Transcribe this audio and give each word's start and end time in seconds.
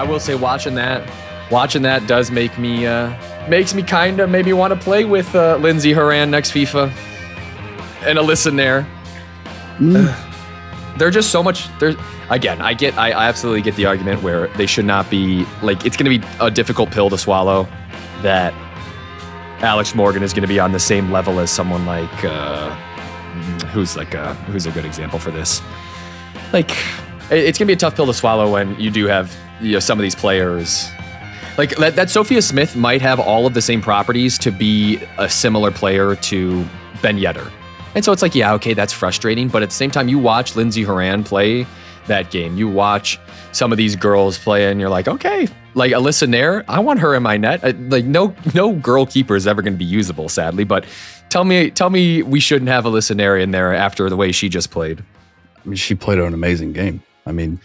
I 0.00 0.06
don't 0.06 0.12
know 0.12 0.12
though. 0.12 0.12
I 0.12 0.12
will 0.12 0.20
say 0.20 0.34
watching 0.34 0.74
that, 0.76 1.08
watching 1.50 1.82
that 1.82 2.06
does 2.06 2.30
make 2.30 2.58
me 2.58 2.86
uh, 2.86 3.14
makes 3.48 3.74
me 3.74 3.82
kind 3.82 4.20
of 4.20 4.30
maybe 4.30 4.52
want 4.52 4.72
to 4.72 4.80
play 4.80 5.04
with 5.04 5.34
uh, 5.34 5.56
Lindsey 5.56 5.92
Horan 5.92 6.30
next 6.30 6.52
FIFA 6.52 6.90
and 8.02 8.18
Alyssa 8.18 8.52
Naeher. 8.52 8.86
They're 10.98 11.10
just 11.10 11.30
so 11.30 11.42
much. 11.42 11.68
They're 11.78 11.96
again. 12.30 12.60
I 12.60 12.74
get. 12.74 12.96
I, 12.98 13.10
I 13.10 13.28
absolutely 13.28 13.62
get 13.62 13.76
the 13.76 13.86
argument 13.86 14.22
where 14.22 14.48
they 14.48 14.66
should 14.66 14.84
not 14.84 15.10
be 15.10 15.46
like. 15.62 15.84
It's 15.86 15.96
going 15.96 16.10
to 16.10 16.18
be 16.18 16.26
a 16.40 16.50
difficult 16.50 16.90
pill 16.90 17.10
to 17.10 17.18
swallow. 17.18 17.68
That 18.22 18.52
Alex 19.62 19.94
Morgan 19.94 20.22
is 20.22 20.32
going 20.32 20.42
to 20.42 20.48
be 20.48 20.60
on 20.60 20.72
the 20.72 20.78
same 20.78 21.10
level 21.10 21.40
as 21.40 21.50
someone 21.50 21.86
like 21.86 22.24
uh, 22.24 22.74
who's 23.72 23.96
like 23.96 24.12
a, 24.14 24.34
who's 24.34 24.66
a 24.66 24.70
good 24.70 24.84
example 24.84 25.18
for 25.18 25.30
this. 25.30 25.62
Like 26.52 26.70
it's 27.30 27.58
going 27.58 27.66
to 27.66 27.66
be 27.66 27.72
a 27.72 27.76
tough 27.76 27.96
pill 27.96 28.06
to 28.06 28.14
swallow 28.14 28.50
when 28.50 28.78
you 28.78 28.90
do 28.90 29.06
have 29.06 29.34
you 29.60 29.72
know 29.72 29.78
some 29.78 29.98
of 29.98 30.02
these 30.02 30.14
players. 30.14 30.88
Like 31.58 31.76
that, 31.76 31.96
that 31.96 32.10
Sophia 32.10 32.42
Smith 32.42 32.76
might 32.76 33.02
have 33.02 33.20
all 33.20 33.46
of 33.46 33.54
the 33.54 33.62
same 33.62 33.82
properties 33.82 34.38
to 34.38 34.50
be 34.50 35.00
a 35.18 35.28
similar 35.28 35.70
player 35.70 36.16
to 36.16 36.64
Ben 37.02 37.18
Yedder. 37.18 37.50
And 37.94 38.04
so 38.04 38.12
it's 38.12 38.22
like, 38.22 38.34
yeah, 38.34 38.54
okay, 38.54 38.72
that's 38.72 38.92
frustrating. 38.92 39.48
But 39.48 39.62
at 39.62 39.70
the 39.70 39.74
same 39.74 39.90
time, 39.90 40.08
you 40.08 40.18
watch 40.18 40.54
Lindsey 40.54 40.82
Horan 40.82 41.24
play 41.24 41.66
that 42.06 42.30
game. 42.30 42.56
You 42.56 42.68
watch 42.68 43.18
some 43.52 43.72
of 43.72 43.78
these 43.78 43.96
girls 43.96 44.38
play, 44.38 44.70
and 44.70 44.80
you're 44.80 44.88
like, 44.88 45.08
okay, 45.08 45.48
like 45.74 45.92
Alyssa 45.92 46.28
Naeher, 46.28 46.64
I 46.68 46.80
want 46.80 47.00
her 47.00 47.14
in 47.14 47.22
my 47.22 47.36
net. 47.36 47.62
Like 47.90 48.04
no, 48.04 48.34
no 48.54 48.72
girl 48.72 49.06
keeper 49.06 49.36
is 49.36 49.46
ever 49.46 49.60
going 49.60 49.74
to 49.74 49.78
be 49.78 49.84
usable, 49.84 50.28
sadly. 50.28 50.64
But 50.64 50.84
tell 51.30 51.44
me, 51.44 51.70
tell 51.70 51.90
me, 51.90 52.22
we 52.22 52.40
shouldn't 52.40 52.68
have 52.68 52.84
Alyssa 52.84 53.16
Naeher 53.16 53.40
in 53.42 53.50
there 53.50 53.74
after 53.74 54.08
the 54.08 54.16
way 54.16 54.32
she 54.32 54.48
just 54.48 54.70
played. 54.70 55.02
I 55.64 55.68
mean, 55.68 55.76
she 55.76 55.94
played 55.94 56.18
an 56.18 56.32
amazing 56.32 56.72
game. 56.72 57.02
I 57.26 57.32
mean, 57.32 57.60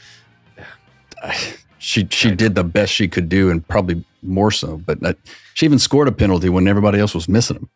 she 1.86 2.08
she 2.10 2.32
did 2.32 2.56
the 2.56 2.64
best 2.64 2.92
she 2.92 3.08
could 3.08 3.30
do, 3.30 3.50
and 3.52 3.66
probably 3.68 4.04
more 4.24 4.50
so. 4.52 4.78
But 4.78 5.00
that, 5.02 5.18
she 5.54 5.66
even 5.66 5.78
scored 5.80 6.08
a 6.08 6.12
penalty 6.12 6.50
when 6.50 6.68
everybody 6.68 7.00
else 7.00 7.14
was 7.14 7.30
missing 7.30 7.58
them. 7.58 7.70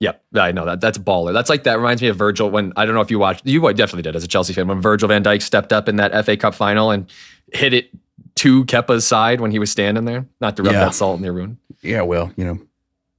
Yep, 0.00 0.20
I 0.34 0.50
know 0.50 0.64
that. 0.64 0.80
That's 0.80 0.98
baller. 0.98 1.32
That's 1.32 1.48
like 1.48 1.62
that 1.62 1.76
reminds 1.76 2.02
me 2.02 2.08
of 2.08 2.16
Virgil 2.16 2.50
when 2.50 2.72
I 2.74 2.84
don't 2.84 2.96
know 2.96 3.02
if 3.02 3.10
you 3.10 3.20
watched. 3.20 3.46
You 3.46 3.60
definitely 3.72 4.02
did 4.02 4.16
as 4.16 4.24
a 4.24 4.28
Chelsea 4.28 4.52
fan 4.52 4.66
when 4.66 4.80
Virgil 4.80 5.08
Van 5.08 5.22
Dijk 5.22 5.42
stepped 5.42 5.72
up 5.72 5.88
in 5.88 5.94
that 5.96 6.24
FA 6.24 6.36
Cup 6.36 6.54
final 6.56 6.90
and 6.90 7.08
hit 7.52 7.72
it 7.72 7.90
to 8.36 8.64
Kepa's 8.64 9.06
side 9.06 9.40
when 9.40 9.52
he 9.52 9.60
was 9.60 9.70
standing 9.70 10.04
there. 10.04 10.26
Not 10.40 10.56
to 10.56 10.64
rub 10.64 10.72
Yeah. 10.72 10.86
that 10.86 10.94
salt 10.94 11.16
in 11.18 11.22
their 11.22 11.32
wound. 11.32 11.58
Yeah, 11.82 12.02
well, 12.02 12.32
you 12.36 12.44
know, 12.44 12.58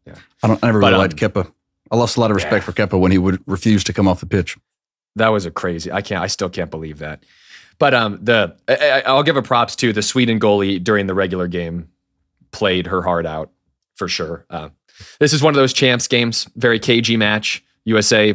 Yeah. 0.05 0.15
I 0.41 0.47
don't 0.47 0.61
I 0.61 0.67
never 0.67 0.81
But, 0.81 0.87
really 0.87 0.95
um, 0.95 1.01
liked 1.01 1.15
Kepa. 1.15 1.49
I 1.89 1.95
lost 1.95 2.17
a 2.17 2.19
lot 2.19 2.31
of 2.31 2.35
respect 2.35 2.65
for 2.65 2.73
Kepa 2.73 2.99
when 2.99 3.11
he 3.13 3.17
would 3.17 3.41
refuse 3.45 3.83
to 3.85 3.93
come 3.93 4.07
off 4.09 4.19
the 4.19 4.25
pitch. 4.25 4.57
That 5.15 5.29
was 5.29 5.45
a 5.45 5.51
crazy. 5.51 5.89
I 5.91 6.01
can't. 6.01 6.21
I 6.23 6.27
still 6.27 6.49
can't 6.49 6.71
believe 6.71 6.99
that. 6.99 7.23
But 7.79 7.93
um, 7.93 8.19
the 8.21 8.55
I, 8.67 8.75
I- 8.75 9.03
I'll 9.07 9.23
give 9.23 9.37
a 9.37 9.41
props 9.41 9.75
to 9.77 9.91
the 9.93 10.01
Sweden 10.01 10.39
goalie 10.39 10.83
during 10.83 11.07
the 11.07 11.13
regular 11.13 11.47
game 11.47 11.89
played 12.51 12.87
her 12.87 13.01
heart 13.01 13.25
out 13.25 13.51
for 13.95 14.07
sure. 14.07 14.45
Uh, 14.49 14.69
this 15.19 15.33
is 15.33 15.41
one 15.41 15.53
of 15.53 15.57
those 15.57 15.73
champs 15.73 16.07
games, 16.07 16.47
very 16.55 16.79
cagey 16.79 17.17
match. 17.17 17.63
USA 17.85 18.33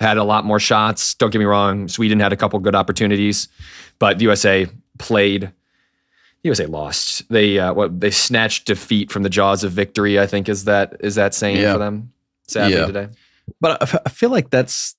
had 0.00 0.16
a 0.16 0.22
lot 0.24 0.44
more 0.44 0.60
shots. 0.60 1.14
Don't 1.14 1.30
get 1.30 1.38
me 1.38 1.44
wrong. 1.44 1.88
Sweden 1.88 2.20
had 2.20 2.32
a 2.32 2.36
couple 2.36 2.58
good 2.60 2.74
opportunities, 2.74 3.48
but 3.98 4.20
USA 4.20 4.66
played. 4.98 5.50
USA 6.44 6.66
lost. 6.66 7.28
They 7.30 7.58
uh, 7.58 7.72
what 7.74 8.00
they 8.00 8.10
snatched 8.12 8.66
defeat 8.66 9.10
from 9.10 9.24
the 9.24 9.28
jaws 9.30 9.64
of 9.64 9.72
victory. 9.72 10.20
I 10.20 10.26
think 10.26 10.48
is 10.48 10.64
that 10.64 10.96
is 11.00 11.16
that 11.16 11.34
saying 11.34 11.56
Yeah. 11.56 11.72
for 11.72 11.78
them. 11.78 12.12
Sadly 12.46 12.76
Yeah. 12.76 12.86
today. 12.86 13.08
But 13.60 13.72
I, 13.72 13.84
f- 13.84 14.02
I 14.06 14.08
feel 14.10 14.30
like 14.30 14.50
that's 14.50 14.94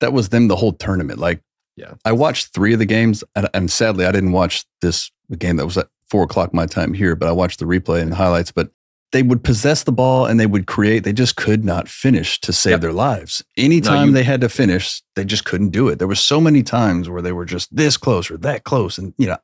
that 0.00 0.12
was 0.14 0.30
them 0.30 0.48
the 0.48 0.56
whole 0.56 0.72
tournament. 0.72 1.18
Like, 1.18 1.42
Yeah. 1.78 1.94
I 2.04 2.12
watched 2.12 2.48
three 2.54 2.72
of 2.72 2.78
the 2.78 2.86
games, 2.86 3.22
and, 3.36 3.48
and 3.54 3.70
sadly, 3.70 4.04
I 4.04 4.12
didn't 4.12 4.32
watch 4.32 4.64
this 4.80 5.10
game 5.38 5.56
that 5.56 5.64
was 5.64 5.78
at 5.78 5.88
four 6.10 6.24
o'clock 6.24 6.52
my 6.52 6.66
time 6.66 6.92
here. 6.92 7.14
But 7.14 7.28
I 7.28 7.32
watched 7.32 7.58
the 7.60 7.66
replay 7.66 8.02
and 8.02 8.10
the 8.12 8.16
highlights. 8.16 8.50
But 8.50 8.70
they 9.12 9.22
would 9.22 9.42
possess 9.44 9.84
the 9.84 9.92
ball 9.92 10.26
and 10.26 10.38
they 10.40 10.46
would 10.46 10.66
create. 10.66 11.04
They 11.04 11.12
just 11.12 11.36
could 11.36 11.64
not 11.64 11.88
finish 11.88 12.40
to 12.40 12.52
save 12.52 12.72
Yep. 12.72 12.80
their 12.82 12.92
lives. 12.92 13.42
Anytime 13.56 14.08
you- 14.08 14.14
they 14.14 14.22
had 14.24 14.40
to 14.42 14.48
finish, 14.48 15.00
they 15.16 15.24
just 15.24 15.44
couldn't 15.46 15.70
do 15.70 15.88
it. 15.88 15.98
There 15.98 16.08
were 16.08 16.14
so 16.14 16.40
many 16.40 16.62
times 16.62 17.08
where 17.08 17.22
they 17.22 17.32
were 17.32 17.44
just 17.46 17.74
this 17.74 17.96
close 17.96 18.30
or 18.30 18.36
that 18.38 18.64
close, 18.64 18.98
and 18.98 19.14
you 19.16 19.26
know, 19.28 19.38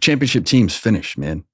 championship 0.00 0.44
teams 0.46 0.74
finish, 0.76 1.18
man. 1.18 1.44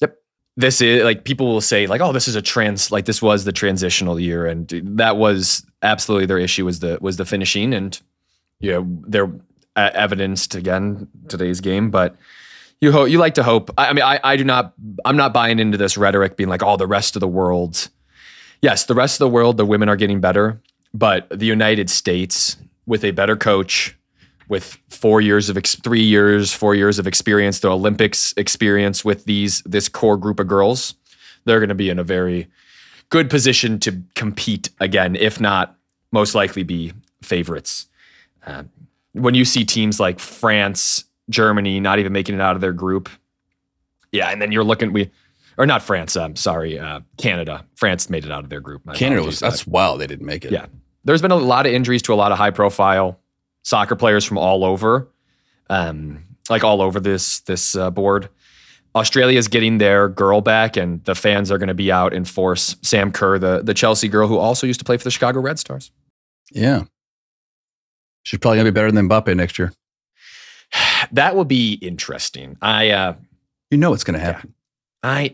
Yep. 0.00 0.16
This 0.56 0.80
is 0.80 1.04
like 1.04 1.24
people 1.24 1.46
will 1.46 1.60
say 1.60 1.86
like 1.86 2.00
oh 2.00 2.12
this 2.12 2.26
is 2.28 2.34
a 2.36 2.42
trans 2.42 2.90
like 2.90 3.04
this 3.04 3.20
was 3.22 3.44
the 3.44 3.52
transitional 3.52 4.18
year 4.18 4.46
and 4.46 4.72
uh, 4.72 4.80
that 4.96 5.16
was 5.16 5.64
absolutely 5.82 6.26
their 6.26 6.38
issue 6.38 6.64
was 6.64 6.80
the 6.80 6.98
was 7.00 7.16
the 7.16 7.24
finishing 7.24 7.72
and 7.74 8.00
you 8.60 8.70
know 8.72 8.86
they're 9.08 9.32
uh, 9.76 9.90
evidenced 9.94 10.54
again 10.54 11.08
today's 11.28 11.60
game 11.60 11.90
but 11.90 12.16
you 12.80 12.92
hope 12.92 13.08
you 13.08 13.18
like 13.18 13.34
to 13.34 13.42
hope 13.42 13.70
I, 13.78 13.88
I 13.88 13.92
mean 13.92 14.04
I, 14.04 14.20
I 14.22 14.36
do 14.36 14.44
not 14.44 14.74
i'm 15.04 15.16
not 15.16 15.32
buying 15.32 15.58
into 15.58 15.78
this 15.78 15.96
rhetoric 15.96 16.36
being 16.36 16.48
like 16.48 16.62
oh 16.62 16.76
the 16.76 16.86
rest 16.86 17.16
of 17.16 17.20
the 17.20 17.28
world 17.28 17.88
yes 18.62 18.84
the 18.84 18.94
rest 18.94 19.16
of 19.16 19.18
the 19.20 19.30
world 19.30 19.56
the 19.56 19.66
women 19.66 19.88
are 19.88 19.96
getting 19.96 20.20
better 20.20 20.60
but 20.92 21.28
the 21.30 21.46
united 21.46 21.90
states 21.90 22.56
with 22.86 23.04
a 23.04 23.10
better 23.10 23.36
coach 23.36 23.96
with 24.48 24.78
four 24.88 25.20
years 25.20 25.48
of 25.48 25.56
ex- 25.56 25.76
three 25.76 26.02
years, 26.02 26.52
four 26.52 26.74
years 26.74 26.98
of 26.98 27.06
experience, 27.06 27.60
the 27.60 27.70
Olympics 27.70 28.34
experience 28.36 29.04
with 29.04 29.24
these 29.24 29.62
this 29.62 29.88
core 29.88 30.16
group 30.16 30.38
of 30.38 30.46
girls, 30.46 30.94
they're 31.44 31.60
going 31.60 31.68
to 31.68 31.74
be 31.74 31.90
in 31.90 31.98
a 31.98 32.04
very 32.04 32.48
good 33.10 33.30
position 33.30 33.78
to 33.80 34.02
compete 34.14 34.70
again, 34.80 35.16
if 35.16 35.40
not 35.40 35.76
most 36.12 36.34
likely 36.34 36.62
be 36.62 36.92
favorites. 37.22 37.86
Um, 38.46 38.70
when 39.14 39.34
you 39.34 39.44
see 39.44 39.64
teams 39.64 39.98
like 39.98 40.18
France, 40.18 41.04
Germany 41.30 41.80
not 41.80 41.98
even 41.98 42.12
making 42.12 42.34
it 42.34 42.40
out 42.40 42.54
of 42.54 42.60
their 42.60 42.72
group, 42.72 43.08
yeah, 44.12 44.30
and 44.30 44.40
then 44.40 44.52
you're 44.52 44.64
looking 44.64 44.92
we 44.92 45.10
or 45.56 45.66
not 45.66 45.82
France. 45.82 46.16
I'm 46.16 46.36
sorry, 46.36 46.78
uh, 46.78 47.00
Canada. 47.16 47.64
France 47.74 48.10
made 48.10 48.24
it 48.24 48.30
out 48.30 48.44
of 48.44 48.50
their 48.50 48.60
group. 48.60 48.84
My 48.84 48.94
Canada 48.94 49.22
was 49.22 49.40
that's 49.40 49.66
wild. 49.66 50.00
They 50.00 50.06
didn't 50.06 50.26
make 50.26 50.44
it. 50.44 50.52
Yeah. 50.52 50.66
There's 51.04 51.22
been 51.22 51.30
a 51.30 51.36
lot 51.36 51.66
of 51.66 51.72
injuries 51.72 52.02
to 52.02 52.14
a 52.14 52.16
lot 52.16 52.32
of 52.32 52.38
high 52.38 52.50
profile 52.50 53.20
soccer 53.62 53.96
players 53.96 54.24
from 54.24 54.38
all 54.38 54.64
over, 54.64 55.08
um, 55.68 56.24
like 56.48 56.64
all 56.64 56.80
over 56.80 57.00
this 57.00 57.40
this 57.40 57.76
uh, 57.76 57.90
board. 57.90 58.28
Australia 58.94 59.36
is 59.36 59.48
getting 59.48 59.78
their 59.78 60.08
girl 60.08 60.40
back, 60.40 60.76
and 60.76 61.04
the 61.04 61.14
fans 61.14 61.50
are 61.50 61.58
going 61.58 61.68
to 61.68 61.74
be 61.74 61.90
out 61.90 62.14
in 62.14 62.24
force. 62.24 62.76
Sam 62.82 63.10
Kerr, 63.10 63.38
the 63.38 63.62
the 63.62 63.74
Chelsea 63.74 64.08
girl 64.08 64.28
who 64.28 64.38
also 64.38 64.66
used 64.66 64.80
to 64.80 64.84
play 64.84 64.96
for 64.96 65.04
the 65.04 65.10
Chicago 65.10 65.40
Red 65.40 65.58
Stars. 65.58 65.90
yeah. 66.50 66.84
She's 68.24 68.40
probably 68.40 68.58
gonna 68.58 68.70
be 68.72 68.74
better 68.74 68.90
than 68.90 69.08
Mbappe 69.08 69.34
next 69.36 69.58
year. 69.58 69.72
That 71.12 71.36
will 71.36 71.44
be 71.44 71.74
interesting. 71.74 72.56
I 72.60 72.90
uh 72.90 73.14
You 73.70 73.78
know 73.78 73.92
it's 73.92 74.04
gonna 74.04 74.18
happen. 74.18 74.54
I 75.02 75.32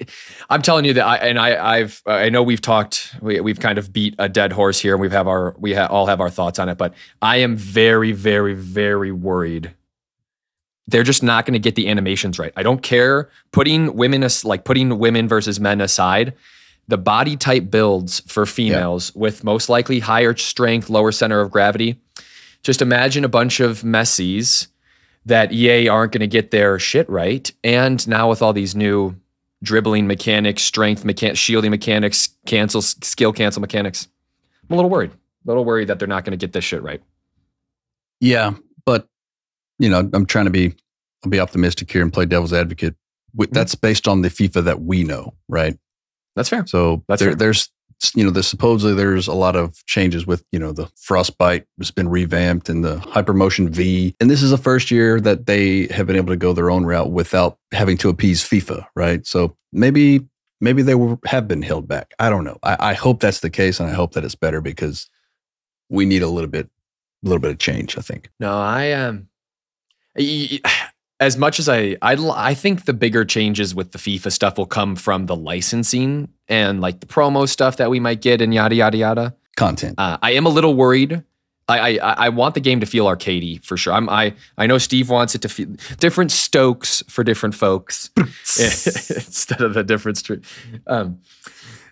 I'm 0.51 0.63
telling 0.63 0.85
you 0.85 0.93
that 0.95 1.07
I 1.07 1.17
and 1.17 1.39
I 1.39 1.77
I've 1.77 2.03
I 2.05 2.29
know 2.29 2.43
we've 2.43 2.61
talked 2.61 3.15
we, 3.23 3.41
we've 3.41 3.61
kind 3.61 3.79
of 3.79 3.93
beat 3.93 4.15
a 4.19 4.29
dead 4.29 4.53
horse 4.53 4.81
here 4.81 4.95
and 4.95 5.01
we've 5.01 5.13
have 5.13 5.29
our 5.29 5.55
we 5.59 5.75
ha- 5.75 5.87
all 5.87 6.07
have 6.07 6.21
our 6.21 6.29
thoughts 6.29 6.59
on 6.59 6.69
it 6.69 6.77
but 6.77 6.93
I 7.23 7.37
am 7.39 7.57
very 7.57 8.13
very 8.13 8.53
very 8.55 9.13
worried 9.13 9.75
they're 10.91 11.05
just 11.05 11.23
not 11.23 11.47
going 11.47 11.53
to 11.53 11.61
get 11.61 11.77
the 11.77 11.89
animations 11.89 12.39
right. 12.39 12.53
I 12.57 12.63
don't 12.63 12.83
care 12.83 13.31
putting 13.53 13.95
women 13.95 14.25
as 14.25 14.45
like 14.45 14.65
putting 14.65 14.99
women 14.99 15.29
versus 15.29 15.61
men 15.61 15.81
aside. 15.81 16.35
The 16.89 16.99
body 16.99 17.37
type 17.37 17.71
builds 17.71 18.21
for 18.27 18.45
females 18.45 19.15
with 19.15 19.45
most 19.45 19.69
likely 19.69 20.01
higher 20.01 20.37
strength, 20.37 20.91
lower 20.91 21.13
center 21.13 21.41
of 21.41 21.53
gravity. 21.53 22.01
Just 22.63 22.83
imagine 22.83 23.25
a 23.25 23.29
bunch 23.29 23.61
of 23.61 23.83
messies 23.83 24.69
that 25.27 25.53
EA 25.53 25.89
aren't 25.89 26.13
going 26.13 26.21
to 26.21 26.27
get 26.27 26.51
their 26.51 26.79
shit 26.79 27.09
right. 27.09 27.51
And 27.63 28.07
now 28.09 28.29
with 28.29 28.43
all 28.43 28.53
these 28.53 28.75
new 28.75 29.17
dribbling 29.63 30.07
mechanics, 30.07 30.63
strength 30.63 31.05
mechanics, 31.05 31.39
shielding 31.39 31.71
mechanics, 31.71 32.31
cancel 32.47 32.83
skill 32.83 33.33
cancel 33.33 33.61
mechanics, 33.61 34.09
I'm 34.69 34.75
a 34.75 34.77
little 34.77 34.91
worried. 34.91 35.11
A 35.11 35.17
little 35.45 35.65
worried 35.65 35.89
that 35.89 35.99
they're 35.99 36.09
not 36.09 36.25
going 36.25 36.39
to 36.39 36.43
get 36.43 36.53
this 36.53 36.65
shit 36.65 36.83
right. 36.83 37.03
Yeah, 38.21 38.55
but 38.85 39.07
you 39.79 39.89
know, 39.89 40.09
I'm 40.13 40.27
trying 40.27 40.45
to 40.45 40.51
be 40.51 40.75
I'll 41.25 41.31
be 41.31 41.41
optimistic 41.41 41.91
here 41.91 42.03
and 42.03 42.13
play 42.13 42.27
devil's 42.27 42.53
advocate. 42.53 42.95
Mm-hmm. 43.37 43.53
That's 43.53 43.75
based 43.75 44.09
on 44.09 44.23
the 44.23 44.29
FIFA 44.29 44.65
that 44.65 44.83
we 44.83 45.05
know, 45.05 45.35
right? 45.49 45.79
That's 46.37 46.49
fair. 46.49 46.67
So 46.67 47.05
That's 47.09 47.21
there, 47.21 47.31
fair. 47.31 47.37
there's 47.37 47.71
you 48.15 48.25
know, 48.25 48.31
there's 48.31 48.47
supposedly 48.47 48.95
there's 48.95 49.27
a 49.27 49.35
lot 49.35 49.57
of 49.57 49.85
changes 49.87 50.27
with 50.27 50.45
you 50.53 50.59
know 50.59 50.73
the 50.73 50.91
frostbite 50.97 51.67
has 51.79 51.91
been 51.91 52.09
revamped 52.09 52.69
and 52.69 52.85
the 52.85 52.97
hypermotion 52.97 53.69
V, 53.69 54.15
and 54.21 54.31
this 54.31 54.43
is 54.43 54.51
the 54.51 54.59
first 54.59 54.91
year 54.91 55.21
that 55.21 55.47
they 55.47 55.87
have 55.89 56.07
been 56.07 56.17
able 56.17 56.33
to 56.33 56.37
go 56.37 56.53
their 56.53 56.71
own 56.71 56.85
route 56.85 57.11
without 57.11 57.59
having 57.73 57.97
to 57.99 58.09
appease 58.09 58.43
FIFA, 58.43 58.87
right? 58.95 59.27
So 59.27 59.57
maybe 59.73 60.27
maybe 60.61 60.83
they 60.83 60.95
were, 60.95 61.19
have 61.27 61.47
been 61.47 61.63
held 61.63 61.89
back. 61.89 62.13
I 62.19 62.31
don't 62.31 62.45
know. 62.45 62.59
I, 62.63 62.77
I 62.91 62.95
hope 62.95 63.21
that's 63.21 63.41
the 63.41 63.51
case, 63.51 63.81
and 63.81 63.89
I 63.89 63.93
hope 63.93 64.13
that 64.13 64.25
it's 64.25 64.35
better 64.35 64.61
because 64.61 65.09
we 65.89 66.07
need 66.07 66.23
a 66.23 66.29
little 66.29 66.51
bit, 66.51 66.67
a 67.25 67.29
little 67.29 67.41
bit 67.41 67.51
of 67.51 67.59
change. 67.59 67.99
I 67.99 68.01
think. 68.01 68.31
No, 68.41 68.59
I 68.59 68.93
um, 68.93 69.29
as 71.21 71.37
much 71.37 71.59
as 71.61 71.69
I, 71.69 71.97
I 72.01 72.55
think 72.55 72.87
the 72.87 72.95
bigger 72.95 73.27
changes 73.27 73.75
with 73.75 73.93
the 73.93 73.99
FIFA 73.99 74.33
stuff 74.33 74.57
will 74.57 74.67
come 74.67 74.97
from 74.97 75.27
the 75.27 75.37
licensing 75.37 76.31
and 76.49 76.81
like 76.81 77.01
the 77.01 77.07
promo 77.07 77.47
stuff 77.47 77.77
that 77.77 77.91
we 77.91 78.01
might 78.01 78.23
get 78.23 78.41
and 78.41 78.55
yada 78.55 78.75
yada 78.75 78.97
yada. 78.97 79.37
Content. 79.57 79.97
Uh, 79.99 80.17
I 80.23 80.33
am 80.33 80.47
a 80.47 80.49
little 80.49 80.75
worried. 80.75 81.23
I, 81.69 81.99
I 81.99 81.99
I 81.99 82.29
want 82.31 82.55
the 82.55 82.61
game 82.61 82.81
to 82.81 82.87
feel 82.87 83.05
arcadey 83.05 83.63
for 83.65 83.77
sure. 83.77 83.93
I'm 83.93 84.09
I 84.09 84.35
I 84.59 84.67
know 84.67 84.79
Steve 84.79 85.11
wants 85.11 85.35
it 85.35 85.43
to 85.43 85.49
feel 85.49 85.69
different 85.99 86.33
Stokes 86.33 87.05
for 87.09 87.23
different 87.23 87.55
folks 87.55 88.11
instead 88.17 89.61
of 89.61 89.75
the 89.75 89.85
different. 89.85 90.45
Um, 90.87 91.21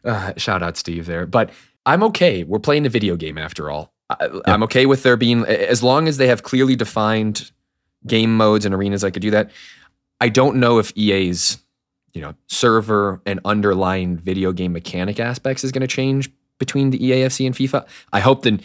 uh, 0.04 0.32
shout 0.36 0.62
out 0.62 0.76
Steve 0.76 1.06
there, 1.06 1.26
but 1.26 1.50
I'm 1.84 2.02
okay. 2.04 2.44
We're 2.44 2.58
playing 2.58 2.86
a 2.86 2.88
video 2.88 3.14
game 3.16 3.36
after 3.36 3.70
all. 3.70 3.92
I, 4.08 4.40
I'm 4.46 4.62
okay 4.64 4.86
with 4.86 5.02
there 5.02 5.16
being 5.16 5.44
as 5.44 5.82
long 5.82 6.08
as 6.08 6.16
they 6.16 6.28
have 6.28 6.42
clearly 6.42 6.74
defined 6.74 7.52
game 8.06 8.36
modes 8.36 8.64
and 8.64 8.74
arenas. 8.74 9.04
I 9.04 9.10
could 9.10 9.22
do 9.22 9.30
that. 9.30 9.50
I 10.20 10.28
don't 10.28 10.56
know 10.56 10.78
if 10.78 10.92
EA's 10.96 11.58
you 12.14 12.22
know 12.22 12.34
server 12.46 13.20
and 13.26 13.40
underlying 13.44 14.16
video 14.16 14.52
game 14.52 14.72
mechanic 14.72 15.20
aspects 15.20 15.62
is 15.64 15.72
going 15.72 15.82
to 15.82 15.86
change 15.86 16.30
between 16.58 16.90
the 16.90 16.98
EAFC 16.98 17.46
and 17.46 17.54
FIFA. 17.54 17.86
I 18.12 18.20
hope 18.20 18.42
that 18.42 18.60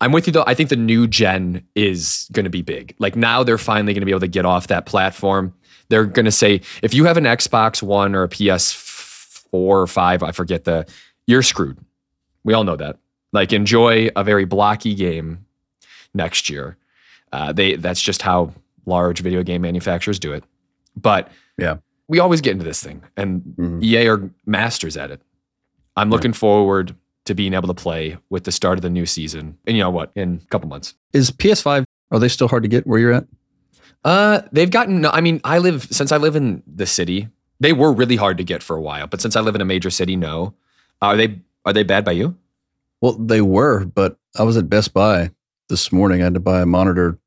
I'm 0.00 0.12
with 0.12 0.26
you 0.26 0.32
though. 0.32 0.44
I 0.46 0.54
think 0.54 0.68
the 0.68 0.76
new 0.76 1.06
gen 1.06 1.66
is 1.74 2.28
going 2.32 2.44
to 2.44 2.50
be 2.50 2.62
big. 2.62 2.94
Like 2.98 3.16
now 3.16 3.42
they're 3.42 3.58
finally 3.58 3.92
going 3.92 4.02
to 4.02 4.06
be 4.06 4.12
able 4.12 4.20
to 4.20 4.28
get 4.28 4.44
off 4.44 4.68
that 4.68 4.86
platform. 4.86 5.54
They're 5.88 6.06
going 6.06 6.24
to 6.24 6.32
say 6.32 6.60
if 6.82 6.94
you 6.94 7.04
have 7.04 7.16
an 7.16 7.24
Xbox 7.24 7.82
One 7.82 8.14
or 8.14 8.22
a 8.22 8.28
PS4 8.28 9.44
or 9.52 9.86
5, 9.86 10.22
I 10.22 10.32
forget 10.32 10.64
the 10.64 10.86
you're 11.26 11.42
screwed. 11.42 11.78
We 12.44 12.54
all 12.54 12.64
know 12.64 12.76
that. 12.76 12.98
Like 13.32 13.52
enjoy 13.52 14.10
a 14.16 14.24
very 14.24 14.44
blocky 14.44 14.94
game 14.94 15.46
next 16.14 16.50
year. 16.50 16.76
Uh, 17.32 17.52
they 17.52 17.76
that's 17.76 18.02
just 18.02 18.22
how 18.22 18.52
large 18.86 19.20
video 19.20 19.42
game 19.42 19.62
manufacturers 19.62 20.18
do 20.18 20.32
it. 20.32 20.44
But 20.96 21.30
Yeah. 21.58 21.76
we 22.08 22.18
always 22.18 22.40
get 22.40 22.52
into 22.52 22.64
this 22.64 22.82
thing, 22.82 23.02
and 23.16 23.42
Mhm. 23.58 23.82
EA 23.82 24.08
are 24.08 24.30
masters 24.46 24.96
at 24.96 25.10
it. 25.10 25.20
I'm 25.96 26.10
looking 26.10 26.32
forward 26.32 26.94
to 27.24 27.34
being 27.34 27.54
able 27.54 27.68
to 27.68 27.74
play 27.74 28.16
with 28.30 28.44
the 28.44 28.52
start 28.52 28.78
of 28.78 28.82
the 28.82 28.90
new 28.90 29.06
season. 29.06 29.56
And 29.66 29.76
you 29.76 29.82
know 29.82 29.90
what? 29.90 30.10
In 30.16 30.40
a 30.44 30.46
couple 30.48 30.68
months. 30.68 30.94
Is 31.12 31.30
PS5 31.30 31.84
are 32.10 32.18
they 32.18 32.28
still 32.28 32.48
hard 32.48 32.62
to 32.64 32.68
get 32.68 32.86
where 32.86 32.98
you're 32.98 33.12
at? 33.12 33.26
Uh, 34.04 34.40
they've 34.50 34.70
gotten. 34.70 35.06
I 35.06 35.20
mean, 35.20 35.40
I 35.44 35.58
live 35.58 35.84
since 35.90 36.10
I 36.10 36.16
live 36.16 36.34
in 36.34 36.62
the 36.66 36.86
city. 36.86 37.28
They 37.60 37.72
were 37.72 37.92
really 37.92 38.16
hard 38.16 38.38
to 38.38 38.44
get 38.44 38.62
for 38.62 38.74
a 38.76 38.80
while, 38.80 39.06
but 39.06 39.20
since 39.20 39.36
I 39.36 39.40
live 39.40 39.54
in 39.54 39.60
a 39.60 39.64
major 39.64 39.90
city, 39.90 40.16
no. 40.16 40.54
Are 41.00 41.16
they? 41.16 41.40
Are 41.64 41.72
they 41.72 41.84
bad 41.84 42.04
by 42.04 42.12
you? 42.12 42.36
Well, 43.00 43.12
they 43.12 43.40
were, 43.40 43.84
but 43.84 44.16
I 44.36 44.42
was 44.42 44.56
at 44.56 44.68
Best 44.68 44.92
Buy 44.92 45.30
this 45.68 45.92
morning. 45.92 46.20
I 46.20 46.24
had 46.24 46.34
to 46.34 46.40
buy 46.40 46.60
a 46.62 46.66
monitor, 46.66 47.18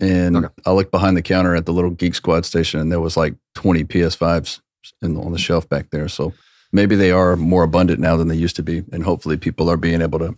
and 0.00 0.36
Okay. 0.36 0.54
I 0.66 0.72
looked 0.72 0.90
behind 0.90 1.16
the 1.16 1.22
counter 1.22 1.54
at 1.54 1.66
the 1.66 1.72
little 1.72 1.90
Geek 1.90 2.14
Squad 2.14 2.44
station, 2.44 2.80
and 2.80 2.90
there 2.92 3.00
was 3.00 3.16
like 3.16 3.34
20 3.54 3.84
PS5s 3.84 4.60
in, 5.02 5.16
on 5.16 5.32
the 5.32 5.38
shelf 5.38 5.68
back 5.68 5.90
there. 5.90 6.08
So 6.08 6.32
maybe 6.72 6.94
they 6.96 7.10
are 7.10 7.36
more 7.36 7.62
abundant 7.64 8.00
now 8.00 8.16
than 8.16 8.28
they 8.28 8.36
used 8.36 8.56
to 8.56 8.62
be, 8.62 8.84
and 8.92 9.04
hopefully 9.04 9.36
people 9.36 9.68
are 9.70 9.76
being 9.76 10.02
able 10.02 10.18
to 10.20 10.36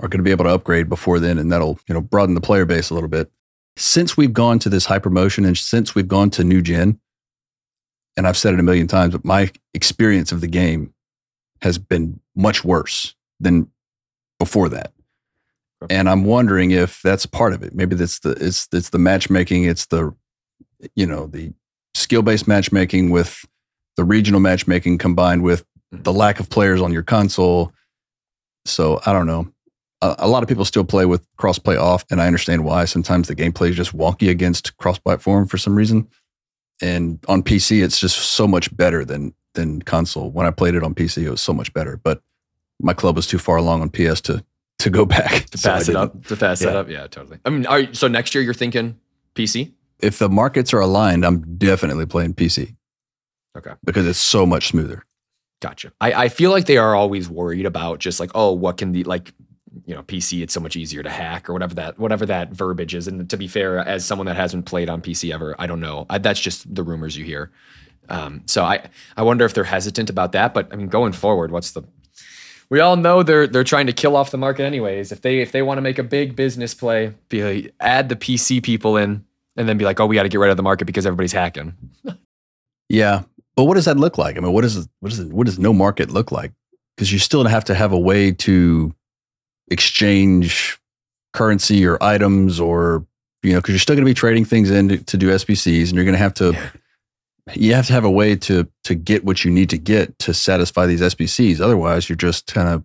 are 0.00 0.08
going 0.08 0.18
to 0.18 0.24
be 0.24 0.32
able 0.32 0.44
to 0.44 0.50
upgrade 0.50 0.88
before 0.88 1.20
then, 1.20 1.38
and 1.38 1.52
that'll 1.52 1.78
you 1.88 1.94
know 1.94 2.00
broaden 2.00 2.34
the 2.34 2.40
player 2.40 2.64
base 2.64 2.90
a 2.90 2.94
little 2.94 3.08
bit. 3.08 3.30
Since 3.76 4.16
we've 4.16 4.32
gone 4.32 4.58
to 4.60 4.68
this 4.68 4.86
hypermotion, 4.86 5.46
and 5.46 5.56
since 5.56 5.94
we've 5.94 6.08
gone 6.08 6.30
to 6.30 6.44
new 6.44 6.62
gen, 6.62 6.98
and 8.16 8.26
I've 8.26 8.36
said 8.36 8.54
it 8.54 8.60
a 8.60 8.62
million 8.62 8.86
times, 8.86 9.12
but 9.12 9.24
my 9.24 9.50
experience 9.74 10.32
of 10.32 10.40
the 10.40 10.46
game 10.46 10.94
has 11.62 11.78
been 11.78 12.20
much 12.34 12.64
worse 12.64 13.14
than 13.40 13.68
before 14.38 14.68
that. 14.70 14.92
And 15.90 16.08
I'm 16.08 16.24
wondering 16.24 16.70
if 16.70 17.02
that's 17.02 17.26
part 17.26 17.52
of 17.52 17.62
it. 17.62 17.74
Maybe 17.74 17.96
that's 17.96 18.20
the 18.20 18.30
it's 18.32 18.68
it's 18.72 18.90
the 18.90 18.98
matchmaking, 18.98 19.64
it's 19.64 19.86
the 19.86 20.14
you 20.94 21.06
know, 21.06 21.26
the 21.26 21.52
skill-based 21.94 22.46
matchmaking 22.46 23.10
with 23.10 23.44
the 23.96 24.04
regional 24.04 24.40
matchmaking 24.40 24.98
combined 24.98 25.42
with 25.42 25.64
mm-hmm. 25.92 26.02
the 26.02 26.12
lack 26.12 26.40
of 26.40 26.50
players 26.50 26.80
on 26.80 26.92
your 26.92 27.02
console. 27.02 27.72
So 28.64 29.00
I 29.06 29.12
don't 29.12 29.26
know. 29.26 29.48
A, 30.02 30.16
a 30.20 30.28
lot 30.28 30.42
of 30.42 30.48
people 30.48 30.64
still 30.64 30.84
play 30.84 31.06
with 31.06 31.26
cross-play 31.36 31.76
off, 31.76 32.04
and 32.10 32.20
I 32.20 32.26
understand 32.26 32.64
why. 32.64 32.84
Sometimes 32.84 33.28
the 33.28 33.36
gameplay 33.36 33.70
is 33.70 33.76
just 33.76 33.96
wonky 33.96 34.30
against 34.30 34.76
cross-platform 34.78 35.46
for 35.46 35.58
some 35.58 35.74
reason. 35.74 36.08
And 36.82 37.24
on 37.28 37.42
PC, 37.42 37.82
it's 37.84 38.00
just 38.00 38.16
so 38.16 38.46
much 38.46 38.74
better 38.76 39.04
than 39.04 39.34
than 39.54 39.82
console. 39.82 40.30
When 40.30 40.46
I 40.46 40.50
played 40.50 40.74
it 40.74 40.82
on 40.82 40.94
PC, 40.94 41.22
it 41.22 41.30
was 41.30 41.40
so 41.40 41.52
much 41.52 41.72
better. 41.72 41.96
But 42.02 42.20
my 42.80 42.92
club 42.92 43.14
was 43.16 43.26
too 43.26 43.38
far 43.38 43.56
along 43.56 43.82
on 43.82 43.88
PS 43.88 44.20
to 44.22 44.44
to 44.84 44.90
go 44.90 45.04
back 45.04 45.46
To 45.50 45.58
so 45.58 45.70
pass 45.70 45.88
it 45.88 45.96
up. 45.96 46.24
To 46.26 46.36
pass 46.36 46.62
it 46.62 46.66
Yeah. 46.72 46.78
up. 46.78 46.88
Yeah, 46.88 47.06
totally. 47.08 47.38
I 47.44 47.50
mean, 47.50 47.66
are, 47.66 47.92
so 47.92 48.06
next 48.08 48.34
year 48.34 48.42
you're 48.44 48.54
thinking 48.54 48.98
PC? 49.34 49.72
If 50.00 50.18
the 50.18 50.28
markets 50.28 50.72
are 50.72 50.80
aligned, 50.80 51.24
I'm 51.24 51.56
definitely 51.58 52.06
playing 52.06 52.34
PC. 52.34 52.76
Okay. 53.56 53.72
because 53.84 54.06
it's 54.06 54.18
so 54.18 54.44
much 54.44 54.68
smoother. 54.68 55.04
Gotcha. 55.60 55.92
I, 56.00 56.12
I 56.24 56.28
feel 56.28 56.50
like 56.50 56.66
they 56.66 56.76
are 56.76 56.94
always 56.96 57.28
worried 57.30 57.66
about 57.66 58.00
just 58.00 58.18
like, 58.18 58.30
oh, 58.34 58.52
what 58.52 58.76
can 58.78 58.90
the 58.92 59.04
like, 59.04 59.32
you 59.86 59.94
know, 59.94 60.02
PC, 60.02 60.42
it's 60.42 60.52
so 60.52 60.60
much 60.60 60.74
easier 60.76 61.02
to 61.04 61.08
hack 61.10 61.48
or 61.48 61.52
whatever 61.52 61.74
that 61.76 61.98
whatever 61.98 62.26
that 62.26 62.50
verbiage 62.50 62.94
is. 62.94 63.06
And 63.08 63.30
to 63.30 63.36
be 63.36 63.46
fair, 63.48 63.78
as 63.78 64.04
someone 64.04 64.26
that 64.26 64.36
hasn't 64.36 64.66
played 64.66 64.88
on 64.90 65.00
PC 65.00 65.32
ever, 65.32 65.54
I 65.58 65.66
don't 65.68 65.80
know. 65.80 66.04
I, 66.10 66.18
that's 66.18 66.40
just 66.40 66.72
the 66.74 66.82
rumors 66.82 67.16
you 67.16 67.24
hear. 67.24 67.50
Um, 68.08 68.42
so 68.46 68.64
I 68.64 68.82
I 69.16 69.22
wonder 69.22 69.44
if 69.44 69.54
they're 69.54 69.64
hesitant 69.64 70.10
about 70.10 70.32
that. 70.32 70.52
But 70.52 70.72
I 70.72 70.76
mean, 70.76 70.88
going 70.88 71.12
forward, 71.12 71.50
what's 71.52 71.70
the 71.70 71.82
we 72.70 72.80
all 72.80 72.96
know 72.96 73.22
they're 73.22 73.46
they're 73.46 73.64
trying 73.64 73.86
to 73.86 73.92
kill 73.92 74.16
off 74.16 74.30
the 74.30 74.38
market 74.38 74.64
anyways. 74.64 75.12
If 75.12 75.22
they 75.22 75.40
if 75.40 75.52
they 75.52 75.62
want 75.62 75.78
to 75.78 75.82
make 75.82 75.98
a 75.98 76.02
big 76.02 76.34
business 76.36 76.74
play, 76.74 77.14
be 77.28 77.44
like, 77.44 77.74
add 77.80 78.08
the 78.08 78.16
PC 78.16 78.62
people 78.62 78.96
in, 78.96 79.24
and 79.56 79.68
then 79.68 79.78
be 79.78 79.84
like, 79.84 80.00
oh, 80.00 80.06
we 80.06 80.16
got 80.16 80.24
to 80.24 80.28
get 80.28 80.40
rid 80.40 80.50
of 80.50 80.56
the 80.56 80.62
market 80.62 80.84
because 80.86 81.06
everybody's 81.06 81.32
hacking. 81.32 81.74
Yeah, 82.90 83.22
but 83.56 83.64
what 83.64 83.74
does 83.74 83.86
that 83.86 83.96
look 83.96 84.18
like? 84.18 84.36
I 84.36 84.40
mean, 84.40 84.52
what 84.52 84.64
is 84.64 84.86
what 85.00 85.10
is 85.10 85.24
what 85.24 85.46
does 85.46 85.58
no 85.58 85.72
market 85.72 86.10
look 86.10 86.30
like? 86.30 86.52
Because 86.94 87.12
you 87.12 87.18
still 87.18 87.44
have 87.44 87.64
to 87.64 87.74
have 87.74 87.92
a 87.92 87.98
way 87.98 88.30
to 88.30 88.94
exchange 89.68 90.78
currency 91.32 91.86
or 91.86 92.00
items, 92.02 92.60
or 92.60 93.06
you 93.42 93.52
know, 93.52 93.58
because 93.58 93.72
you're 93.72 93.78
still 93.78 93.96
going 93.96 94.04
to 94.04 94.10
be 94.10 94.14
trading 94.14 94.44
things 94.44 94.70
in 94.70 94.88
to, 94.90 94.98
to 94.98 95.16
do 95.16 95.30
SBCs, 95.30 95.88
and 95.88 95.94
you're 95.94 96.04
going 96.04 96.12
to 96.12 96.18
have 96.18 96.34
to. 96.34 96.56
You 97.54 97.74
have 97.74 97.86
to 97.88 97.92
have 97.92 98.04
a 98.04 98.10
way 98.10 98.36
to 98.36 98.66
to 98.84 98.94
get 98.94 99.24
what 99.24 99.44
you 99.44 99.50
need 99.50 99.68
to 99.70 99.78
get 99.78 100.18
to 100.20 100.32
satisfy 100.32 100.86
these 100.86 101.02
SBCs. 101.02 101.60
Otherwise, 101.60 102.08
you're 102.08 102.16
just 102.16 102.46
kind 102.52 102.68
of 102.68 102.84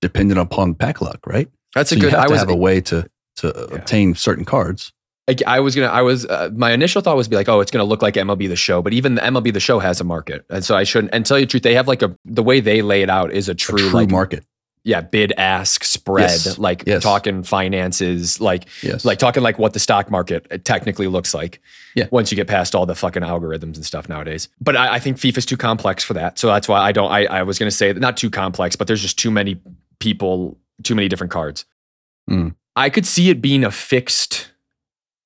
dependent 0.00 0.40
upon 0.40 0.74
pack 0.74 1.00
luck, 1.02 1.20
right? 1.26 1.48
That's 1.74 1.90
So 1.90 1.94
a 1.94 1.98
you 1.98 2.02
good. 2.04 2.12
have 2.12 2.20
I 2.20 2.26
to 2.26 2.30
was 2.32 2.40
have 2.40 2.48
a 2.48 2.56
way 2.56 2.80
to 2.82 3.06
to 3.36 3.46
Yeah. 3.70 3.76
obtain 3.76 4.14
certain 4.14 4.44
cards. 4.44 4.92
I, 5.28 5.36
I 5.46 5.60
was 5.60 5.74
gonna. 5.74 5.88
I 5.88 6.00
was. 6.02 6.24
Uh, 6.26 6.50
my 6.54 6.72
initial 6.72 7.02
thought 7.02 7.16
was 7.16 7.28
be 7.28 7.36
like, 7.36 7.48
oh, 7.48 7.60
it's 7.60 7.70
gonna 7.70 7.84
look 7.84 8.00
like 8.02 8.14
MLB 8.14 8.48
the 8.48 8.56
Show, 8.56 8.80
but 8.82 8.92
even 8.94 9.16
the 9.16 9.22
MLB 9.22 9.52
the 9.52 9.60
Show 9.60 9.78
has 9.80 10.00
a 10.00 10.04
market, 10.04 10.44
and 10.50 10.64
so 10.64 10.74
I 10.76 10.84
shouldn't. 10.84 11.12
And 11.14 11.24
tell 11.26 11.38
you 11.38 11.44
the 11.46 11.50
truth, 11.50 11.62
they 11.62 11.74
have 11.74 11.88
like 11.88 12.02
a 12.02 12.16
the 12.24 12.42
way 12.42 12.60
they 12.60 12.80
lay 12.82 13.02
it 13.02 13.10
out 13.10 13.32
is 13.32 13.48
a 13.48 13.52
A 13.52 13.54
true, 13.54 13.78
true 13.78 13.90
like 13.90 14.10
market. 14.10 14.44
yeah, 14.84 15.00
bid 15.02 15.32
ask 15.38 15.82
spread, 15.84 16.30
Yes. 16.30 16.58
like 16.58 16.84
Yes. 16.86 17.02
talking 17.02 17.42
finances, 17.42 18.40
like 18.40 18.66
Yes. 18.82 19.04
like 19.06 19.18
talking 19.18 19.42
like 19.42 19.58
what 19.58 19.72
the 19.72 19.78
stock 19.80 20.10
market 20.10 20.64
technically 20.64 21.06
looks 21.06 21.32
like. 21.34 21.60
Yeah. 21.94 22.06
Once 22.10 22.32
you 22.32 22.36
get 22.36 22.48
past 22.48 22.74
all 22.74 22.86
the 22.86 22.94
fucking 22.94 23.22
algorithms 23.22 23.76
and 23.76 23.84
stuff 23.84 24.08
nowadays. 24.08 24.48
But 24.60 24.76
I, 24.76 24.94
I 24.94 24.98
think 24.98 25.16
FIFA's 25.16 25.46
too 25.46 25.56
complex 25.56 26.02
for 26.02 26.14
that. 26.14 26.38
So 26.38 26.48
that's 26.48 26.68
why 26.68 26.80
I 26.80 26.92
don't 26.92 27.10
I, 27.10 27.26
I 27.26 27.42
was 27.44 27.58
gonna 27.58 27.70
say 27.70 27.92
that 27.92 28.00
not 28.00 28.16
too 28.16 28.30
complex, 28.30 28.74
but 28.76 28.86
there's 28.86 29.02
just 29.02 29.18
too 29.18 29.30
many 29.30 29.60
people, 30.00 30.58
too 30.82 30.94
many 30.94 31.08
different 31.08 31.30
cards. 31.30 31.64
Mm. 32.28 32.56
I 32.74 32.90
could 32.90 33.06
see 33.06 33.30
it 33.30 33.40
being 33.40 33.64
a 33.64 33.70
fixed 33.70 34.50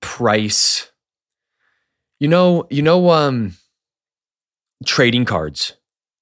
price. 0.03 0.91
You 2.21 2.29
know, 2.29 2.67
you 2.71 2.83
know, 2.83 3.11
um 3.11 3.55
trading 4.85 5.25
cards. 5.25 5.75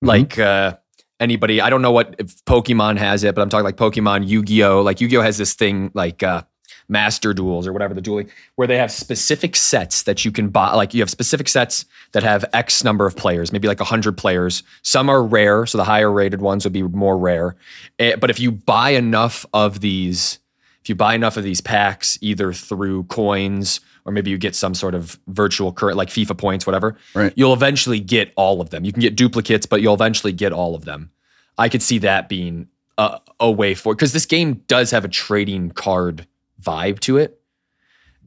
Mhm. 0.04 0.08
Like 0.08 0.38
uh 0.38 0.76
anybody, 1.18 1.60
I 1.60 1.70
don't 1.70 1.82
know 1.82 1.92
what 1.92 2.14
if 2.18 2.44
Pokemon 2.44 2.98
has 2.98 3.24
it, 3.24 3.34
but 3.34 3.42
I'm 3.42 3.48
talking 3.48 3.64
like 3.64 3.76
Pokemon, 3.76 4.28
Yu-Gi-Oh! 4.28 4.82
Like 4.82 5.00
Yu-Gi-Oh 5.00 5.22
has 5.22 5.38
this 5.38 5.54
thing 5.54 5.90
like 5.94 6.22
uh 6.22 6.42
master 6.88 7.34
duels 7.34 7.66
or 7.66 7.72
whatever 7.72 7.94
the 7.94 8.00
dueling 8.00 8.30
where 8.54 8.68
they 8.68 8.76
have 8.76 8.90
specific 8.92 9.56
sets 9.56 10.04
that 10.04 10.24
you 10.24 10.30
can 10.30 10.48
buy 10.48 10.72
like 10.74 10.94
you 10.94 11.00
have 11.00 11.10
specific 11.10 11.48
sets 11.48 11.84
that 12.12 12.22
have 12.22 12.44
x 12.52 12.84
number 12.84 13.06
of 13.06 13.16
players 13.16 13.52
maybe 13.52 13.66
like 13.68 13.80
100 13.80 14.16
players. 14.16 14.62
Some 14.82 15.08
are 15.08 15.22
rare 15.22 15.66
so 15.66 15.78
the 15.78 15.84
higher 15.84 16.10
rated 16.12 16.40
ones 16.40 16.64
would 16.64 16.72
be 16.72 16.82
more 16.82 17.18
rare. 17.18 17.56
Eh, 17.98 18.16
but 18.16 18.30
if 18.30 18.38
you 18.38 18.52
buy 18.52 18.90
enough 18.90 19.44
of 19.52 19.80
these 19.80 20.38
if 20.82 20.88
you 20.88 20.94
buy 20.94 21.14
enough 21.16 21.36
of 21.36 21.42
these 21.42 21.60
packs 21.60 22.16
either 22.20 22.52
through 22.52 23.02
coins 23.04 23.80
or 24.04 24.12
maybe 24.12 24.30
you 24.30 24.38
get 24.38 24.54
some 24.54 24.72
sort 24.72 24.94
of 24.94 25.18
virtual 25.26 25.72
current 25.72 25.96
like 25.96 26.08
FIFA 26.08 26.38
points 26.38 26.64
whatever 26.66 26.96
Right. 27.14 27.32
you'll 27.34 27.52
eventually 27.52 27.98
get 27.98 28.32
all 28.36 28.60
of 28.60 28.70
them. 28.70 28.84
You 28.84 28.92
can 28.92 29.00
get 29.00 29.16
duplicates 29.16 29.66
but 29.66 29.82
you'll 29.82 29.94
eventually 29.94 30.32
get 30.32 30.52
all 30.52 30.76
of 30.76 30.84
them. 30.84 31.10
I 31.58 31.68
could 31.68 31.82
see 31.82 31.98
that 31.98 32.28
being 32.28 32.68
a, 32.98 33.18
a 33.40 33.50
way 33.50 33.74
for 33.74 33.94
because 33.94 34.12
this 34.12 34.26
game 34.26 34.62
does 34.68 34.92
have 34.92 35.04
a 35.04 35.08
trading 35.08 35.70
card 35.70 36.26
vibe 36.66 36.98
to 37.00 37.16
it 37.18 37.40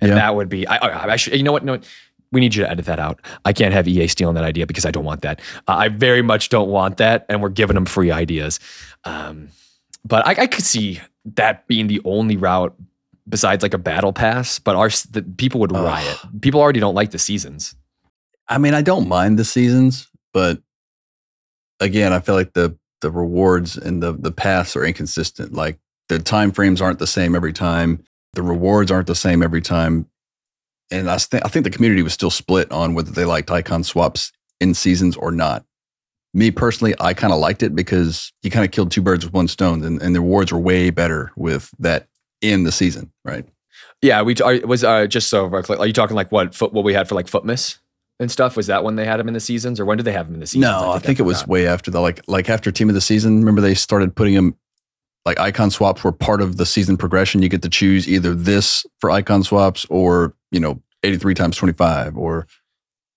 and 0.02 0.10
Yeah. 0.10 0.16
that 0.16 0.36
would 0.36 0.50
be 0.50 0.66
I, 0.68 0.78
I, 0.78 1.12
I 1.14 1.16
should 1.18 1.36
you 1.36 1.44
know 1.44 1.52
what 1.52 1.66
no 1.66 1.80
we 2.32 2.40
need 2.40 2.54
you 2.54 2.64
to 2.64 2.70
edit 2.70 2.86
that 2.86 3.00
out. 3.00 3.20
I 3.44 3.54
can't 3.54 3.74
have 3.74 3.88
EA 3.88 4.08
stealing 4.08 4.36
that 4.36 4.44
idea 4.44 4.68
because 4.68 4.86
I 4.86 4.92
don't 4.92 5.04
want 5.04 5.22
that. 5.24 5.40
Uh, 5.68 5.78
I 5.78 5.88
very 5.88 6.22
much 6.22 6.50
don't 6.50 6.70
want 6.70 6.98
that, 6.98 7.26
and 7.28 7.42
we're 7.42 7.50
giving 7.50 7.74
them 7.74 7.86
free 7.88 8.12
ideas. 8.12 8.60
Um, 9.04 9.50
but 10.06 10.28
I, 10.28 10.44
I 10.44 10.46
could 10.46 10.64
see 10.64 11.02
that 11.26 11.66
being 11.68 11.88
the 11.88 12.00
only 12.06 12.38
route 12.38 12.76
besides 13.28 13.64
like 13.64 13.74
a 13.74 13.80
battle 13.80 14.14
pass. 14.14 14.60
But 14.60 14.76
our 14.76 14.90
the, 14.90 15.24
people 15.38 15.60
would 15.62 15.72
riot. 15.72 16.20
People 16.42 16.62
already 16.62 16.80
don't 16.80 16.94
like 16.94 17.10
the 17.10 17.18
seasons. 17.18 17.76
I 18.48 18.60
mean, 18.60 18.76
I 18.76 18.84
don't 18.84 19.08
mind 19.08 19.40
the 19.40 19.44
seasons, 19.46 20.08
but 20.32 20.62
again, 21.80 22.14
I 22.14 22.20
feel 22.20 22.36
like 22.36 22.54
the 22.54 22.78
the 23.02 23.10
rewards 23.10 23.76
and 23.78 24.04
the 24.04 24.14
the 24.14 24.32
paths 24.32 24.76
are 24.76 24.86
inconsistent. 24.86 25.54
Like 25.54 25.80
the 26.10 26.20
time 26.20 26.52
frames 26.52 26.80
aren't 26.80 27.00
the 27.00 27.08
same 27.08 27.36
every 27.36 27.54
time. 27.54 28.04
The 28.34 28.44
rewards 28.44 28.92
aren't 28.92 29.08
the 29.08 29.16
same 29.16 29.42
every 29.42 29.62
time. 29.62 30.08
And 30.92 31.10
I 31.10 31.18
think 31.18 31.46
I 31.46 31.50
think 31.50 31.64
the 31.64 31.70
community 31.70 32.02
was 32.02 32.14
still 32.14 32.32
split 32.32 32.72
on 32.72 32.94
whether 32.94 33.12
they 33.12 33.26
liked 33.26 33.52
icon 33.52 33.84
swaps 33.84 34.32
in 34.60 34.74
seasons 34.74 35.16
or 35.16 35.32
not. 35.32 35.66
Me 36.34 36.52
personally, 36.52 36.94
I 37.00 37.14
kind 37.14 37.34
of 37.34 37.40
liked 37.40 37.64
it 37.64 37.76
because 37.76 38.32
you 38.44 38.52
kind 38.52 38.66
of 38.66 38.72
killed 38.72 38.92
two 38.92 39.02
birds 39.02 39.26
with 39.26 39.34
one 39.34 39.48
stone, 39.48 39.84
and, 39.84 40.02
and 40.02 40.16
the 40.16 40.22
rewards 40.22 40.52
were 40.52 40.60
way 40.60 40.90
better 40.92 41.32
with 41.36 41.72
that 41.80 42.08
in 42.42 42.64
the 42.64 42.72
season, 42.72 43.12
right? 43.26 43.46
Yeah, 44.02 44.22
we 44.22 44.36
are, 44.36 44.60
was 44.66 44.84
uh, 44.84 45.08
just 45.08 45.30
so 45.30 45.48
we're 45.48 45.64
you 45.86 45.94
talking 45.94 46.16
like 46.16 46.32
what 46.32 46.56
foot 46.56 46.72
what 46.72 46.86
we 46.86 46.94
had 46.94 47.08
for 47.08 47.16
like 47.16 47.28
FUTMAS 47.28 47.80
and 48.20 48.32
stuff? 48.32 48.56
Was 48.56 48.68
that 48.68 48.84
when 48.84 48.96
they 48.96 49.06
had 49.06 49.20
them 49.20 49.28
in 49.28 49.34
the 49.34 49.40
seasons, 49.40 49.80
or 49.80 49.86
when 49.86 49.98
did 49.98 50.04
they 50.04 50.12
have 50.12 50.28
them 50.28 50.36
in 50.36 50.40
the 50.40 50.48
seasons? 50.48 50.62
No, 50.62 50.92
I 50.92 51.00
think, 51.00 51.20
it 51.20 51.24
was 51.24 51.48
way 51.48 51.68
after 51.68 51.92
the 51.92 52.00
like 52.00 52.22
like 52.28 52.50
after 52.50 52.72
team 52.72 52.90
of 52.90 52.96
the 52.96 53.02
season. 53.02 53.40
Remember 53.40 53.62
they 53.62 53.76
started 53.76 54.16
putting 54.16 54.36
them 54.36 54.56
like 55.30 55.40
icon 55.40 55.70
swaps 55.72 56.04
were 56.04 56.12
part 56.12 56.42
of 56.42 56.58
the 56.58 56.66
season 56.66 56.98
progression. 56.98 57.42
You 57.42 57.50
get 57.50 57.62
to 57.62 57.70
choose 57.70 58.08
either 58.08 58.34
this 58.34 58.86
for 59.00 59.12
icon 59.12 59.44
swaps 59.44 59.86
or 59.90 60.34
you 60.52 60.60
know 60.60 60.82
eighty 61.04 61.18
three 61.18 61.36
times 61.36 61.56
twenty 61.56 61.74
five 61.74 62.18
or 62.18 62.48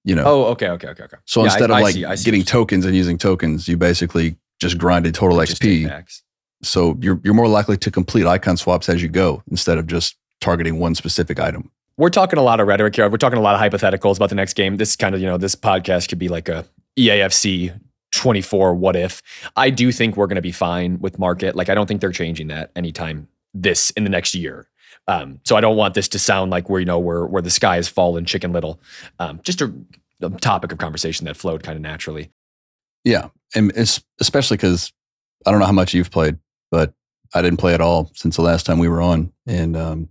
you 0.04 0.14
know. 0.14 0.25
Oh, 0.26 0.45
okay, 0.52 0.69
okay, 0.69 0.88
okay, 0.88 1.04
okay. 1.04 1.16
so 1.25 1.40
Yeah, 1.40 1.45
I- 1.45 1.47
instead 1.54 1.71
of 1.71 1.76
I 1.76 1.81
like 1.83 1.95
see, 1.95 2.16
see 2.16 2.25
getting 2.25 2.42
tokens 2.45 2.85
and 2.85 2.95
using 2.95 3.19
tokens, 3.19 3.66
you 3.69 3.76
basically 3.76 4.37
just 4.61 4.76
grinded 4.78 5.14
total 5.14 5.38
just 5.45 5.62
XP. 5.62 6.21
So 6.62 6.97
you're 7.00 7.21
you're 7.25 7.35
more 7.35 7.49
likely 7.49 7.76
to 7.78 7.90
complete 7.90 8.26
icon 8.26 8.57
swaps 8.57 8.88
as 8.88 9.02
you 9.02 9.09
go 9.09 9.42
instead 9.50 9.78
of 9.78 9.87
just 9.87 10.16
targeting 10.40 10.78
one 10.78 10.95
specific 10.95 11.40
item. 11.40 11.71
we're 11.97 12.09
talking 12.11 12.38
a 12.38 12.42
lot 12.42 12.61
of 12.61 12.66
rhetoric 12.69 12.95
here. 12.97 13.09
We're 13.09 13.16
talking 13.16 13.38
a 13.38 13.42
lot 13.42 13.54
of 13.54 13.61
hypotheticals 13.61 14.16
about 14.16 14.28
the 14.28 14.35
next 14.37 14.54
game. 14.54 14.76
This 14.76 14.97
kind 14.97 15.14
of, 15.14 15.21
you 15.21 15.26
know, 15.26 15.38
this 15.38 15.54
podcast 15.54 16.09
could 16.09 16.19
be 16.19 16.28
like 16.28 16.49
a 16.49 16.64
EAFC 16.99 17.73
24 18.12 18.75
what 18.75 18.97
if. 18.97 19.23
I 19.57 19.71
do 19.71 19.90
think 19.92 20.16
we're 20.16 20.26
going 20.26 20.37
to 20.37 20.42
be 20.42 20.52
fine 20.52 20.99
with 21.00 21.19
market. 21.19 21.57
Like 21.57 21.69
I 21.69 21.75
don't 21.75 21.87
think 21.87 22.00
they're 22.00 22.12
changing 22.12 22.49
that 22.49 22.71
anytime 22.76 23.28
this 23.54 23.90
in 23.90 24.04
the 24.04 24.11
next 24.11 24.35
year. 24.35 24.69
Um, 25.09 25.40
so 25.45 25.57
I 25.57 25.61
don't 25.61 25.76
want 25.76 25.95
this 25.95 26.09
to 26.09 26.19
sound 26.19 26.50
like 26.50 26.69
we're, 26.69 26.81
you 26.81 26.85
know, 26.85 26.99
where 26.99 27.26
where 27.26 27.42
the 27.42 27.50
sky 27.50 27.76
is 27.78 27.88
fallen 27.88 28.25
chicken 28.25 28.52
little. 28.52 28.81
Um, 29.19 29.40
just 29.42 29.61
a, 29.61 29.73
a 30.21 30.31
topic 30.31 30.73
of 30.73 30.78
conversation 30.78 31.26
that 31.26 31.37
flowed 31.37 31.62
kind 31.62 31.76
of 31.76 31.83
naturally. 31.83 32.31
Yeah, 33.04 33.28
and 33.54 33.73
it's 33.75 34.02
especially 34.21 34.59
because 34.59 34.92
I 35.45 35.50
don't 35.50 35.59
know 35.59 35.66
how 35.66 35.73
much 35.73 35.92
you've 35.92 36.11
played, 36.11 36.38
but 36.71 36.92
I 37.35 37.42
didn't 37.42 37.59
play 37.59 37.75
at 37.75 37.81
all 37.81 38.11
since 38.14 38.37
the 38.37 38.42
last 38.42 38.64
time 38.64 38.78
we 38.78 38.88
were 38.88 39.02
on, 39.02 39.33
and 39.47 39.76
um, 39.76 40.09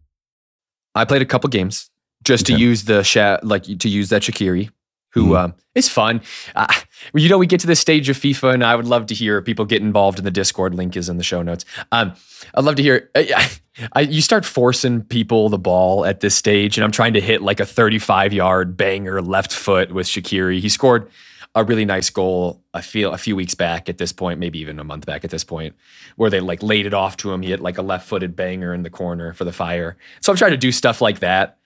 I 0.93 1.05
played 1.05 1.22
a 1.22 1.25
couple 1.25 1.50
games 1.50 1.89
just 2.24 2.46
to 2.48 2.53
use 2.53 2.84
the 2.84 3.03
sha- 3.03 3.39
like 3.43 3.63
to 3.63 3.89
use 3.89 4.10
that 4.10 4.24
Shaqiri, 4.24 4.70
who 5.13 5.27
Mhm. 5.32 5.38
um, 5.38 5.53
is 5.75 5.88
fun. 5.89 6.22
Uh, 6.56 6.68
you 7.13 7.30
know, 7.30 7.38
we 7.38 7.48
get 7.48 7.60
to 7.62 7.68
this 7.68 7.80
stage 7.80 8.10
of 8.10 8.18
FIFA, 8.18 8.53
and 8.53 8.63
I 8.63 8.75
would 8.75 8.86
love 8.88 9.06
to 9.08 9.13
hear 9.15 9.41
people 9.41 9.65
get 9.65 9.82
involved 9.82 10.18
in 10.20 10.25
the 10.25 10.32
Discord. 10.32 10.74
Link 10.75 10.96
is 10.98 11.10
in 11.10 11.18
the 11.18 11.24
show 11.24 11.41
notes. 11.41 11.65
Um, 11.91 12.13
I'd 12.56 12.63
love 12.63 12.75
to 12.75 12.84
hear. 12.84 13.10
I, 13.15 13.50
I, 13.94 14.01
you 14.01 14.22
start 14.22 14.46
forcing 14.46 15.01
people 15.01 15.48
the 15.50 15.58
ball 15.58 16.06
at 16.06 16.20
this 16.20 16.36
stage, 16.36 16.77
and 16.77 16.84
I'm 16.84 16.91
trying 16.91 17.13
to 17.13 17.22
hit 17.22 17.41
like 17.41 17.60
a 17.60 17.65
35 17.65 18.34
yard 18.34 18.75
banger 18.77 19.22
left 19.22 19.53
foot 19.53 19.91
with 19.91 20.08
Shaqiri. 20.08 20.60
He 20.60 20.68
scored 20.70 21.10
a 21.56 21.63
really 21.65 21.84
nice 21.86 22.10
goal. 22.10 22.62
I 22.74 22.80
feel 22.82 23.12
a 23.13 23.18
few 23.18 23.36
weeks 23.36 23.56
back 23.56 23.89
at 23.89 23.98
this 23.98 24.12
point, 24.13 24.39
maybe 24.39 24.60
even 24.60 24.80
a 24.80 24.84
month 24.86 25.06
back 25.06 25.24
at 25.25 25.32
this 25.32 25.44
point, 25.44 25.75
where 26.15 26.30
they 26.30 26.39
like 26.39 26.62
laid 26.63 26.86
it 26.86 26.94
off 26.94 27.18
to 27.18 27.32
him. 27.32 27.41
He 27.41 27.50
hit 27.50 27.60
like 27.62 27.77
a 27.77 27.82
left 27.82 28.08
footed 28.08 28.36
banger 28.36 28.74
in 28.74 28.84
the 28.84 28.89
corner 28.89 29.34
for 29.34 29.44
the 29.44 29.51
fire. 29.51 29.98
So 30.22 30.32
I'm 30.32 30.38
trying 30.38 30.51
to 30.51 30.58
do 30.58 30.72
stuff 30.72 31.01
like 31.01 31.20
that, 31.20 31.58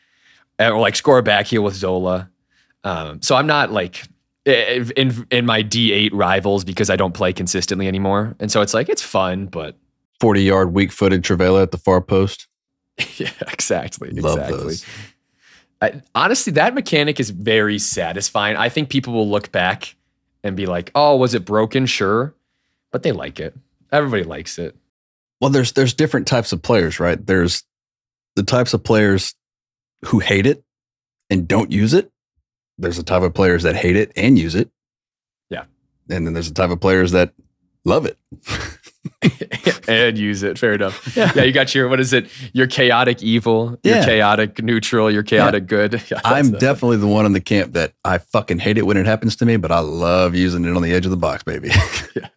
uh, 0.59 0.69
or 0.71 0.79
like 0.79 0.95
score 0.95 1.17
a 1.19 1.23
back 1.23 1.47
heel 1.47 1.63
with 1.63 1.75
Zola. 1.75 2.29
Um, 2.85 3.21
so 3.21 3.35
I'm 3.35 3.47
not 3.47 3.71
like 3.71 4.07
in 4.45 5.27
in 5.31 5.45
my 5.45 5.63
D8 5.63 6.11
rivals 6.13 6.63
because 6.63 6.89
I 6.89 6.95
don't 6.95 7.13
play 7.13 7.33
consistently 7.33 7.87
anymore, 7.87 8.35
and 8.39 8.51
so 8.51 8.61
it's 8.61 8.73
like 8.73 8.87
it's 8.87 9.01
fun, 9.01 9.47
but 9.47 9.75
forty 10.19 10.43
yard 10.43 10.73
weak 10.73 10.91
footed 10.91 11.23
Trivela 11.23 11.63
at 11.63 11.71
the 11.71 11.77
far 11.77 11.99
post. 11.99 12.47
yeah, 13.17 13.31
exactly, 13.51 14.11
Love 14.11 14.37
exactly. 14.37 14.57
those. 14.57 14.85
I, 15.81 16.01
honestly, 16.13 16.53
that 16.53 16.73
mechanic 16.73 17.19
is 17.19 17.31
very 17.31 17.79
satisfying. 17.79 18.55
I 18.55 18.69
think 18.69 18.89
people 18.89 19.13
will 19.13 19.29
look 19.29 19.51
back 19.51 19.95
and 20.43 20.55
be 20.55 20.67
like, 20.67 20.91
"Oh, 20.95 21.17
was 21.17 21.33
it 21.33 21.43
broken?" 21.43 21.87
Sure, 21.87 22.33
but 22.91 23.03
they 23.03 23.11
like 23.11 23.39
it. 23.39 23.55
Everybody 23.91 24.23
likes 24.23 24.59
it. 24.59 24.75
Well, 25.41 25.49
there's 25.49 25.73
there's 25.73 25.93
different 25.93 26.27
types 26.27 26.53
of 26.53 26.61
players, 26.61 26.99
right? 26.99 27.23
There's 27.25 27.63
the 28.35 28.43
types 28.43 28.73
of 28.73 28.83
players 28.83 29.33
who 30.05 30.19
hate 30.19 30.45
it 30.45 30.63
and 31.29 31.47
don't 31.47 31.71
use 31.71 31.93
it. 31.93 32.11
There's 32.77 32.97
a 32.99 33.03
type 33.03 33.21
of 33.23 33.33
players 33.33 33.63
that 33.63 33.75
hate 33.75 33.95
it 33.95 34.11
and 34.15 34.37
use 34.37 34.55
it. 34.55 34.69
Yeah. 35.49 35.63
And 36.09 36.25
then 36.27 36.33
there's 36.33 36.49
a 36.49 36.53
type 36.53 36.69
of 36.71 36.79
players 36.81 37.11
that 37.13 37.33
love 37.85 38.05
it. 38.05 38.17
and 39.87 40.17
use 40.17 40.43
it. 40.43 40.57
Fair 40.59 40.73
enough. 40.73 41.15
Yeah. 41.17 41.43
you 41.43 41.51
got 41.53 41.73
your 41.73 41.87
what 41.87 41.99
is 41.99 42.11
it? 42.13 42.27
Your 42.53 42.67
chaotic 42.67 43.23
evil, 43.23 43.77
your 43.83 44.03
chaotic 44.03 44.61
neutral, 44.61 45.09
your 45.09 45.23
chaotic 45.23 45.67
good. 45.67 45.93
Yeah, 46.11 46.19
that's 46.23 46.25
I'm 46.25 46.51
the- 46.51 46.57
definitely 46.59 46.97
the 46.97 47.07
one 47.07 47.25
in 47.25 47.33
the 47.33 47.39
camp 47.41 47.73
that 47.73 47.93
I 48.03 48.17
fucking 48.17 48.59
hate 48.59 48.77
it 48.77 48.85
when 48.85 48.97
it 48.97 49.05
happens 49.05 49.35
to 49.37 49.45
me, 49.45 49.57
but 49.57 49.71
I 49.71 49.79
love 49.79 50.35
using 50.35 50.65
it 50.65 50.75
on 50.75 50.81
the 50.81 50.91
edge 50.93 51.05
of 51.05 51.11
the 51.11 51.17
box, 51.17 51.43
baby. 51.43 51.69
Yeah. 52.15 52.27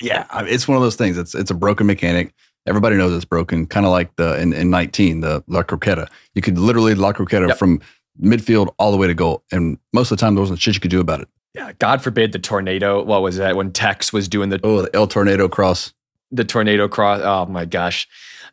yeah, 0.00 0.26
I 0.30 0.42
mean, 0.44 0.54
it's 0.54 0.66
one 0.66 0.76
of 0.76 0.82
those 0.82 0.96
things. 0.96 1.18
It's 1.18 1.34
it's 1.34 1.50
a 1.50 1.54
broken 1.54 1.86
mechanic. 1.86 2.32
Everybody 2.66 2.96
knows 2.96 3.12
it's 3.14 3.24
broken. 3.24 3.66
Kind 3.66 3.84
of 3.86 3.92
like 3.92 4.14
the 4.16 4.40
in, 4.40 4.52
in 4.52 4.70
19, 4.70 5.20
the 5.20 5.42
La 5.46 5.62
Croqueta. 5.62 6.08
You 6.34 6.42
could 6.42 6.58
literally 6.58 6.94
La 6.94 7.12
Croqueta 7.12 7.48
Yep. 7.48 7.58
from 7.58 7.80
midfield 8.20 8.72
all 8.78 8.90
the 8.90 8.96
way 8.96 9.06
to 9.06 9.14
goal, 9.14 9.42
and 9.52 9.78
most 9.92 10.10
of 10.10 10.18
the 10.18 10.20
time 10.20 10.34
there 10.34 10.40
wasn't 10.42 10.60
shit 10.60 10.74
you 10.74 10.80
could 10.80 10.90
do 10.90 11.00
about 11.00 11.20
it. 11.20 11.28
yeah. 11.54 11.72
God 11.78 12.02
forbid 12.02 12.32
the 12.32 12.38
tornado. 12.38 13.02
What 13.02 13.22
was 13.22 13.36
that 13.36 13.56
when 13.56 13.72
Tex 13.72 14.12
was 14.12 14.28
doing 14.28 14.48
the 14.50 14.60
Oh, 14.62 14.82
the 14.82 14.94
El 14.94 15.06
Tornado 15.06 15.48
cross. 15.48 15.92
the 16.30 16.44
tornado 16.44 16.88
cross. 16.88 17.20
Oh 17.22 17.46
my 17.50 17.64
gosh. 17.64 18.06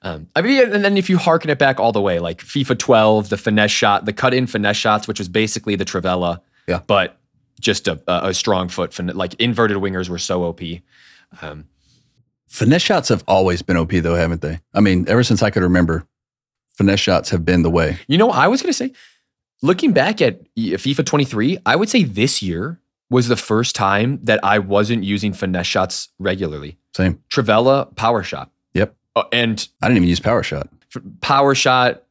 Um, 0.04 0.28
I 0.36 0.42
mean, 0.42 0.72
and 0.72 0.84
then 0.86 0.96
if 0.98 1.10
you 1.10 1.18
harken 1.18 1.50
it 1.50 1.58
back 1.60 1.80
all 1.80 1.92
the 1.92 2.02
way, 2.02 2.20
like 2.20 2.40
FIFA 2.40 2.78
12, 2.78 3.30
the 3.30 3.38
finesse 3.38 3.72
shot, 3.72 4.06
the 4.06 4.14
cut 4.14 4.34
in 4.34 4.46
finesse 4.48 4.78
shots, 4.78 5.08
which 5.08 5.20
was 5.20 5.28
basically 5.30 5.76
the 5.76 5.86
Trivela, 5.86 6.42
Yeah. 6.68 6.82
but 6.88 7.18
just 7.60 7.88
a, 7.88 8.00
a, 8.08 8.34
strong 8.36 8.70
foot. 8.70 8.94
Fin- 8.94 9.08
like 9.16 9.34
inverted 9.36 9.78
wingers 9.78 10.08
were 10.10 10.20
so 10.20 10.44
OP. 10.44 10.62
Um, 11.42 11.66
Finesse 12.48 12.82
shots 12.84 13.10
have 13.10 13.24
always 13.28 13.62
been 13.62 13.76
OP 13.76 13.90
though, 13.92 14.16
haven't 14.16 14.42
they? 14.42 14.60
I 14.74 14.80
mean, 14.80 15.06
ever 15.10 15.24
since 15.24 15.42
I 15.44 15.50
could 15.50 15.64
remember, 15.64 16.08
finesse 16.78 17.00
shots 17.00 17.30
have 17.32 17.44
been 17.44 17.64
the 17.64 17.70
way. 17.70 17.98
you 18.08 18.18
know, 18.18 18.30
I 18.30 18.48
was 18.48 18.62
going 18.62 18.70
to 18.70 18.78
say, 18.78 18.92
looking 19.62 19.92
back 19.94 20.22
at 20.22 20.42
FIFA 20.56 21.06
23, 21.06 21.60
I 21.66 21.76
would 21.76 21.90
say 21.90 22.04
this 22.04 22.42
year 22.42 22.80
was 23.10 23.28
the 23.28 23.38
first 23.38 23.76
time 23.76 24.20
that 24.24 24.40
I 24.44 24.60
wasn't 24.60 25.04
using 25.04 25.34
finesse 25.34 25.66
shots 25.68 26.10
regularly. 26.20 26.78
Same. 26.96 27.22
Trivela 27.30 27.96
power 27.96 28.24
shot. 28.24 28.52
Yep. 28.74 28.96
Uh, 29.16 29.24
and 29.32 29.68
I 29.82 29.88
didn't 29.88 29.98
even 29.98 30.10
use 30.10 30.20
power 30.20 30.44
shot. 30.44 30.68
power 31.22 31.56
shot, 31.56 32.04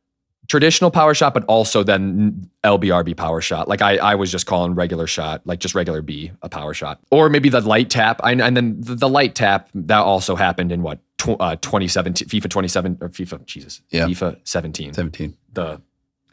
traditional 0.49 0.91
power 0.91 1.13
shot, 1.13 1.35
but 1.35 1.45
also 1.47 1.83
then 1.83 2.49
LBRB 2.65 3.17
power 3.17 3.41
shot. 3.41 3.69
Like 3.69 3.83
I, 3.83 3.97
I 3.99 4.15
was 4.15 4.31
just 4.33 4.47
calling 4.47 4.75
regular 4.75 5.07
shot, 5.07 5.43
like 5.47 5.59
just 5.61 5.75
regular 5.75 6.01
B, 6.03 6.31
a 6.43 6.49
power 6.49 6.73
shot, 6.73 7.01
or 7.11 7.29
maybe 7.29 7.49
the 7.49 7.61
light 7.61 7.91
tap. 7.91 8.21
I, 8.25 8.33
and 8.33 8.57
then 8.57 8.81
the, 8.81 8.95
the 8.95 9.09
light 9.09 9.35
tap 9.35 9.69
that 9.75 9.99
also 9.99 10.35
happened 10.37 10.73
in 10.73 10.83
what 10.83 11.01
tw- 11.19 11.37
uh, 11.41 11.57
2017, 11.57 12.29
FIFA 12.29 12.49
27 12.49 12.99
or 13.01 13.09
FIFA 13.11 13.45
Jesus, 13.45 13.83
Yeah. 13.91 14.07
FIFA 14.07 14.39
17, 14.45 14.95
17. 14.95 15.37
the 15.53 15.81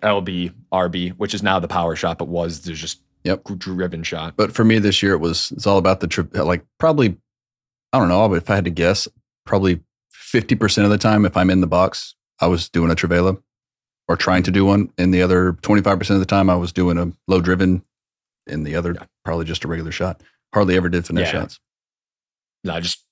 LB 0.04 0.54
RB, 0.72 1.12
which 1.18 1.34
is 1.34 1.42
now 1.44 1.60
the 1.60 1.68
power 1.68 1.96
shot, 1.96 2.18
but 2.18 2.28
was 2.28 2.62
the 2.62 2.74
just 2.74 3.02
Yep. 3.24 3.44
driven 3.58 4.04
shot. 4.04 4.36
But 4.36 4.52
for 4.54 4.66
me 4.66 4.80
this 4.80 5.02
year, 5.02 5.14
it 5.14 5.20
was 5.20 5.52
it's 5.56 5.66
all 5.66 5.78
about 5.78 6.02
the 6.02 6.08
trip. 6.08 6.36
Like 6.36 6.66
probably, 6.78 7.18
I 7.94 8.00
don't 8.00 8.10
know, 8.10 8.28
but 8.28 8.36
if 8.36 8.50
I 8.50 8.56
had 8.56 8.66
to 8.66 8.70
guess, 8.72 9.08
probably 9.46 9.80
fifty 10.12 10.56
percent 10.56 10.84
of 10.86 10.92
the 10.92 10.98
time, 10.98 11.26
if 11.26 11.38
I'm 11.38 11.50
in 11.50 11.62
the 11.62 11.68
box, 11.68 12.16
I 12.42 12.48
was 12.48 12.68
doing 12.70 12.92
a 12.92 12.96
Trivela 12.96 13.42
or 14.10 14.18
trying 14.18 14.44
to 14.44 14.52
do 14.52 14.66
one. 14.66 14.92
And 14.98 15.14
the 15.14 15.22
other 15.22 15.54
twenty 15.62 15.82
five 15.82 15.98
percent 16.00 16.16
of 16.16 16.20
the 16.20 16.26
time, 16.26 16.50
I 16.50 16.56
was 16.56 16.74
doing 16.74 16.98
a 16.98 17.12
low 17.28 17.40
driven. 17.40 17.84
And 18.46 18.68
the 18.68 18.76
other, 18.76 18.98
probably 19.24 19.46
just 19.46 19.64
a 19.64 19.70
regular 19.70 19.94
shot. 19.94 20.22
Hardly 20.54 20.76
ever 20.76 20.90
did 20.90 21.06
finesse 21.06 21.28
Yeah. 21.28 21.42
shots. 21.44 21.60
No, 22.66 22.80
just 22.80 23.04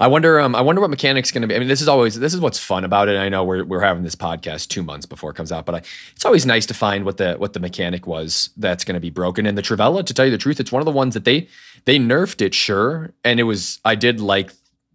I 0.00 0.06
wonder. 0.06 0.40
Um, 0.40 0.54
I 0.54 0.62
wonder 0.62 0.80
what 0.80 0.88
mechanics 0.88 1.30
going 1.30 1.42
to 1.42 1.48
be. 1.48 1.54
I 1.54 1.58
mean, 1.58 1.68
this 1.68 1.82
is 1.82 1.88
always 1.88 2.18
this 2.18 2.32
is 2.32 2.40
what's 2.40 2.58
fun 2.58 2.84
about 2.84 3.08
it. 3.08 3.18
I 3.18 3.28
know 3.28 3.44
we're 3.44 3.64
we're 3.64 3.82
having 3.82 4.02
this 4.02 4.14
podcast 4.14 4.68
two 4.68 4.82
months 4.82 5.04
before 5.04 5.30
it 5.30 5.34
comes 5.34 5.52
out, 5.52 5.66
but 5.66 5.74
I, 5.74 5.78
it's 6.12 6.24
always 6.24 6.46
nice 6.46 6.64
to 6.66 6.74
find 6.74 7.04
what 7.04 7.18
the 7.18 7.34
what 7.34 7.52
the 7.52 7.60
mechanic 7.60 8.06
was 8.06 8.48
that's 8.56 8.84
going 8.84 8.94
to 8.94 9.00
be 9.00 9.10
broken. 9.10 9.44
And 9.44 9.58
the 9.58 9.62
Trivela, 9.62 10.06
to 10.06 10.14
tell 10.14 10.24
you 10.24 10.30
the 10.30 10.38
truth, 10.38 10.58
it's 10.58 10.72
one 10.72 10.80
of 10.80 10.86
the 10.86 10.92
ones 10.92 11.12
that 11.12 11.24
they 11.24 11.48
they 11.84 11.98
nerfed 11.98 12.40
it, 12.40 12.54
sure, 12.54 13.12
and 13.24 13.38
it 13.38 13.42
was 13.42 13.78
I 13.84 13.94
did 13.94 14.20
like 14.20 14.52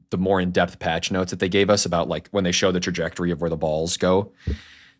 the 0.10 0.18
more 0.18 0.42
in 0.42 0.50
depth 0.50 0.80
patch 0.80 1.12
notes 1.12 1.30
that 1.30 1.40
they 1.40 1.50
gave 1.50 1.70
us 1.70 1.86
about 1.86 2.08
like 2.08 2.30
when 2.30 2.44
they 2.44 2.52
show 2.52 2.72
the 2.72 2.80
trajectory 2.80 3.30
of 3.30 3.42
where 3.42 3.50
the 3.50 3.58
balls 3.58 3.96
go. 3.96 4.32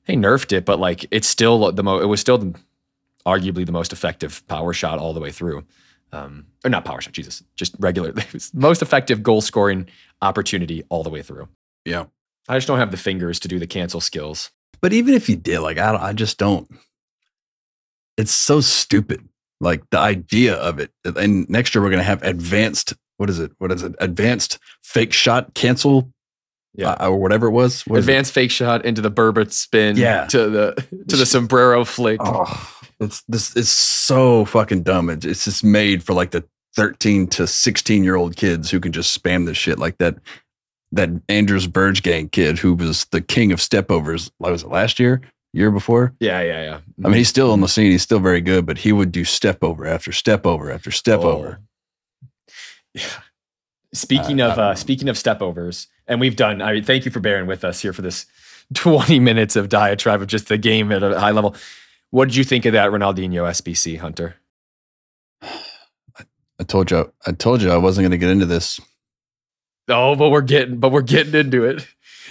They 0.06 0.16
nerfed 0.16 0.54
it, 0.54 0.66
but 0.66 0.80
like 0.80 1.04
it's 1.10 1.28
still 1.28 1.72
the 1.72 1.84
mo. 1.84 1.98
It 2.00 2.06
was 2.06 2.22
still 2.22 2.54
arguably 3.26 3.66
the 3.66 3.72
most 3.72 3.92
effective 3.92 4.48
power 4.48 4.72
shot 4.72 5.00
all 5.00 5.14
the 5.14 5.20
way 5.20 5.32
through 5.32 5.66
um, 6.12 6.46
or 6.64 6.70
not 6.70 6.86
power 6.86 7.02
shot, 7.02 7.14
Jesus, 7.14 7.44
just 7.56 7.76
regular. 7.80 8.14
Most 8.54 8.82
effective 8.82 9.24
goal 9.24 9.42
scoring 9.42 9.88
opportunity 10.22 10.84
all 10.90 11.04
the 11.04 11.10
way 11.10 11.22
through. 11.22 11.48
Yeah. 11.86 12.06
I 12.50 12.58
just 12.58 12.68
don't 12.68 12.80
have 12.80 12.92
the 12.92 12.98
fingers 12.98 13.40
to 13.42 13.48
do 13.48 13.60
the 13.60 13.68
cancel 13.68 14.00
skills. 14.00 14.52
But 14.82 14.94
even 14.94 15.14
if 15.14 15.28
you 15.28 15.36
did, 15.36 15.60
like 15.60 15.78
I, 15.78 15.96
I 15.96 16.14
just 16.14 16.38
don't. 16.38 16.70
It's 18.18 18.32
so 18.32 18.62
stupid. 18.62 19.28
Like 19.60 19.84
the 19.90 20.00
idea 20.00 20.56
of 20.56 20.80
it. 20.80 20.92
And 21.04 21.50
next 21.50 21.74
year 21.76 21.84
we're 21.84 21.90
gonna 21.90 22.04
have 22.04 22.24
advanced. 22.24 22.94
What 23.18 23.30
is 23.30 23.40
it? 23.40 23.52
What 23.58 23.72
is 23.72 23.82
it? 23.84 23.96
Advanced 24.00 24.60
fake 24.84 25.14
shot 25.14 25.54
cancel. 25.56 26.12
Yeah. 26.76 26.92
uh, 26.92 27.10
or 27.10 27.18
whatever 27.18 27.48
it 27.48 27.52
was. 27.52 27.82
What 27.88 27.98
is 27.98 28.08
it? 28.08 28.12
Advanced 28.12 28.34
fake 28.34 28.52
shot 28.52 28.86
into 28.86 29.02
the 29.02 29.10
Berba 29.10 29.52
spin 29.52 29.98
Yeah. 29.98 30.28
to 30.28 30.50
the 30.50 30.86
to 31.10 31.16
the 31.16 31.26
sombrero 31.26 31.84
flick. 31.84 32.20
Oh, 32.24 32.46
it's 33.00 33.22
this. 33.28 33.56
It's 33.56 33.70
so 33.70 34.46
fucking 34.46 34.84
dumb. 34.84 35.10
It, 35.10 35.26
it's 35.26 35.46
just 35.46 35.64
made 35.64 36.04
for 36.04 36.14
like 36.14 36.32
the 36.32 36.44
thirteen 36.76 37.28
to 37.28 37.48
sixteen 37.48 38.04
year 38.04 38.16
old 38.16 38.36
kids 38.36 38.70
who 38.72 38.80
can 38.80 38.92
just 38.92 39.18
spam 39.22 39.46
this 39.46 39.58
shit 39.58 39.80
like 39.80 39.98
that. 40.00 40.16
That 40.94 41.10
Andrews 41.28 41.68
Burge 41.68 42.02
gang 42.02 42.30
kid 42.30 42.58
who 42.60 42.74
was 42.74 43.06
the 43.06 43.20
king 43.22 43.52
of 43.52 43.60
stepovers. 43.60 44.32
Like 44.40 44.52
was 44.54 44.64
it 44.64 44.70
last 44.70 45.00
year? 45.00 45.22
Year 45.54 45.70
before? 45.72 46.14
Yeah, 46.20 46.42
yeah, 46.42 46.64
yeah. 46.64 46.80
I 47.04 47.08
mean, 47.08 47.18
he's 47.18 47.30
still 47.30 47.52
on 47.52 47.62
the 47.62 47.68
scene. 47.68 47.92
He's 47.92 48.04
still 48.04 48.20
very 48.20 48.42
good, 48.42 48.66
but 48.66 48.78
he 48.78 48.92
would 48.92 49.12
do 49.12 49.24
step 49.26 49.64
over 49.64 49.86
after 49.88 50.12
step 50.12 50.46
over 50.46 50.72
after 50.72 50.92
step 50.92 51.20
Oh. 51.22 51.32
over. 51.32 51.60
Yeah. 52.94 53.04
Speaking 53.94 54.42
Uh, 54.42 54.50
of 54.52 54.60
uh, 54.60 54.76
speaking 54.76 55.10
of 55.10 55.16
stepovers, 55.16 55.88
and 56.08 56.20
we've 56.20 56.36
done. 56.36 56.62
I 56.62 56.74
mean, 56.74 56.84
thank 56.84 57.06
you 57.06 57.12
for 57.12 57.20
bearing 57.20 57.48
with 57.48 57.64
us 57.64 57.82
here 57.82 57.94
for 57.94 58.02
this 58.02 58.26
twenty 58.74 59.20
minutes 59.20 59.56
of 59.56 59.70
diatribe 59.70 60.22
of 60.22 60.28
just 60.28 60.48
the 60.48 60.58
game 60.58 60.92
at 60.92 61.02
a 61.04 61.20
high 61.20 61.32
level. 61.32 61.56
What 62.12 62.26
did 62.30 62.36
you 62.36 62.44
think 62.44 62.66
of 62.66 62.74
that 62.74 62.90
Ronaldinho 62.92 63.44
SBC 63.50 64.00
Hunter? 64.00 64.36
I 66.60 66.64
told 66.66 66.90
you. 66.90 67.12
I 67.26 67.32
told 67.34 67.62
you 67.62 67.72
I 67.72 67.78
wasn't 67.78 68.04
going 68.04 68.12
to 68.12 68.18
get 68.18 68.30
into 68.30 68.46
this. 68.46 68.80
Oh, 69.90 70.16
but 70.16 70.30
we're 70.30 70.42
getting, 70.42 70.78
but 70.80 70.92
we're 70.92 71.02
getting 71.02 71.36
into 71.36 71.64
it 71.66 71.86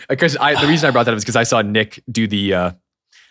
because 0.08 0.36
I. 0.36 0.60
The 0.60 0.66
reason 0.66 0.88
I 0.88 0.90
brought 0.90 1.04
that 1.06 1.12
up 1.12 1.16
is 1.18 1.24
because 1.24 1.36
I 1.36 1.44
saw 1.44 1.62
Nick 1.62 2.02
do 2.10 2.26
the. 2.26 2.54
uh 2.54 2.70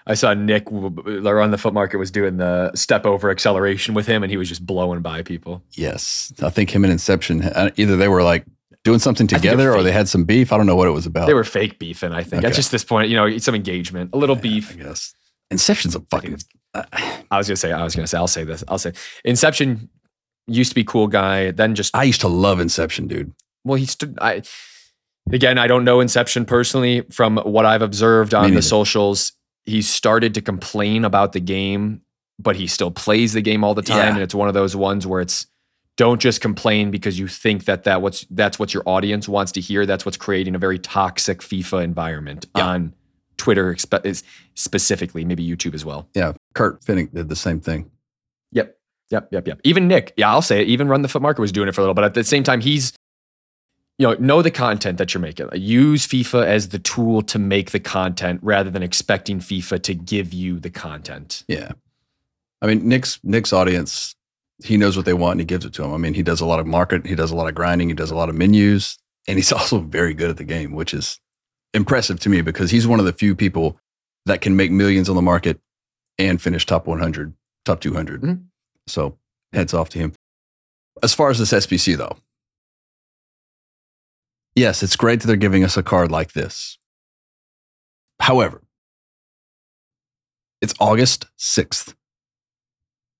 I 0.07 0.13
saw 0.13 0.35
Nick 0.35 0.71
on 0.71 1.49
the 1.51 1.57
foot 1.57 1.73
market 1.73 1.97
was 1.97 2.11
doing 2.11 2.37
the 2.37 2.71
step 2.75 3.07
over 3.07 3.31
acceleration 3.31 3.95
with 3.95 4.05
him, 4.05 4.21
and 4.21 4.29
he 4.29 4.37
was 4.37 4.47
just 4.47 4.63
blowing 4.63 5.01
by 5.01 5.23
people. 5.23 5.63
Yes, 5.71 6.31
I 6.43 6.51
think 6.51 6.69
him 6.69 6.83
and 6.85 6.93
Inception. 6.93 7.41
uh, 7.41 7.71
Either 7.75 7.97
they 7.97 8.07
were 8.07 8.21
like 8.21 8.45
doing 8.83 8.99
something 8.99 9.25
together, 9.25 9.73
or 9.73 9.81
they 9.81 9.91
had 9.91 10.07
some 10.07 10.23
beef. 10.23 10.53
I 10.53 10.57
don't 10.57 10.67
know 10.67 10.75
what 10.75 10.87
it 10.87 10.91
was 10.91 11.07
about. 11.07 11.25
They 11.25 11.33
were 11.33 11.43
fake 11.43 11.79
beefing, 11.79 12.11
I 12.13 12.21
think. 12.23 12.43
At 12.43 12.53
just 12.53 12.71
this 12.71 12.83
point, 12.83 13.09
you 13.09 13.15
know, 13.15 13.35
some 13.39 13.55
engagement, 13.55 14.11
a 14.13 14.17
little 14.17 14.35
Yeah, 14.35 14.41
beef. 14.43 14.71
I 14.79 14.83
guess. 14.83 15.13
Inception's 15.51 15.95
a 15.95 15.99
fucking. 16.11 16.33
it's- 16.33 16.45
uh, 16.73 16.83
I 17.31 17.37
was 17.37 17.47
gonna 17.47 17.55
say, 17.57 17.71
I 17.71 17.83
was 17.83 17.95
gonna 17.95 18.07
say, 18.07 18.17
I'll 18.17 18.27
say 18.27 18.43
this. 18.43 18.63
I'll 18.67 18.77
say, 18.79 18.93
Inception 19.23 19.89
used 20.47 20.71
to 20.71 20.75
be 20.75 20.83
cool 20.83 21.07
guy, 21.07 21.51
then 21.51 21.75
just 21.75 21.95
I 21.95 22.03
used 22.03 22.21
to 22.21 22.27
love 22.27 22.59
Inception, 22.59 23.07
dude. 23.07 23.33
well, 23.63 23.75
he 23.77 23.85
stood. 23.85 24.17
I 24.21 24.41
again, 25.31 25.57
I 25.57 25.67
don't 25.67 25.83
know 25.83 25.99
Inception 26.01 26.45
personally. 26.45 27.01
From 27.11 27.37
what 27.37 27.65
I've 27.65 27.81
observed 27.81 28.33
on 28.33 28.53
the 28.53 28.61
socials, 28.61 29.31
he 29.65 29.81
started 29.81 30.33
to 30.35 30.41
complain 30.41 31.03
about 31.05 31.33
the 31.33 31.39
game, 31.39 32.01
but 32.37 32.55
he 32.55 32.67
still 32.67 32.91
plays 32.91 33.33
the 33.33 33.41
game 33.41 33.63
all 33.63 33.73
the 33.73 33.81
time, 33.81 33.97
Yeah. 33.97 34.13
and 34.15 34.21
it's 34.21 34.35
one 34.35 34.47
of 34.47 34.53
those 34.53 34.75
ones 34.75 35.07
where 35.07 35.21
it's 35.21 35.47
don't 35.97 36.19
just 36.19 36.41
complain 36.41 36.91
because 36.91 37.17
you 37.17 37.27
think 37.27 37.63
that 37.65 37.85
that 37.85 38.01
what's 38.01 38.25
that's 38.29 38.59
what 38.59 38.73
your 38.73 38.83
audience 38.85 39.27
wants 39.29 39.53
to 39.53 39.61
hear. 39.61 39.85
That's 39.85 40.05
what's 40.05 40.17
creating 40.17 40.53
a 40.53 40.59
very 40.59 40.77
toxic 40.77 41.39
FIFA 41.39 41.83
environment 41.83 42.45
Yeah. 42.55 42.67
on 42.67 42.93
Twitter 43.37 43.73
expe- 43.73 44.05
is- 44.05 44.23
specifically, 44.53 45.25
maybe 45.25 45.45
YouTube 45.47 45.73
as 45.73 45.83
well. 45.85 46.07
Yeah, 46.13 46.33
Kurt 46.53 46.83
Fenwick 46.83 47.13
did 47.13 47.29
the 47.29 47.35
same 47.35 47.59
thing. 47.59 47.91
Yep. 48.51 48.77
Yep. 49.11 49.29
Yep. 49.31 49.47
Yep. 49.47 49.61
Even 49.63 49.87
Nick, 49.87 50.13
yeah, 50.17 50.31
I'll 50.31 50.41
say 50.41 50.61
it. 50.61 50.67
Even 50.67 50.87
Run 50.87 51.01
the 51.01 51.07
Foot 51.07 51.21
Market 51.21 51.41
was 51.41 51.51
doing 51.51 51.67
it 51.67 51.75
for 51.75 51.81
a 51.81 51.83
little, 51.83 51.93
but 51.93 52.03
at 52.03 52.13
the 52.15 52.23
same 52.23 52.43
time, 52.43 52.61
he's, 52.61 52.93
you 53.99 54.07
know, 54.07 54.13
know 54.15 54.41
the 54.41 54.51
content 54.51 54.97
that 54.97 55.13
you're 55.13 55.21
making. 55.21 55.49
Use 55.53 56.07
FIFA 56.07 56.45
as 56.45 56.69
the 56.69 56.79
tool 56.79 57.21
to 57.23 57.37
make 57.39 57.71
the 57.71 57.79
content 57.79 58.39
rather 58.43 58.69
than 58.69 58.81
expecting 58.83 59.39
FIFA 59.39 59.81
to 59.83 59.93
give 59.93 60.33
you 60.33 60.59
the 60.59 60.69
content. 60.69 61.43
Yeah, 61.47 61.73
I 62.61 62.67
mean 62.67 62.87
Nick's 62.87 63.19
Nick's 63.23 63.53
audience. 63.53 64.15
He 64.63 64.77
knows 64.77 64.95
what 64.95 65.05
they 65.05 65.13
want 65.13 65.33
and 65.33 65.41
he 65.41 65.45
gives 65.45 65.65
it 65.65 65.73
to 65.73 65.81
them. 65.81 65.93
I 65.93 65.97
mean, 65.97 66.13
he 66.13 66.23
does 66.23 66.39
a 66.39 66.45
lot 66.45 66.61
of 66.61 66.65
market, 66.65 67.05
he 67.05 67.13
does 67.13 67.29
a 67.29 67.35
lot 67.35 67.47
of 67.49 67.55
grinding, 67.55 67.89
he 67.89 67.93
does 67.93 68.09
a 68.09 68.15
lot 68.15 68.29
of 68.29 68.35
menus, 68.35 68.97
and 69.27 69.37
he's 69.37 69.51
also 69.53 69.79
very 69.79 70.13
good 70.13 70.29
at 70.29 70.37
the 70.37 70.45
game, 70.45 70.71
which 70.73 70.93
is 70.93 71.19
impressive 71.75 72.19
to 72.21 72.29
me 72.29 72.41
because 72.41 72.71
he's 72.71 72.87
one 72.87 72.99
of 72.99 73.05
the 73.05 73.13
few 73.13 73.35
people 73.35 73.77
that 74.25 74.41
can 74.41 74.55
make 74.55 74.71
millions 74.71 75.09
on 75.09 75.15
the 75.15 75.21
market 75.21 75.59
and 76.17 76.41
finish 76.41 76.65
top 76.65 76.87
100, 76.87 77.33
top 77.65 77.81
200. 77.81 78.21
Mhm. 78.21 78.45
So 78.87 79.17
heads 79.53 79.73
off 79.73 79.89
to 79.89 79.99
him. 79.99 80.13
As 81.03 81.13
far 81.13 81.29
as 81.29 81.37
this 81.39 81.51
SBC 81.53 81.95
though, 81.95 82.17
yes, 84.55 84.81
it's 84.81 84.95
great 84.95 85.19
that 85.21 85.27
they're 85.27 85.35
giving 85.35 85.63
us 85.63 85.77
a 85.77 85.83
card 85.83 86.11
like 86.11 86.33
this. 86.33 86.77
However, 88.21 88.61
it's 90.61 90.73
August 90.79 91.25
6th. 91.37 91.93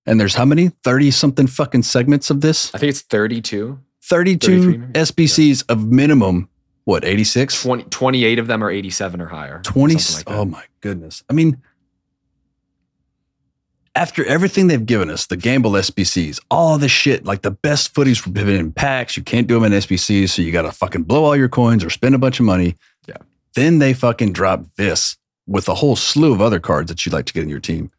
And 0.08 0.20
there's 0.20 0.36
how 0.36 0.46
many? 0.46 0.70
30 0.84 1.12
something 1.12 1.48
fucking 1.48 1.84
segments 1.84 2.30
of 2.30 2.41
this? 2.41 2.74
I 2.74 2.78
think 2.78 2.91
it's 2.91 3.02
32. 3.02 3.80
32 4.04 4.48
33 4.62 4.78
maybe? 4.78 4.94
SBCs 4.94 5.63
of 5.68 5.88
minimum, 5.91 6.48
what, 6.86 7.04
86? 7.04 7.62
20, 7.63 7.84
28 7.86 8.39
of 8.39 8.48
them 8.48 8.63
are 8.63 8.71
87 8.71 9.19
or 9.21 9.26
higher. 9.28 9.60
20 9.63 9.98
something 9.98 10.34
like 10.34 10.39
oh 10.39 10.45
my 10.45 10.63
goodness 10.82 11.24
i 11.30 11.34
mean 11.34 11.62
after 13.95 14.26
everything 14.26 14.67
they've 14.67 14.86
given 14.86 15.10
us 15.10 15.26
the 15.28 15.38
gamble 15.38 15.71
sbcs 15.71 16.39
all 16.52 16.78
the 16.78 16.89
shit 16.89 17.26
like 17.26 17.41
the 17.41 17.52
best 17.52 17.93
FUTTIES 17.95 18.19
for 18.19 18.30
been 18.30 18.50
in 18.50 18.71
packs 18.71 19.17
you 19.17 19.24
can't 19.24 19.48
do 19.48 19.56
them 19.60 19.71
in 19.71 19.80
sbcs 19.82 20.30
so 20.30 20.41
you 20.41 20.52
gotta 20.52 20.71
fucking 20.71 21.04
blow 21.04 21.24
all 21.24 21.36
your 21.36 21.50
coins 21.50 21.84
or 21.84 21.89
spend 21.89 22.13
a 22.15 22.19
bunch 22.19 22.39
of 22.39 22.45
money 22.45 22.76
Yeah. 23.08 23.17
then 23.56 23.80
they 23.80 23.93
fucking 23.93 24.34
drop 24.34 24.63
this 24.78 25.17
with 25.48 25.67
a 25.69 25.76
whole 25.76 25.95
slew 25.95 26.34
of 26.34 26.41
other 26.41 26.60
cards 26.60 26.89
that 26.89 27.06
you'd 27.06 27.13
like 27.13 27.26
to 27.26 27.34
get 27.34 27.43
in 27.43 27.50
your 27.50 27.60
team 27.60 27.91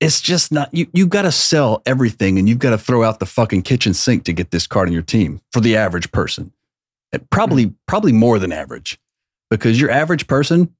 it's 0.00 0.20
just 0.20 0.50
not 0.52 0.72
you 0.74 0.86
you 0.92 1.06
got 1.06 1.22
to 1.22 1.32
sell 1.32 1.82
everything 1.86 2.38
and 2.38 2.48
you've 2.48 2.58
got 2.58 2.70
to 2.70 2.78
throw 2.78 3.02
out 3.02 3.18
the 3.20 3.26
fucking 3.26 3.62
kitchen 3.62 3.94
sink 3.94 4.24
to 4.24 4.32
get 4.32 4.50
this 4.50 4.66
card 4.66 4.88
in 4.88 4.92
your 4.94 5.02
team 5.02 5.40
for 5.52 5.60
the 5.60 5.76
average 5.76 6.10
person 6.12 6.52
probably 7.30 7.74
probably 7.86 8.12
more 8.12 8.38
than 8.38 8.52
average 8.52 8.98
because 9.50 9.80
your 9.80 9.90
average 9.90 10.26
person 10.26 10.74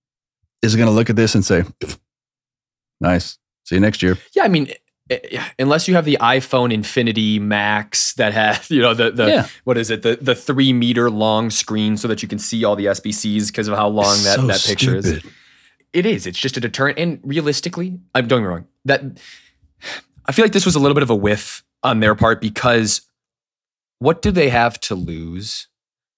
is 0.62 0.76
going 0.76 0.86
to 0.86 0.92
look 0.92 1.10
at 1.10 1.16
this 1.16 1.34
and 1.34 1.44
say, 1.44 1.64
"Nice, 3.00 3.38
see 3.64 3.76
you 3.76 3.80
next 3.80 4.02
year." 4.02 4.18
Yeah, 4.34 4.44
I 4.44 4.48
mean, 4.48 4.68
eh, 5.10 5.18
eh, 5.30 5.44
unless 5.58 5.86
you 5.88 5.94
have 5.94 6.04
the 6.04 6.18
iPhone 6.20 6.72
Infinity 6.72 7.38
Max 7.38 8.14
that 8.14 8.32
has, 8.32 8.70
you 8.70 8.82
know, 8.82 8.94
the 8.94 9.10
the 9.10 9.26
Yeah. 9.28 9.46
what 9.64 9.78
is 9.78 9.90
it, 9.90 10.02
the 10.02 10.18
the 10.20 10.34
three 10.34 10.72
meter 10.72 11.10
long 11.10 11.50
screen 11.50 11.96
so 11.96 12.08
that 12.08 12.22
you 12.22 12.28
can 12.28 12.38
see 12.38 12.64
all 12.64 12.76
the 12.76 12.86
SBCs 12.86 13.48
because 13.48 13.68
of 13.68 13.76
how 13.76 13.88
long 13.88 14.14
It's 14.14 14.24
that 14.24 14.36
so 14.36 14.46
that 14.46 14.64
picture 14.64 14.96
is. 14.96 15.22
It 15.92 16.04
is. 16.04 16.26
It's 16.26 16.38
just 16.38 16.56
a 16.56 16.60
deterrent. 16.60 16.98
And 16.98 17.20
realistically, 17.22 17.98
I'm 18.14 18.26
me 18.26 18.36
wrong. 18.36 18.66
That 18.84 19.02
I 20.26 20.32
feel 20.32 20.44
like 20.44 20.52
this 20.52 20.66
was 20.66 20.74
a 20.74 20.78
little 20.80 20.94
bit 20.94 21.02
of 21.02 21.10
a 21.10 21.14
whiff 21.14 21.64
on 21.82 22.00
their 22.00 22.14
part 22.14 22.40
because 22.40 23.02
what 23.98 24.20
do 24.20 24.30
they 24.30 24.50
have 24.50 24.78
to 24.80 24.94
lose? 24.94 25.68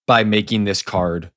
By 0.09 0.25
making 0.25 0.65
this 0.65 0.83
card 0.83 1.31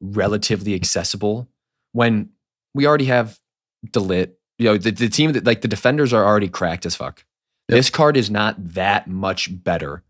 relatively 0.00 0.74
accessible 0.74 1.48
when 1.90 2.30
we 2.72 2.86
already 2.86 3.04
have 3.04 3.38
Delit. 3.86 4.30
You 4.58 4.68
know, 4.68 4.78
the, 4.78 4.92
the 4.92 5.08
team 5.08 5.32
that 5.32 5.44
like 5.44 5.60
the 5.60 5.68
defenders 5.68 6.12
are 6.12 6.24
already 6.24 6.48
cracked 6.48 6.86
as 6.86 6.94
fuck. 6.94 7.24
Yep. 7.68 7.76
This 7.76 7.90
card 7.90 8.16
is 8.16 8.30
not 8.30 8.56
that 8.74 9.08
much 9.08 9.50
better 9.62 10.04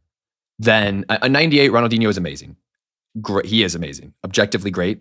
than 0.58 1.06
a, 1.08 1.20
a 1.22 1.28
98. 1.28 1.70
Ronaldinho 1.70 2.08
is 2.08 2.18
amazing. 2.18 2.56
Great. 3.20 3.46
He 3.46 3.62
is 3.62 3.74
amazing, 3.74 4.12
objectively 4.24 4.70
great. 4.70 5.00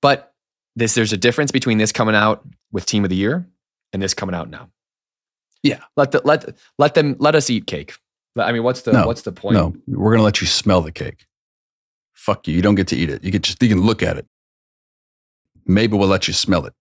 But 0.00 0.34
this, 0.74 0.94
there's 0.94 1.12
a 1.12 1.16
difference 1.16 1.50
between 1.50 1.78
this 1.78 1.92
coming 1.92 2.14
out 2.14 2.46
with 2.72 2.86
team 2.86 3.04
of 3.04 3.10
the 3.10 3.16
year 3.16 3.46
and 3.92 4.02
this 4.02 4.14
coming 4.14 4.34
out 4.34 4.48
now. 4.48 4.70
Yeah. 5.62 5.80
Let 5.96 6.12
the, 6.12 6.22
let 6.24 6.56
let 6.78 6.94
them 6.94 7.16
let 7.18 7.34
us 7.34 7.50
eat 7.50 7.66
cake. 7.66 7.94
I 8.38 8.52
mean, 8.52 8.62
what's 8.62 8.82
the 8.82 8.92
No, 8.92 9.06
what's 9.06 9.22
the 9.22 9.32
point? 9.32 9.56
No, 9.56 9.74
we're 9.86 10.12
gonna 10.12 10.22
let 10.22 10.40
you 10.40 10.46
smell 10.46 10.80
the 10.80 10.92
cake. 10.92 11.25
Fuck 12.26 12.48
you. 12.48 12.54
You 12.56 12.60
don't 12.60 12.74
get 12.74 12.88
to 12.88 12.96
eat 12.96 13.08
it. 13.08 13.22
You 13.22 13.30
get 13.30 13.42
just 13.42 13.62
you 13.62 13.68
can 13.68 13.82
look 13.82 14.02
at 14.02 14.18
it. 14.18 14.26
Maybe 15.64 15.96
we'll 15.96 16.08
let 16.08 16.26
you 16.26 16.34
smell 16.34 16.66
it. 16.66 16.74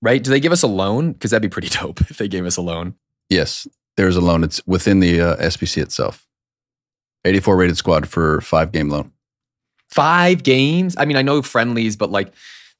Right? 0.00 0.24
Do 0.24 0.30
they 0.30 0.40
give 0.40 0.50
us 0.50 0.62
a 0.62 0.66
loan? 0.66 1.12
Because 1.12 1.30
that'd 1.30 1.42
be 1.42 1.52
pretty 1.52 1.68
dope 1.78 2.00
if 2.00 2.16
they 2.16 2.26
gave 2.26 2.46
us 2.46 2.56
a 2.56 2.62
loan. 2.62 2.94
Yes, 3.28 3.68
there's 3.98 4.16
a 4.16 4.22
loan. 4.22 4.42
It's 4.42 4.66
within 4.66 5.00
the 5.00 5.20
uh, 5.20 5.36
SBC 5.36 5.82
itself. 5.82 6.26
84 7.26 7.54
rated 7.54 7.76
squad 7.76 8.08
for 8.08 8.40
five 8.40 8.72
game 8.72 8.88
loan. 8.88 9.12
Five 9.90 10.42
games. 10.42 10.94
I 10.98 11.04
mean, 11.04 11.18
I 11.18 11.22
know 11.22 11.42
friendlies, 11.42 11.94
but 11.96 12.10
like 12.10 12.32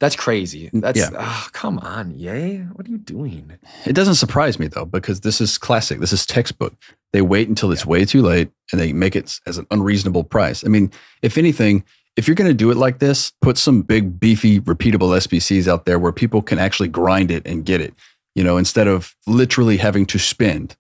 that's 0.03 0.17
crazy. 0.17 0.69
That's 0.73 0.99
Yeah. 0.99 1.11
oh, 1.17 1.47
come 1.53 1.79
on, 1.79 2.19
yay! 2.19 2.59
What 2.75 2.87
are 2.87 2.91
you 2.91 2.99
doing? 2.99 3.53
It 3.87 3.93
doesn't 3.95 4.17
surprise 4.17 4.59
me 4.59 4.67
though, 4.67 4.85
because 4.85 5.21
this 5.21 5.41
is 5.41 5.57
classic. 5.57 6.01
This 6.01 6.13
is 6.13 6.27
textbook. 6.27 6.75
They 7.13 7.23
wait 7.23 7.49
until 7.49 7.71
it's 7.71 7.87
way 7.87 8.05
too 8.05 8.21
late 8.21 8.51
and 8.73 8.81
they 8.81 8.93
make 8.93 9.15
it 9.15 9.39
as 9.47 9.59
an 9.59 9.67
unreasonable 9.71 10.25
price. 10.25 10.65
I 10.65 10.69
mean, 10.69 10.91
if 11.23 11.39
anything, 11.39 11.85
if 12.17 12.27
you're 12.27 12.35
going 12.35 12.51
to 12.51 12.55
do 12.55 12.71
it 12.73 12.77
like 12.77 12.99
this, 12.99 13.33
put 13.41 13.57
some 13.57 13.83
big, 13.83 14.19
beefy, 14.19 14.61
repeatable 14.61 15.17
SBCs 15.17 15.69
out 15.69 15.85
there 15.85 15.99
where 16.01 16.13
people 16.13 16.43
can 16.43 16.59
actually 16.59 16.89
grind 16.89 17.31
it 17.31 17.47
and 17.47 17.65
get 17.65 17.81
it, 17.81 17.95
you 18.35 18.43
know, 18.43 18.57
instead 18.57 18.89
of 18.89 19.15
literally 19.27 19.77
having 19.77 20.05
to 20.07 20.19
spend. 20.19 20.77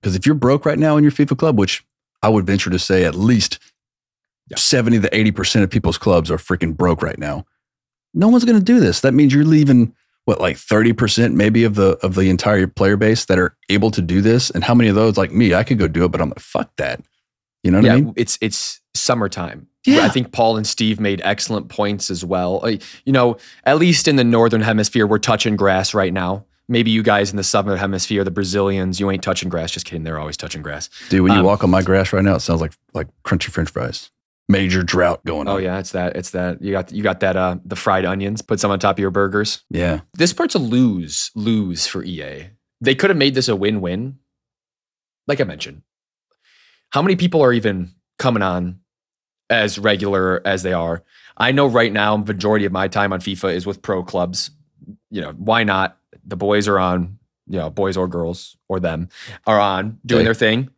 Because 0.00 0.14
if 0.14 0.24
you're 0.24 0.34
broke 0.36 0.64
right 0.64 0.78
now 0.78 0.96
in 0.96 1.02
your 1.02 1.12
FIFA 1.12 1.36
club, 1.36 1.58
which 1.58 1.84
I 2.22 2.28
would 2.28 2.46
venture 2.46 2.70
to 2.70 2.78
say 2.78 3.04
at 3.04 3.14
least 3.16 3.58
Yeah. 4.50 4.56
70 4.56 5.00
to 5.00 5.08
80% 5.10 5.62
of 5.62 5.70
people's 5.70 5.98
clubs 5.98 6.30
are 6.30 6.36
freaking 6.38 6.76
broke 6.76 7.02
right 7.02 7.18
now. 7.18 7.44
No 8.14 8.28
one's 8.28 8.44
going 8.44 8.58
to 8.58 8.64
do 8.64 8.80
this. 8.80 9.00
That 9.00 9.14
means 9.14 9.34
you're 9.34 9.44
leaving 9.44 9.94
what 10.24 10.40
like 10.40 10.56
30% 10.56 11.34
maybe 11.34 11.64
of 11.64 11.74
the 11.74 11.96
of 12.04 12.14
the 12.14 12.30
entire 12.30 12.66
player 12.66 12.96
base 12.96 13.24
that 13.24 13.38
are 13.38 13.56
able 13.68 13.90
to 13.90 14.02
do 14.02 14.20
this 14.20 14.50
and 14.50 14.62
how 14.62 14.74
many 14.74 14.88
of 14.88 14.94
those 14.94 15.16
like 15.16 15.32
me 15.32 15.54
I 15.54 15.64
could 15.64 15.78
go 15.78 15.88
do 15.88 16.04
it 16.04 16.08
but 16.12 16.20
I'm 16.20 16.28
like 16.28 16.38
fuck 16.38 16.70
that. 16.76 17.00
You 17.62 17.70
know 17.70 17.78
what 17.78 17.86
yeah, 17.86 17.92
I 17.94 18.00
mean? 18.00 18.12
it's 18.16 18.38
it's 18.40 18.80
summertime. 18.94 19.66
Yeah. 19.86 20.04
I 20.04 20.08
think 20.08 20.32
Paul 20.32 20.56
and 20.56 20.66
Steve 20.66 21.00
made 21.00 21.20
excellent 21.24 21.68
points 21.68 22.10
as 22.10 22.24
well. 22.24 22.60
Uh, 22.62 22.76
You 23.04 23.12
know, 23.12 23.38
at 23.64 23.78
least 23.78 24.08
in 24.08 24.16
the 24.16 24.24
northern 24.24 24.60
hemisphere, 24.60 25.06
we're 25.06 25.18
touching 25.18 25.56
grass 25.56 25.94
right 25.94 26.12
now. 26.12 26.44
Maybe 26.68 26.90
you 26.90 27.02
guys 27.02 27.30
in 27.30 27.36
the 27.36 27.42
southern 27.42 27.78
hemisphere, 27.78 28.22
the 28.22 28.30
Brazilians, 28.30 29.00
you 29.00 29.10
ain't 29.10 29.22
touching 29.22 29.48
grass. 29.48 29.72
Just 29.72 29.86
kidding, 29.86 30.04
they're 30.04 30.20
always 30.20 30.36
touching 30.36 30.62
grass. 30.62 30.88
Dude, 31.08 31.22
when 31.22 31.32
you 31.32 31.40
um, 31.40 31.44
walk 31.44 31.64
on 31.64 31.70
my 31.70 31.82
grass 31.82 32.12
right 32.12 32.22
now 32.22 32.36
it 32.36 32.40
sounds 32.40 32.60
like 32.60 32.72
like 32.94 33.08
crunchy 33.24 33.50
french 33.50 33.70
fries. 33.70 34.10
Major 34.48 34.82
drought 34.82 35.24
going 35.24 35.46
on. 35.46 35.54
Oh 35.54 35.58
yeah, 35.58 35.78
it's 35.78 35.92
that. 35.92 36.16
It's 36.16 36.30
that. 36.30 36.60
You 36.60 36.72
got 36.72 36.90
you 36.90 37.02
got 37.04 37.20
that. 37.20 37.36
Uh, 37.36 37.56
the 37.64 37.76
fried 37.76 38.04
onions. 38.04 38.42
Put 38.42 38.58
some 38.58 38.70
on 38.72 38.80
top 38.80 38.96
of 38.96 38.98
your 38.98 39.10
burgers. 39.12 39.62
Yeah. 39.70 40.00
This 40.14 40.32
part's 40.32 40.56
a 40.56 40.58
lose 40.58 41.30
lose 41.36 41.86
for 41.86 42.02
EA. 42.02 42.48
They 42.80 42.94
could 42.96 43.10
have 43.10 43.16
made 43.16 43.34
this 43.34 43.46
a 43.48 43.54
win 43.54 43.80
win. 43.80 44.18
Like 45.28 45.40
I 45.40 45.44
mentioned, 45.44 45.82
how 46.90 47.00
many 47.02 47.14
people 47.14 47.42
are 47.42 47.52
even 47.52 47.92
coming 48.18 48.42
on 48.42 48.80
as 49.48 49.78
regular 49.78 50.42
as 50.44 50.64
they 50.64 50.72
are? 50.72 51.04
I 51.36 51.52
know 51.52 51.66
right 51.66 51.92
now, 51.92 52.16
majority 52.16 52.64
of 52.64 52.72
my 52.72 52.88
time 52.88 53.12
on 53.12 53.20
FIFA 53.20 53.54
is 53.54 53.66
with 53.66 53.82
pro 53.82 54.02
clubs. 54.02 54.50
You 55.10 55.20
know, 55.20 55.30
why 55.32 55.62
not? 55.62 55.96
The 56.26 56.36
boys 56.36 56.66
are 56.66 56.78
on. 56.78 57.18
You 57.46 57.58
know, 57.58 57.68
boys 57.70 57.96
or 57.96 58.06
girls 58.06 58.56
or 58.68 58.78
them 58.78 59.08
are 59.44 59.58
on 59.58 59.98
doing 60.06 60.20
Hey. 60.20 60.24
their 60.24 60.34
thing. 60.34 60.70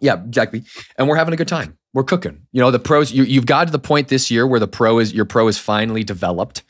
Yeah, 0.00 0.22
exactly. 0.22 0.64
And 0.98 1.08
we're 1.08 1.16
having 1.16 1.34
a 1.34 1.36
good 1.36 1.48
time. 1.48 1.78
We're 1.92 2.04
cooking. 2.04 2.46
You 2.52 2.60
know, 2.60 2.70
the 2.70 2.78
pros. 2.78 3.12
You, 3.12 3.24
you've 3.24 3.46
got 3.46 3.66
to 3.66 3.72
the 3.72 3.78
point 3.78 4.08
this 4.08 4.30
year 4.30 4.46
where 4.46 4.60
the 4.60 4.68
pro 4.68 4.98
is 4.98 5.14
your 5.14 5.24
pro 5.24 5.46
is 5.48 5.58
finally 5.58 6.02
developed, 6.02 6.62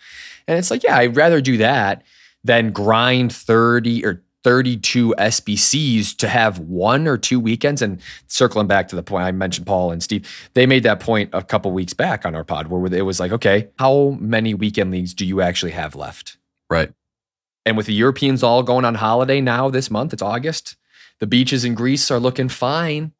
and 0.46 0.58
it's 0.58 0.70
like, 0.70 0.82
yeah, 0.82 0.98
I'd 0.98 1.16
rather 1.16 1.40
do 1.40 1.56
that 1.58 2.02
than 2.44 2.72
grind 2.72 3.32
thirty 3.32 4.04
or 4.04 4.22
thirty-two 4.44 5.14
SBCs 5.18 6.14
to 6.18 6.28
have 6.28 6.58
one 6.58 7.08
or 7.08 7.16
two 7.16 7.40
weekends. 7.40 7.80
And 7.80 8.02
circling 8.26 8.66
back 8.66 8.88
to 8.88 8.96
the 8.96 9.02
point 9.02 9.24
I 9.24 9.32
mentioned, 9.32 9.66
Paul 9.66 9.90
and 9.90 10.02
Steve, 10.02 10.28
they 10.52 10.66
made 10.66 10.82
that 10.82 11.00
point 11.00 11.30
a 11.32 11.42
couple 11.42 11.72
weeks 11.72 11.94
back 11.94 12.26
on 12.26 12.34
our 12.34 12.44
pod 12.44 12.66
where 12.66 12.92
it 12.92 13.02
was 13.02 13.18
like, 13.18 13.32
okay, 13.32 13.70
how 13.78 14.18
many 14.20 14.52
weekend 14.52 14.90
leagues 14.90 15.14
do 15.14 15.24
you 15.24 15.40
actually 15.40 15.72
have 15.72 15.96
left? 15.96 16.37
Right. 16.68 16.92
And 17.64 17.78
with 17.78 17.87
the 17.87 17.94
Europeans 17.94 18.42
all 18.42 18.62
going 18.62 18.84
on 18.84 18.96
holiday 18.96 19.40
now 19.40 19.70
this 19.70 19.90
month, 19.90 20.12
it's 20.12 20.20
August. 20.20 20.76
The 21.20 21.27
beaches 21.27 21.64
in 21.64 21.74
Greece 21.74 22.11
are 22.11 22.18
looking 22.20 22.48
fine. 22.48 23.12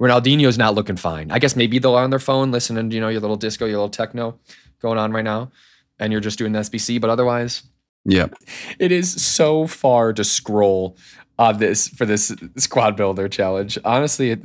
Ronaldinho's 0.00 0.58
not 0.58 0.74
looking 0.74 0.96
fine. 0.96 1.30
I 1.30 1.38
guess 1.38 1.54
maybe 1.54 1.78
they're 1.78 1.90
on 1.92 2.10
their 2.10 2.18
phone 2.18 2.50
listening 2.50 2.90
to, 2.90 2.94
you 2.94 3.00
know, 3.00 3.08
your 3.08 3.20
little 3.20 3.36
disco, 3.36 3.64
your 3.66 3.76
little 3.76 3.88
techno 3.90 4.38
going 4.80 4.98
on 4.98 5.12
right 5.12 5.24
now. 5.24 5.50
And 5.98 6.12
you're 6.12 6.20
just 6.20 6.38
doing 6.38 6.52
the 6.52 6.58
SBC. 6.60 7.00
But 7.00 7.10
otherwise, 7.10 7.62
Yeah. 8.04 8.26
it 8.78 8.90
is 8.90 9.10
so 9.22 9.66
far 9.66 10.12
to 10.12 10.24
scroll 10.24 10.96
on 11.38 11.58
this 11.58 11.88
for 11.88 12.06
this 12.06 12.32
squad 12.56 12.96
builder 12.96 13.28
challenge. 13.28 13.78
Honestly, 13.84 14.30
it, 14.32 14.40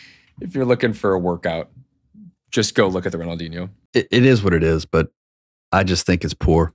if 0.40 0.54
you're 0.54 0.66
looking 0.66 0.92
for 0.92 1.12
a 1.14 1.18
workout, 1.18 1.70
just 2.50 2.74
go 2.74 2.88
look 2.88 3.06
at 3.06 3.12
the 3.12 3.18
Ronaldinho. 3.18 3.70
It, 3.94 4.08
it 4.10 4.24
is 4.26 4.42
what 4.42 4.52
it 4.52 4.62
is, 4.62 4.84
but 4.84 5.10
I 5.72 5.84
just 5.84 6.04
think 6.04 6.24
it's 6.24 6.34
poor. 6.34 6.74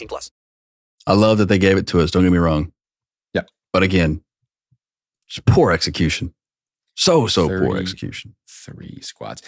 plus. 0.07 0.31
I 1.07 1.13
love 1.13 1.37
that 1.39 1.47
they 1.47 1.57
gave 1.57 1.77
it 1.77 1.87
to 1.87 1.99
us. 2.01 2.11
Don't 2.11 2.23
get 2.23 2.31
me 2.31 2.37
wrong. 2.37 2.71
Yeah. 3.33 3.43
But 3.73 3.83
again, 3.83 4.21
just 5.27 5.45
poor 5.45 5.71
execution. 5.71 6.33
So, 6.95 7.27
so 7.27 7.47
poor 7.47 7.77
execution. 7.77 8.35
Three 8.47 8.99
squads. 9.01 9.41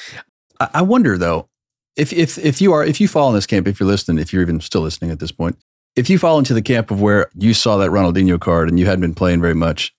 I, 0.60 0.70
I 0.76 0.82
wonder 0.82 1.18
though, 1.18 1.50
if 1.96 2.12
if 2.12 2.38
if 2.40 2.62
you 2.62 2.74
are 2.74 2.84
if 2.84 3.00
you 3.00 3.08
fall 3.08 3.30
in 3.30 3.36
this 3.36 3.46
camp, 3.46 3.68
if 3.68 3.80
you're 3.80 3.88
listening, 3.88 4.20
if 4.20 4.34
you're 4.34 4.42
even 4.42 4.60
still 4.62 4.82
listening 4.82 5.12
at 5.12 5.20
this 5.20 5.32
point, 5.32 5.58
if 5.96 6.10
you 6.10 6.18
fall 6.18 6.40
into 6.40 6.54
the 6.54 6.62
camp 6.62 6.90
of 6.90 7.02
where 7.02 7.30
you 7.36 7.54
saw 7.54 7.78
that 7.78 7.92
Ronaldinho 7.92 8.40
card 8.40 8.70
and 8.70 8.80
you 8.80 8.86
hadn't 8.86 9.02
been 9.02 9.14
playing 9.14 9.42
very 9.42 9.54
much, 9.54 9.94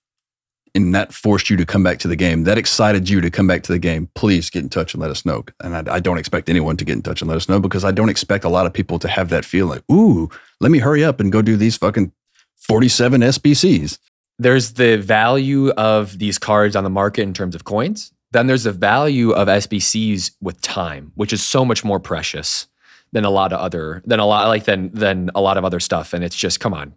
and 0.75 0.93
that 0.93 1.13
forced 1.13 1.49
you 1.49 1.57
to 1.57 1.65
come 1.65 1.83
back 1.83 1.99
to 1.99 2.07
the 2.07 2.15
game, 2.15 2.43
that 2.43 2.57
excited 2.57 3.09
you 3.09 3.21
to 3.21 3.31
come 3.31 3.47
back 3.47 3.63
to 3.63 3.71
the 3.71 3.79
game, 3.79 4.09
please 4.13 4.49
get 4.49 4.63
in 4.63 4.69
touch 4.69 4.93
and 4.93 5.01
let 5.01 5.09
us 5.09 5.25
know. 5.25 5.43
And 5.61 5.89
I, 5.89 5.95
I 5.95 5.99
don't 5.99 6.17
expect 6.17 6.49
anyone 6.49 6.77
to 6.77 6.85
get 6.85 6.93
in 6.93 7.01
touch 7.01 7.21
and 7.21 7.29
let 7.29 7.37
us 7.37 7.47
know 7.47 7.59
because 7.59 7.85
I 7.85 7.91
don't 7.91 8.09
expect 8.09 8.43
a 8.43 8.49
lot 8.49 8.65
of 8.65 8.73
people 8.73 8.99
to 8.99 9.07
have 9.07 9.29
that 9.29 9.45
feeling. 9.45 9.81
Ooh, 9.91 10.29
let 10.59 10.71
me 10.71 10.79
hurry 10.79 11.03
up 11.03 11.19
and 11.19 11.31
go 11.31 11.41
do 11.41 11.55
these 11.55 11.77
fucking 11.77 12.11
47 12.57 13.21
SBCs. 13.21 13.99
there's 14.37 14.73
the 14.73 14.97
value 14.97 15.69
of 15.71 16.19
these 16.19 16.37
cards 16.37 16.75
on 16.75 16.83
the 16.83 16.89
market 16.89 17.21
in 17.21 17.33
terms 17.33 17.55
of 17.55 17.63
coins. 17.63 18.11
Then 18.31 18.47
there's 18.47 18.63
the 18.63 18.73
value 18.73 19.31
of 19.31 19.47
SBCs 19.47 20.31
with 20.41 20.59
time, 20.61 21.13
which 21.15 21.31
is 21.31 21.41
so 21.41 21.63
much 21.63 21.85
more 21.85 22.01
precious 22.01 22.67
than 23.11 23.23
a 23.23 23.29
lot 23.29 23.53
of 23.53 23.59
other 23.59 24.01
than 24.05 24.19
a 24.19 24.25
lot 24.25 24.47
like 24.47 24.65
than 24.65 24.89
than 24.93 25.29
a 25.35 25.41
lot 25.41 25.57
of 25.57 25.65
other 25.65 25.79
stuff. 25.79 26.13
And 26.13 26.23
it's 26.23 26.35
just 26.35 26.59
come 26.59 26.73
on, 26.73 26.93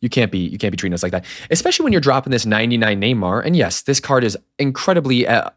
you 0.00 0.08
can't 0.08 0.30
be 0.30 0.38
you 0.38 0.58
can't 0.58 0.70
be 0.70 0.76
treating 0.76 0.94
us 0.94 1.02
like 1.02 1.12
that, 1.12 1.24
especially 1.50 1.84
when 1.84 1.92
you're 1.92 2.00
dropping 2.00 2.30
this 2.30 2.46
99 2.46 3.00
Neymar. 3.00 3.44
And 3.44 3.56
yes, 3.56 3.82
this 3.82 4.00
card 4.00 4.24
is 4.24 4.36
incredibly, 4.58 5.26
uh, 5.26 5.50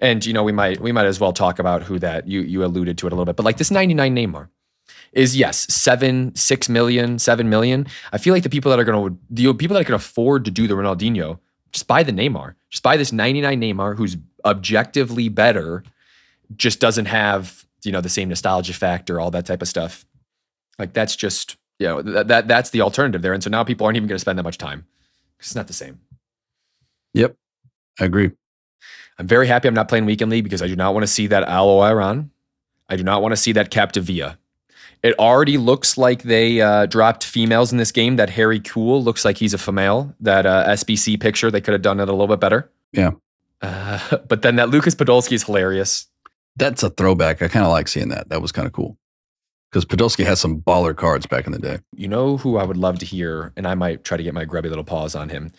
and 0.00 0.24
you 0.24 0.32
know 0.32 0.44
we 0.44 0.52
might 0.52 0.80
we 0.80 0.92
might 0.92 1.06
as 1.06 1.18
well 1.18 1.32
talk 1.32 1.58
about 1.58 1.82
who 1.82 1.98
that 1.98 2.28
you 2.28 2.42
you 2.42 2.64
alluded 2.64 2.98
to 2.98 3.06
it 3.06 3.12
a 3.12 3.14
little 3.16 3.24
bit, 3.24 3.36
but 3.36 3.44
like 3.44 3.56
this 3.56 3.70
99 3.70 4.14
Neymar 4.14 4.48
is 5.12 5.36
yes 5.36 5.72
seven 5.72 6.34
six 6.34 6.68
million 6.68 7.18
seven 7.18 7.48
million. 7.48 7.86
I 8.12 8.18
feel 8.18 8.34
like 8.34 8.42
the 8.42 8.50
people 8.50 8.70
that 8.70 8.78
are 8.78 8.84
going 8.84 9.10
to 9.10 9.18
the 9.30 9.52
people 9.54 9.76
that 9.76 9.84
can 9.86 9.94
afford 9.94 10.44
to 10.44 10.50
do 10.50 10.66
the 10.66 10.74
Ronaldinho 10.74 11.38
just 11.72 11.86
buy 11.86 12.02
the 12.02 12.12
Neymar, 12.12 12.54
just 12.70 12.82
buy 12.82 12.96
this 12.96 13.12
99 13.12 13.60
Neymar 13.60 13.96
who's 13.96 14.16
objectively 14.46 15.28
better, 15.28 15.84
just 16.56 16.80
doesn't 16.80 17.06
have 17.06 17.65
you 17.82 17.92
know 17.92 18.00
the 18.00 18.08
same 18.08 18.28
nostalgia 18.28 18.74
factor, 18.74 19.20
all 19.20 19.30
that 19.30 19.46
type 19.46 19.62
of 19.62 19.68
stuff. 19.68 20.04
Like 20.78 20.92
that's 20.92 21.16
just 21.16 21.56
you 21.78 21.86
know 21.86 22.02
that, 22.02 22.28
that 22.28 22.48
that's 22.48 22.70
the 22.70 22.80
alternative 22.80 23.22
there, 23.22 23.32
and 23.32 23.42
so 23.42 23.50
now 23.50 23.64
people 23.64 23.86
aren't 23.86 23.96
even 23.96 24.08
going 24.08 24.16
to 24.16 24.20
spend 24.20 24.38
that 24.38 24.44
much 24.44 24.58
time. 24.58 24.86
It's 25.38 25.54
not 25.54 25.66
the 25.66 25.72
same. 25.72 26.00
Yep, 27.14 27.36
I 28.00 28.04
agree. 28.04 28.30
I'm 29.18 29.26
very 29.26 29.46
happy 29.46 29.68
I'm 29.68 29.74
not 29.74 29.88
playing 29.88 30.04
weekend 30.04 30.30
league 30.30 30.44
because 30.44 30.62
I 30.62 30.66
do 30.66 30.76
not 30.76 30.92
want 30.92 31.04
to 31.04 31.12
see 31.12 31.26
that 31.28 31.44
Aloe 31.44 31.80
Iran. 31.80 32.30
I 32.88 32.96
do 32.96 33.02
not 33.02 33.22
want 33.22 33.32
to 33.32 33.36
see 33.36 33.52
that 33.52 33.70
Captivia. 33.70 34.36
It 35.02 35.18
already 35.18 35.56
looks 35.58 35.96
like 35.96 36.22
they 36.22 36.60
uh, 36.60 36.86
dropped 36.86 37.24
females 37.24 37.72
in 37.72 37.78
this 37.78 37.92
game. 37.92 38.16
That 38.16 38.30
Harry 38.30 38.60
Kewell 38.60 39.02
looks 39.02 39.24
like 39.24 39.38
he's 39.38 39.54
a 39.54 39.58
female. 39.58 40.14
That 40.20 40.46
uh, 40.46 40.66
SBC 40.68 41.20
picture, 41.20 41.50
they 41.50 41.60
could 41.60 41.72
have 41.72 41.82
done 41.82 42.00
it 42.00 42.08
a 42.08 42.12
little 42.12 42.26
bit 42.26 42.40
better. 42.40 42.70
Yeah. 42.92 43.12
Uh, 43.62 44.16
but 44.28 44.42
then 44.42 44.56
that 44.56 44.70
Lucas 44.70 44.94
Podolski 44.94 45.32
is 45.32 45.44
hilarious. 45.44 46.06
That's 46.56 46.82
a 46.82 46.90
throwback. 46.90 47.42
I 47.42 47.48
kind 47.48 47.64
of 47.64 47.70
like 47.70 47.88
seeing 47.88 48.08
that. 48.08 48.28
That 48.28 48.42
was 48.42 48.52
kind 48.52 48.66
of 48.66 48.72
cool. 48.72 48.96
Because 49.70 49.84
Podolski 49.84 50.24
had 50.24 50.38
some 50.38 50.60
baller 50.60 50.96
cards 50.96 51.26
back 51.26 51.46
in 51.46 51.52
the 51.52 51.58
day. 51.58 51.78
You 51.94 52.08
know 52.08 52.38
who 52.38 52.56
I 52.56 52.64
would 52.64 52.76
love 52.76 52.98
to 53.00 53.06
hear, 53.06 53.52
and 53.56 53.66
I 53.66 53.74
might 53.74 54.04
try 54.04 54.16
to 54.16 54.22
get 54.22 54.32
my 54.32 54.44
grubby 54.44 54.68
little 54.68 54.84
paws 54.84 55.14
on 55.14 55.28
him. 55.28 55.52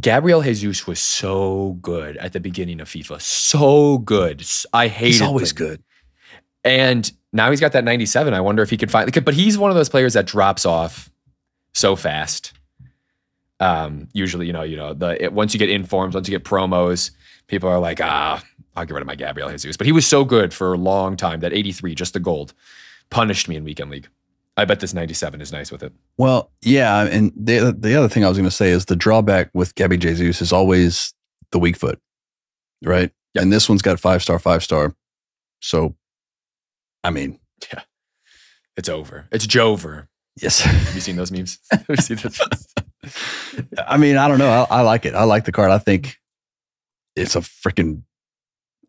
Gabriel 0.00 0.42
Jesus 0.42 0.86
was 0.86 1.00
so 1.00 1.78
good 1.80 2.16
at 2.18 2.32
the 2.32 2.40
beginning 2.40 2.80
of 2.80 2.88
FIFA. 2.88 3.20
So 3.20 3.98
good. 3.98 4.44
I 4.72 4.88
hate. 4.88 5.08
He's 5.08 5.22
always 5.22 5.52
him. 5.52 5.56
good. 5.56 5.82
And 6.64 7.10
now 7.32 7.50
he's 7.50 7.60
got 7.60 7.72
that 7.72 7.84
97. 7.84 8.34
I 8.34 8.40
wonder 8.40 8.62
if 8.62 8.70
he 8.70 8.76
could 8.76 8.90
find 8.90 9.10
but 9.24 9.34
he's 9.34 9.58
one 9.58 9.70
of 9.70 9.76
those 9.76 9.88
players 9.88 10.14
that 10.14 10.26
drops 10.26 10.66
off 10.66 11.10
so 11.72 11.96
fast. 11.96 12.52
Um, 13.60 14.08
usually, 14.12 14.46
you 14.46 14.52
know, 14.52 14.62
you 14.62 14.76
know, 14.76 14.94
the 14.94 15.22
it, 15.24 15.32
once 15.32 15.54
you 15.54 15.58
get 15.58 15.70
informs, 15.70 16.14
once 16.14 16.28
you 16.28 16.36
get 16.36 16.44
promos, 16.44 17.10
people 17.46 17.68
are 17.68 17.78
like, 17.78 18.00
ah, 18.00 18.42
I'll 18.80 18.86
get 18.86 18.94
rid 18.94 19.02
of 19.02 19.06
my 19.06 19.14
Gabriel 19.14 19.50
Jesus. 19.50 19.76
But 19.76 19.86
he 19.86 19.92
was 19.92 20.06
so 20.06 20.24
good 20.24 20.52
for 20.54 20.72
a 20.72 20.76
long 20.78 21.16
time. 21.16 21.40
That 21.40 21.52
83, 21.52 21.94
just 21.94 22.14
the 22.14 22.20
gold, 22.20 22.54
punished 23.10 23.48
me 23.48 23.56
in 23.56 23.64
weekend 23.64 23.90
league. 23.90 24.08
I 24.56 24.64
bet 24.64 24.80
this 24.80 24.92
97 24.94 25.40
is 25.40 25.52
nice 25.52 25.70
with 25.70 25.82
it. 25.82 25.92
Well, 26.18 26.50
yeah, 26.62 27.02
and 27.06 27.32
the 27.36 27.74
the 27.78 27.94
other 27.94 28.08
thing 28.08 28.24
I 28.24 28.28
was 28.28 28.36
going 28.36 28.48
to 28.48 28.54
say 28.54 28.70
is 28.70 28.86
the 28.86 28.96
drawback 28.96 29.50
with 29.54 29.74
Gabby 29.74 29.96
Jesus 29.96 30.42
is 30.42 30.52
always 30.52 31.14
the 31.52 31.58
weak 31.58 31.76
foot, 31.76 32.00
right? 32.84 33.10
And 33.34 33.52
this 33.52 33.68
one's 33.68 33.82
got 33.82 34.00
five 34.00 34.22
star, 34.22 34.38
five 34.38 34.62
star. 34.64 34.94
So, 35.60 35.94
I 37.04 37.10
mean, 37.10 37.38
Yeah. 37.72 37.82
It's 38.76 38.88
over. 38.88 39.28
It's 39.30 39.46
Jover. 39.46 40.08
yes. 40.40 40.60
Have 40.62 40.94
you 40.94 41.00
seen 41.00 41.16
those 41.16 41.30
memes? 41.30 41.58
Have 41.70 41.84
you 41.88 41.96
seen 41.96 42.16
those? 42.16 42.40
I 43.86 43.96
mean, 43.98 44.16
I 44.16 44.26
don't 44.28 44.38
know. 44.38 44.48
I, 44.70 44.78
I 44.78 44.80
like 44.82 45.04
it. 45.06 45.14
I 45.14 45.24
like 45.24 45.44
the 45.44 45.52
card. 45.52 45.70
I 45.70 45.78
think 45.78 46.16
it's 47.16 47.36
a 47.36 47.40
freaking 47.40 48.02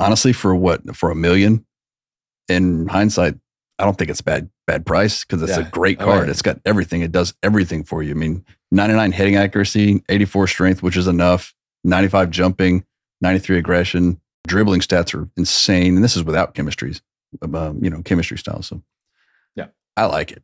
honestly 0.02 0.34
for 0.34 0.56
what 0.56 0.96
for 0.96 1.12
a 1.12 1.16
million. 1.16 1.66
In 2.50 2.88
hindsight, 2.88 3.36
I 3.80 3.86
don't 3.86 3.98
think 3.98 4.10
it's 4.10 4.22
bad 4.22 4.50
bad 4.68 4.86
price 4.86 5.24
because 5.24 5.42
it's 5.42 5.58
a 5.58 5.64
great 5.64 6.02
Oh, 6.02 6.06
card. 6.06 6.28
yeah. 6.28 6.32
It's 6.32 6.42
got 6.42 6.60
everything. 6.66 7.02
It 7.02 7.12
does 7.12 7.34
everything 7.44 7.84
for 7.84 8.04
you. 8.04 8.12
I 8.12 8.16
mean, 8.16 8.44
99 8.72 9.12
hitting 9.12 9.36
accuracy, 9.36 10.04
84 10.10 10.48
strength, 10.48 10.84
which 10.84 10.98
is 10.98 11.08
enough. 11.08 11.54
95 11.84 12.30
jumping, 12.30 12.84
93 13.22 13.58
aggression. 13.58 14.20
Dribbling 14.48 14.82
stats 14.82 15.14
are 15.14 15.30
insane, 15.38 15.96
and 15.96 16.04
this 16.04 16.16
is 16.18 16.24
without 16.24 16.54
chemistries, 16.56 17.02
um, 17.42 17.80
you 17.84 17.90
know, 17.90 18.02
chemistry 18.02 18.38
style. 18.38 18.62
So, 18.64 18.82
Yeah. 19.56 19.68
I 19.96 20.06
like 20.06 20.32
it. 20.32 20.44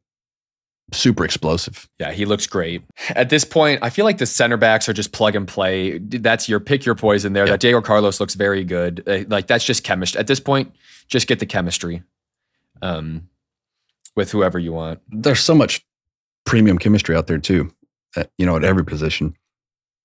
Super 0.93 1.25
explosive. 1.25 1.89
Yeah, 1.99 2.13
he 2.13 2.23
looks 2.25 2.47
great. 2.47 2.81
At 3.09 3.29
this 3.29 3.43
point, 3.43 3.79
I 3.83 3.89
feel 3.89 4.05
like 4.05 4.19
the 4.19 4.25
center 4.25 4.55
backs 4.55 4.87
are 4.87 4.93
just 4.93 5.11
plug 5.11 5.35
and 5.35 5.45
play. 5.47 5.97
That's 5.97 6.47
your 6.47 6.61
pick 6.61 6.85
your 6.85 6.95
poison 6.95 7.33
there. 7.33 7.45
Yeah. 7.45 7.51
That 7.51 7.59
Diego 7.59 7.81
Carlos 7.81 8.19
looks 8.21 8.35
very 8.35 8.63
good. 8.63 9.03
Uh, 9.05 9.25
Like 9.27 9.47
that's 9.47 9.65
just 9.65 9.83
chemistry. 9.83 10.17
At 10.19 10.27
this 10.27 10.39
point, 10.39 10.73
just 11.09 11.27
get 11.27 11.39
the 11.39 11.45
chemistry 11.45 12.03
um, 12.81 13.27
with 14.15 14.31
whoever 14.31 14.57
you 14.59 14.71
want. 14.73 14.99
there's 15.09 15.41
so 15.41 15.53
much 15.53 15.85
premium 16.45 16.77
chemistry 16.77 17.15
out 17.15 17.27
there 17.27 17.37
too, 17.37 17.69
at, 18.15 18.31
you 18.37 18.45
know, 18.45 18.55
at 18.55 18.63
every 18.63 18.85
position. 18.85 19.35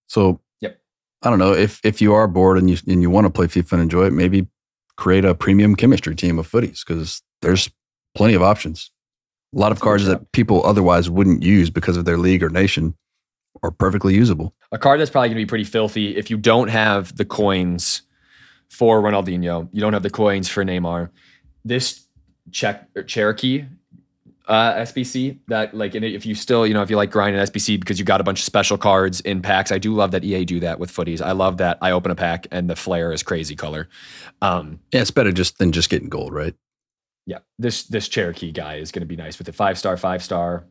So, 0.09 0.40
Yep. 0.61 0.81
I 1.23 1.31
don't 1.31 1.38
know 1.38 1.53
if 1.55 1.81
if 1.85 2.03
you 2.03 2.12
are 2.14 2.27
bored 2.27 2.59
and 2.59 2.68
you 2.68 2.77
and 2.88 3.03
you 3.03 3.09
want 3.11 3.27
to 3.27 3.31
play 3.31 3.47
FIFA 3.47 3.73
and 3.75 3.83
enjoy 3.83 4.07
it, 4.07 4.12
maybe 4.12 4.49
create 4.97 5.25
a 5.25 5.35
premium 5.35 5.77
chemistry 5.77 6.14
team 6.16 6.38
of 6.40 6.47
FUTTIES 6.49 6.83
because 6.85 7.23
there's 7.40 7.71
plenty 8.16 8.35
of 8.35 8.42
options. 8.42 8.90
A 9.54 9.58
lot 9.58 9.72
of 9.72 9.80
cards 9.80 10.06
that 10.06 10.32
people 10.32 10.64
otherwise 10.64 11.10
wouldn't 11.10 11.42
use 11.42 11.70
because 11.70 11.96
of 11.96 12.04
their 12.04 12.16
league 12.18 12.42
or 12.42 12.48
nation 12.48 12.94
are 13.62 13.70
perfectly 13.70 14.14
usable. 14.14 14.54
A 14.72 14.78
card 14.78 14.98
that's 14.98 15.10
probably 15.10 15.28
going 15.28 15.38
to 15.38 15.44
be 15.44 15.48
pretty 15.48 15.64
filthy 15.64 16.16
if 16.16 16.30
you 16.30 16.36
don't 16.36 16.68
have 16.68 17.16
the 17.16 17.24
coins 17.24 18.02
for 18.68 19.02
Ronaldinho. 19.02 19.68
You 19.72 19.80
don't 19.80 19.92
have 19.92 20.02
the 20.02 20.10
coins 20.10 20.48
for 20.48 20.64
Neymar. 20.64 21.10
This 21.64 22.06
check 22.50 22.88
Cherokee 23.06 23.66
uh, 24.48 24.74
SBC 24.74 25.38
that 25.48 25.74
like 25.74 25.94
if 25.94 26.26
you 26.26 26.34
still 26.34 26.66
you 26.66 26.74
know 26.74 26.82
if 26.82 26.90
you 26.90 26.96
like 26.96 27.10
grinding 27.10 27.40
SBC 27.42 27.78
because 27.78 27.98
you 27.98 28.04
got 28.04 28.20
a 28.20 28.24
bunch 28.24 28.40
of 28.40 28.44
special 28.44 28.76
cards 28.76 29.20
in 29.20 29.40
packs. 29.40 29.70
I 29.70 29.78
do 29.78 29.94
love 29.94 30.10
that 30.12 30.24
EA 30.24 30.44
do 30.44 30.60
that 30.60 30.78
with 30.78 30.90
FUTTIES. 30.90 31.22
I 31.22 31.32
love 31.32 31.58
that 31.58 31.78
I 31.80 31.92
open 31.92 32.10
a 32.10 32.14
pack 32.14 32.46
and 32.50 32.68
the 32.68 32.76
flare 32.76 33.12
is 33.12 33.22
crazy 33.22 33.54
color. 33.54 33.88
Um, 34.40 34.80
Yeah, 34.92 35.00
it's 35.00 35.10
better 35.10 35.32
just 35.32 35.58
than 35.58 35.72
just 35.72 35.90
getting 35.90 36.08
gold, 36.08 36.32
right? 36.32 36.54
Yeah, 37.26 37.38
this 37.58 37.85
this 37.85 38.08
Cherokee 38.08 38.52
guy 38.52 38.76
is 38.76 38.90
going 38.90 39.00
to 39.00 39.06
be 39.06 39.16
nice 39.16 39.38
with 39.38 39.46
the 39.46 39.52
five 39.52 39.78
star, 39.78 39.96
five 39.96 40.22
star, 40.22 40.64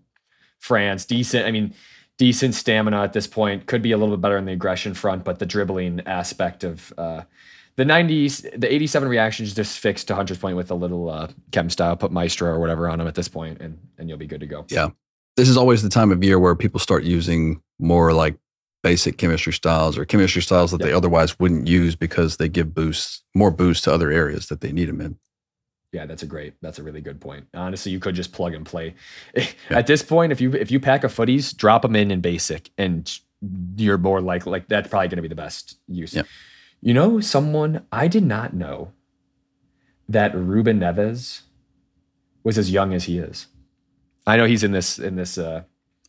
France, 0.59 1.05
decent. 1.05 1.45
I 1.45 1.51
mean, 1.51 1.73
decent 2.17 2.55
stamina 2.55 3.01
at 3.01 3.13
this 3.13 3.27
point. 3.27 3.65
Could 3.65 3.81
be 3.81 3.91
a 3.91 3.97
little 3.97 4.15
bit 4.15 4.21
better 4.21 4.37
in 4.37 4.45
the 4.45 4.51
aggression 4.53 4.93
front, 4.93 5.23
but 5.23 5.39
the 5.39 5.45
dribbling 5.45 6.01
aspect 6.05 6.63
of 6.63 6.93
uh, 6.97 7.23
the 7.77 7.85
90s, 7.85 8.59
the 8.59 8.71
87 8.71 9.07
reactions 9.07 9.53
just 9.53 9.79
fixed 9.79 10.07
to 10.09 10.15
Hunter's 10.15 10.37
point 10.37 10.57
with 10.57 10.71
a 10.71 10.75
little 10.75 11.09
uh, 11.09 11.27
chem 11.51 11.69
style. 11.69 11.95
Put 11.95 12.11
Maestro 12.11 12.49
or 12.49 12.59
whatever 12.59 12.89
on 12.89 12.99
him 12.99 13.07
at 13.07 13.15
this 13.15 13.27
point, 13.27 13.61
and 13.61 13.77
and 13.97 14.09
you'll 14.09 14.17
be 14.17 14.27
good 14.27 14.41
to 14.41 14.47
go. 14.47 14.65
Yeah. 14.69 14.89
This 15.37 15.47
is 15.47 15.55
always 15.55 15.81
the 15.81 15.89
time 15.89 16.11
of 16.11 16.21
year 16.23 16.37
where 16.37 16.55
people 16.55 16.79
start 16.79 17.03
using 17.03 17.61
more 17.79 18.11
like 18.11 18.35
basic 18.83 19.17
chemistry 19.17 19.53
styles 19.53 19.97
or 19.97 20.05
chemistry 20.05 20.41
styles 20.41 20.71
that 20.71 20.81
they 20.81 20.91
otherwise 20.91 21.39
wouldn't 21.39 21.67
use 21.67 21.95
because 21.95 22.37
they 22.37 22.49
give 22.49 22.73
boosts, 22.73 23.23
more 23.33 23.51
boosts 23.51 23.83
to 23.85 23.93
other 23.93 24.11
areas 24.11 24.47
that 24.47 24.61
they 24.61 24.71
need 24.71 24.89
them 24.89 24.99
in. 24.99 25.17
Yeah, 25.91 26.05
that's 26.05 26.23
a 26.23 26.25
great. 26.25 26.53
That's 26.61 26.79
a 26.79 26.83
really 26.83 27.01
good 27.01 27.19
point. 27.19 27.47
Honestly, 27.53 27.91
you 27.91 27.99
could 27.99 28.15
just 28.15 28.31
plug 28.31 28.53
and 28.53 28.65
play. 28.65 28.95
At 29.69 29.87
this 29.87 30.01
point, 30.01 30.31
if 30.31 30.39
you 30.39 30.53
if 30.53 30.71
you 30.71 30.79
pack 30.79 31.03
a 31.03 31.09
FUTTIES, 31.09 31.53
drop 31.53 31.81
them 31.81 31.95
in 31.95 32.11
in 32.11 32.21
basic, 32.21 32.69
and 32.77 33.11
you're 33.75 33.97
more 33.97 34.21
like 34.21 34.45
like 34.45 34.67
that's 34.69 34.87
probably 34.87 35.09
going 35.09 35.17
to 35.17 35.21
be 35.21 35.27
the 35.27 35.35
best 35.35 35.77
use. 35.87 36.13
Yep. 36.13 36.27
You 36.81 36.93
know, 36.93 37.19
someone 37.19 37.85
I 37.91 38.07
did 38.07 38.23
not 38.23 38.53
know 38.53 38.93
that 40.09 40.33
Ruben 40.35 40.79
Neves 40.79 41.41
was 42.43 42.57
as 42.57 42.71
young 42.71 42.93
as 42.93 43.03
he 43.05 43.17
is. 43.19 43.47
I 44.25 44.37
know 44.37 44.45
he's 44.45 44.63
in 44.63 44.71
this 44.71 44.97
in 44.99 45.15
this. 45.15 45.37
uh 45.37 45.63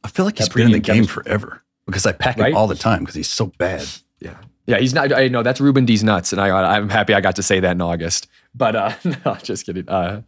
I 0.05 0.09
feel 0.09 0.25
like 0.25 0.38
he's 0.38 0.49
been 0.49 0.66
in 0.66 0.73
the 0.73 0.79
game 0.79 0.97
chemistry. 1.07 1.23
forever 1.25 1.62
because 1.87 2.07
I 2.07 2.12
pack 2.12 2.37
Right? 2.38 2.51
him 2.51 2.57
all 2.57 2.66
the 2.66 2.75
time 2.75 3.01
because 3.01 3.14
he's 3.14 3.29
so 3.31 3.47
bad. 3.59 3.87
Yeah, 4.21 4.37
yeah, 4.66 4.79
he's 4.79 4.95
not. 4.95 5.12
I 5.12 5.29
know 5.29 5.42
that's 5.42 5.61
Ruben 5.61 5.85
D's 5.87 6.05
nuts, 6.05 6.33
and 6.33 6.40
I 6.40 6.49
I'm 6.77 6.88
happy 6.88 7.14
I 7.14 7.21
got 7.21 7.37
to 7.37 7.42
say 7.42 7.59
that 7.61 7.73
in 7.73 7.81
August. 7.81 8.29
But 8.55 8.77
uh 8.77 8.93
no, 9.25 9.35
just 9.43 9.67
kidding. 9.67 9.88
Uh, 9.88 10.23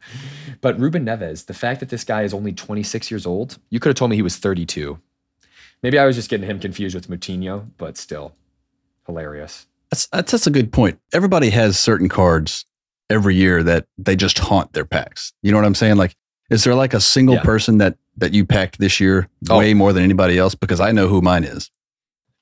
but 0.61 0.79
Ruben 0.81 1.05
Neves, 1.05 1.47
the 1.47 1.55
fact 1.55 1.81
that 1.81 1.89
this 1.91 2.05
guy 2.05 2.23
is 2.23 2.33
only 2.33 2.53
26 2.53 3.11
years 3.11 3.27
old, 3.27 3.59
you 3.71 3.81
could 3.81 3.91
have 3.91 3.97
told 3.97 4.11
me 4.11 4.17
he 4.17 4.23
was 4.23 4.37
32. 4.37 4.99
Maybe 5.83 5.99
I 5.99 6.07
was 6.07 6.17
just 6.17 6.31
getting 6.31 6.49
him 6.49 6.59
confused 6.61 6.95
with 6.95 7.09
Moutinho, 7.09 7.67
but 7.77 7.97
still 7.99 8.35
hilarious. 9.07 9.67
That's, 9.91 10.07
that's 10.07 10.33
that's 10.33 10.47
a 10.47 10.51
good 10.51 10.73
point. 10.73 10.99
Everybody 11.13 11.51
has 11.51 11.79
certain 11.79 12.09
cards 12.09 12.65
every 13.11 13.35
year 13.37 13.63
that 13.63 13.87
they 13.99 14.17
just 14.17 14.39
haunt 14.39 14.73
their 14.73 14.87
packs. 14.87 15.33
You 15.43 15.53
know 15.53 15.59
what 15.59 15.67
I'm 15.67 15.75
saying? 15.75 15.97
Like, 15.97 16.17
is 16.51 16.65
there 16.65 16.75
like 16.75 16.95
a 16.95 17.01
single 17.01 17.37
Yeah. 17.37 17.43
person 17.43 17.79
that 17.79 17.99
that 18.17 18.33
you 18.33 18.47
packed 18.47 18.79
this 18.79 19.01
year 19.01 19.29
Oh. 19.51 19.59
way 19.59 19.75
more 19.75 19.93
than 19.93 20.03
anybody 20.03 20.39
else? 20.39 20.55
Because 20.55 20.81
I 20.81 20.93
know 20.93 21.09
who 21.09 21.21
mine 21.21 21.45
is. 21.45 21.71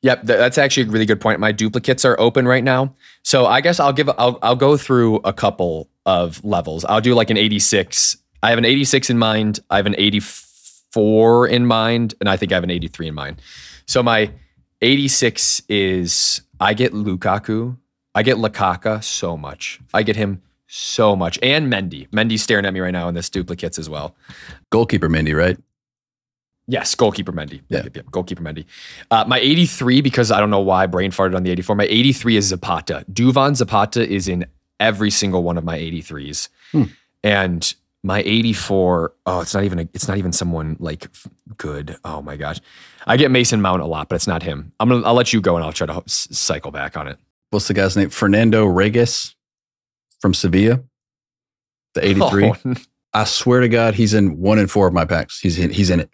Yep, 0.02 0.26
th- 0.26 0.38
that's 0.38 0.58
actually 0.58 0.88
a 0.88 0.90
really 0.90 1.06
good 1.06 1.20
point. 1.20 1.40
My 1.40 1.52
duplicates 1.52 2.04
are 2.04 2.18
open 2.18 2.46
right 2.46 2.64
now, 2.64 2.94
so 3.22 3.46
I 3.46 3.60
guess 3.60 3.78
I'll 3.80 3.92
give 3.92 4.10
I'll 4.18 4.38
I'll 4.42 4.56
go 4.56 4.76
through 4.76 5.16
a 5.18 5.32
couple 5.32 5.88
of 6.04 6.44
levels. 6.44 6.84
I'll 6.84 7.00
do 7.00 7.14
like 7.14 7.30
an 7.30 7.36
86. 7.36 8.16
I 8.42 8.50
have 8.50 8.58
an 8.58 8.64
86 8.64 9.10
in 9.10 9.18
mind. 9.18 9.60
I 9.70 9.76
have 9.76 9.86
an 9.86 9.94
84 9.96 11.46
in 11.46 11.66
mind, 11.66 12.14
and 12.20 12.28
I 12.28 12.36
think 12.36 12.50
I 12.50 12.56
have 12.56 12.64
an 12.64 12.70
83 12.70 13.08
in 13.08 13.14
mind. 13.14 13.40
So 13.86 14.02
my 14.02 14.32
86 14.80 15.62
is 15.68 16.42
I 16.60 16.74
get 16.74 16.92
Lukaku, 16.92 17.76
I 18.14 18.22
get 18.22 18.36
Lakaka 18.36 19.02
so 19.02 19.36
much. 19.36 19.80
I 19.94 20.02
get 20.02 20.16
him 20.16 20.42
so 20.66 21.14
much. 21.14 21.38
And 21.42 21.72
Mendy. 21.72 22.08
Mendy's 22.10 22.42
staring 22.42 22.66
at 22.66 22.74
me 22.74 22.80
right 22.80 22.90
now 22.90 23.08
in 23.08 23.14
this 23.14 23.30
duplicates 23.30 23.78
as 23.78 23.88
well. 23.88 24.14
Goalkeeper 24.70 25.08
Mendy, 25.08 25.36
right? 25.36 25.56
Yes, 26.72 26.94
goalkeeper 26.94 27.32
Mendy. 27.32 27.60
Yeah. 27.68 27.82
Yep, 27.82 27.96
yep, 27.96 28.10
goalkeeper 28.10 28.42
Mendy. 28.42 28.64
Uh, 29.10 29.26
my 29.28 29.38
83, 29.38 30.00
because 30.00 30.30
I 30.30 30.40
don't 30.40 30.48
know 30.48 30.60
why 30.60 30.86
brain 30.86 31.10
farted 31.10 31.36
on 31.36 31.42
the 31.42 31.50
84. 31.50 31.76
My 31.76 31.84
83 31.84 32.36
is 32.36 32.46
Zapata. 32.46 33.04
Duvan 33.12 33.54
Zapata 33.54 34.08
is 34.08 34.26
in 34.26 34.46
every 34.80 35.10
single 35.10 35.42
one 35.42 35.58
of 35.58 35.64
my 35.64 35.78
83s. 35.78 36.48
Hmm. 36.70 36.84
And 37.22 37.74
my 38.02 38.22
84, 38.24 39.12
oh, 39.26 39.40
it's 39.42 39.52
not 39.52 39.64
even 39.64 39.80
a, 39.80 39.88
it's 39.92 40.08
not 40.08 40.16
even 40.16 40.32
someone 40.32 40.78
like 40.80 41.08
good. 41.58 41.98
Oh 42.06 42.22
my 42.22 42.36
gosh. 42.36 42.58
I 43.06 43.18
get 43.18 43.30
Mason 43.30 43.60
Mount 43.60 43.82
a 43.82 43.86
lot, 43.86 44.08
but 44.08 44.14
it's 44.14 44.26
not 44.26 44.42
him. 44.42 44.72
I'm 44.80 44.88
gonna 44.88 45.06
I'll 45.06 45.12
let 45.12 45.34
you 45.34 45.42
go 45.42 45.56
and 45.56 45.64
I'll 45.66 45.74
try 45.74 45.86
to 45.86 46.02
cycle 46.06 46.70
back 46.70 46.96
on 46.96 47.06
it. 47.06 47.18
What's 47.50 47.68
the 47.68 47.74
guy's 47.74 47.98
name? 47.98 48.08
Fernando 48.08 48.64
Reges 48.64 49.34
from 50.20 50.32
Sevilla, 50.32 50.82
the 51.92 52.06
83. 52.06 52.52
Oh, 53.14 53.20
I 53.20 53.24
swear 53.24 53.60
to 53.60 53.68
God, 53.68 53.94
he's 53.94 54.14
in 54.14 54.38
one 54.38 54.58
in 54.58 54.68
four 54.68 54.86
of 54.86 54.94
my 54.94 55.04
packs. 55.04 55.38
He's 55.38 55.58
in, 55.58 55.68
he's 55.68 55.90
in 55.90 56.00
it. 56.00 56.10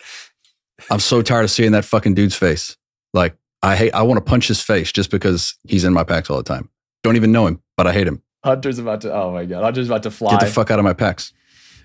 I'm 0.91 1.01
so 1.01 1.23
tired 1.23 1.45
of 1.45 1.51
seeing 1.51 1.73
that 1.73 1.85
fucking 1.85 2.15
dude's 2.15 2.35
face. 2.35 2.77
Like, 3.13 3.37
I 3.63 3.77
hate, 3.77 3.93
I 3.93 4.03
want 4.03 4.19
to 4.19 4.25
punch 4.25 4.49
his 4.49 4.61
face 4.61 4.93
just 4.93 5.11
because 5.11 5.57
he's 5.67 5.85
in 5.85 5.93
my 5.93 6.05
packs 6.05 6.31
all 6.31 6.37
the 6.37 6.43
time. 6.45 6.71
Don't 7.03 7.17
even 7.17 7.33
know 7.33 7.47
him, 7.47 7.61
but 7.77 7.87
I 7.87 7.93
hate 7.93 8.07
him. 8.07 8.23
Hunter's 8.45 8.79
about 8.79 9.01
to 9.03 9.13
oh 9.13 9.33
my 9.33 9.45
god. 9.45 9.65
Hunter's 9.65 9.89
about 9.89 10.05
to 10.05 10.11
fly. 10.11 10.31
Get 10.31 10.41
the 10.41 10.47
fuck 10.47 10.71
out 10.71 10.79
of 10.79 10.85
my 10.85 10.93
packs. 10.95 11.33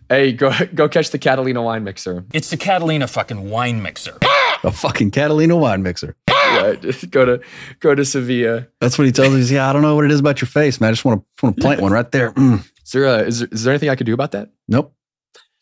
hey, 0.09 0.31
go 0.33 0.51
go 0.75 0.87
catch 0.87 1.09
the 1.09 1.17
Catalina 1.17 1.61
wine 1.61 1.83
mixer. 1.83 2.25
It's 2.33 2.49
the 2.51 2.57
Catalina 2.57 3.07
fucking 3.07 3.49
wine 3.49 3.81
mixer. 3.81 4.17
A 4.63 4.71
fucking 4.71 5.11
Catalina 5.11 5.57
wine 5.57 5.83
mixer. 5.83 6.15
yeah, 6.29 6.75
just 6.79 7.09
go 7.11 7.25
to 7.25 7.41
go 7.79 7.95
to 7.95 8.05
Sevilla. 8.05 8.67
That's 8.79 8.97
what 8.97 9.05
he 9.05 9.11
tells 9.11 9.33
me. 9.33 9.41
Yeah, 9.55 9.69
I 9.69 9.73
don't 9.73 9.81
know 9.81 9.95
what 9.95 10.05
it 10.05 10.11
is 10.11 10.19
about 10.19 10.41
your 10.41 10.47
face, 10.47 10.79
man. 10.79 10.89
I 10.89 10.91
just 10.91 11.03
want 11.03 11.21
to 11.21 11.45
want 11.45 11.57
to 11.57 11.61
plant 11.61 11.81
one 11.81 11.91
right 11.91 12.09
there. 12.11 12.31
Mm. 12.31 12.63
Is 12.85 12.91
there, 12.91 13.05
a, 13.05 13.17
is 13.23 13.39
there 13.39 13.49
is 13.51 13.63
there 13.63 13.73
anything 13.73 13.89
I 13.89 13.95
could 13.95 14.05
do 14.05 14.13
about 14.13 14.31
that? 14.31 14.49
Nope. 14.67 14.93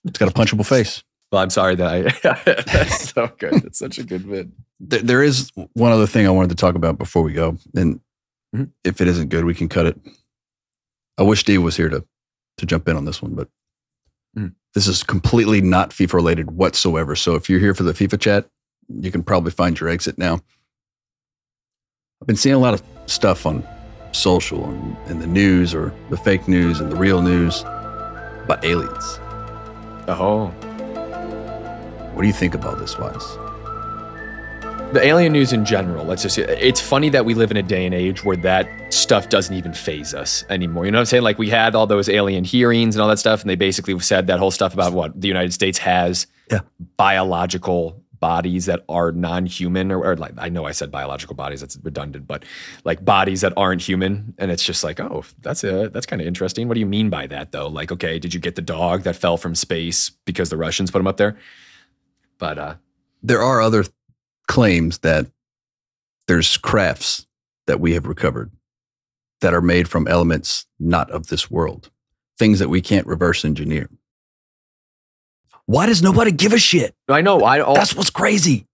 It's 0.05 0.17
got 0.17 0.29
a 0.29 0.33
punchable 0.33 0.65
face. 0.65 1.03
Well, 1.31 1.41
I'm 1.41 1.49
sorry 1.49 1.75
that 1.75 1.87
I. 1.87 2.01
that's 2.71 3.09
so 3.13 3.31
good. 3.37 3.53
That's 3.63 3.79
such 3.79 3.97
a 3.97 4.03
good 4.03 4.29
bit. 4.29 4.47
There, 4.79 4.99
there 4.99 5.23
is 5.23 5.51
one 5.73 5.91
other 5.91 6.07
thing 6.07 6.27
I 6.27 6.31
wanted 6.31 6.49
to 6.49 6.55
talk 6.55 6.75
about 6.75 6.97
before 6.97 7.21
we 7.23 7.33
go, 7.33 7.57
and 7.75 7.99
Mhm. 8.55 8.71
if 8.83 8.99
it 8.99 9.07
isn't 9.07 9.29
good, 9.29 9.45
we 9.45 9.53
can 9.55 9.69
cut 9.69 9.85
it. 9.85 9.97
I 11.17 11.23
wish 11.23 11.43
Dave 11.45 11.63
was 11.63 11.77
here 11.77 11.87
to 11.89 12.03
to 12.57 12.65
jump 12.65 12.87
in 12.89 12.97
on 12.97 13.05
this 13.05 13.21
one, 13.21 13.33
but 13.33 13.47
Mhm. 14.37 14.53
this 14.73 14.87
is 14.87 15.03
completely 15.03 15.61
not 15.61 15.91
FIFA 15.91 16.13
related 16.15 16.51
whatsoever. 16.51 17.15
So 17.15 17.35
if 17.35 17.49
you're 17.49 17.61
here 17.61 17.73
for 17.73 17.83
the 17.83 17.93
FIFA 17.93 18.19
chat, 18.19 18.49
you 18.89 19.09
can 19.09 19.23
probably 19.23 19.51
find 19.51 19.79
your 19.79 19.87
exit 19.89 20.17
now. 20.17 20.41
I've 22.21 22.27
been 22.27 22.35
seeing 22.35 22.55
a 22.55 22.59
lot 22.59 22.73
of 22.73 22.83
stuff 23.05 23.45
on 23.45 23.63
social 24.11 24.65
and 24.69 24.97
in 25.07 25.19
the 25.19 25.27
news 25.27 25.73
or 25.73 25.93
the 26.09 26.17
fake 26.17 26.47
news 26.47 26.81
and 26.81 26.91
the 26.91 26.95
real 26.97 27.21
news 27.21 27.61
about 27.61 28.63
aliens. 28.65 29.17
Oh, 30.09 30.53
What 32.13 32.21
do 32.21 32.27
you 32.27 32.33
think 32.33 32.53
about 32.53 32.79
this, 32.79 32.95
Wyse? 32.95 33.37
the 34.93 35.01
alien 35.05 35.31
news 35.31 35.53
in 35.53 35.63
general. 35.63 36.03
Let's 36.03 36.21
just. 36.21 36.37
It's 36.37 36.81
funny 36.81 37.07
that 37.09 37.23
we 37.23 37.33
live 37.33 37.49
in 37.49 37.55
a 37.55 37.63
day 37.63 37.85
and 37.85 37.95
age 37.95 38.25
where 38.25 38.35
that 38.37 38.67
stuff 38.93 39.29
doesn't 39.29 39.55
even 39.55 39.73
phase 39.73 40.13
us 40.13 40.43
anymore. 40.49 40.83
You 40.83 40.91
know 40.91 40.97
what 40.97 41.03
I'm 41.03 41.05
saying? 41.05 41.23
Like 41.23 41.37
we 41.37 41.49
had 41.49 41.75
all 41.75 41.87
those 41.87 42.09
alien 42.09 42.43
hearings 42.43 42.95
and 42.95 43.01
all 43.01 43.07
that 43.07 43.17
stuff, 43.19 43.39
and 43.39 43.49
they 43.49 43.55
basically 43.55 43.97
said 43.99 44.27
that 44.27 44.37
whole 44.39 44.51
stuff 44.51 44.73
about 44.73 44.91
what 44.91 45.19
the 45.19 45.29
United 45.29 45.53
States 45.53 45.77
has 45.77 46.27
Yeah. 46.51 46.59
biological 46.97 48.03
bodies 48.19 48.65
that 48.65 48.83
are 48.89 49.11
non-human, 49.13 49.91
or, 49.93 50.03
or 50.05 50.17
like 50.17 50.33
I 50.37 50.49
know 50.49 50.65
I 50.65 50.73
said 50.73 50.91
biological 50.91 51.35
bodies. 51.35 51.61
That's 51.61 51.77
redundant, 51.81 52.27
but 52.27 52.43
like 52.83 53.03
bodies 53.05 53.39
that 53.41 53.53
aren't 53.55 53.81
human, 53.81 54.33
and 54.37 54.51
it's 54.51 54.63
just 54.63 54.83
like, 54.83 54.99
oh, 54.99 55.23
that's 55.41 55.63
a 55.63 55.87
that's 55.87 56.05
kind 56.05 56.21
of 56.21 56.27
interesting. 56.27 56.67
What 56.67 56.73
do 56.73 56.81
you 56.81 56.85
mean 56.85 57.09
by 57.09 57.27
that, 57.27 57.53
though? 57.53 57.67
Like, 57.69 57.93
okay, 57.93 58.19
did 58.19 58.33
you 58.33 58.41
get 58.41 58.55
the 58.55 58.61
dog 58.61 59.03
that 59.03 59.15
fell 59.15 59.37
from 59.37 59.55
space 59.55 60.09
because 60.25 60.49
the 60.49 60.57
Russians 60.57 60.91
put 60.91 60.99
him 60.99 61.07
up 61.07 61.15
there? 61.15 61.37
But 62.41 62.57
uh, 62.57 62.75
there 63.23 63.41
are 63.41 63.61
other 63.61 63.85
claims 64.49 64.97
that 64.99 65.27
there's 66.27 66.57
crafts 66.57 67.25
that 67.67 67.79
we 67.79 67.93
have 67.93 68.05
recovered 68.05 68.51
that 69.39 69.53
are 69.53 69.61
made 69.61 69.87
from 69.87 70.07
elements 70.07 70.65
not 70.77 71.09
of 71.11 71.27
this 71.27 71.49
world, 71.49 71.89
things 72.37 72.59
that 72.59 72.67
we 72.67 72.81
can't 72.81 73.07
reverse 73.07 73.45
engineer. 73.45 73.89
Why 75.67 75.85
does 75.85 76.03
nobody 76.03 76.31
give 76.31 76.51
a 76.51 76.59
shit? 76.59 76.93
I 77.07 77.21
know 77.21 77.39
I. 77.41 77.61
Oh, 77.61 77.75
That's 77.75 77.95
what's 77.95 78.09
crazy. 78.09 78.67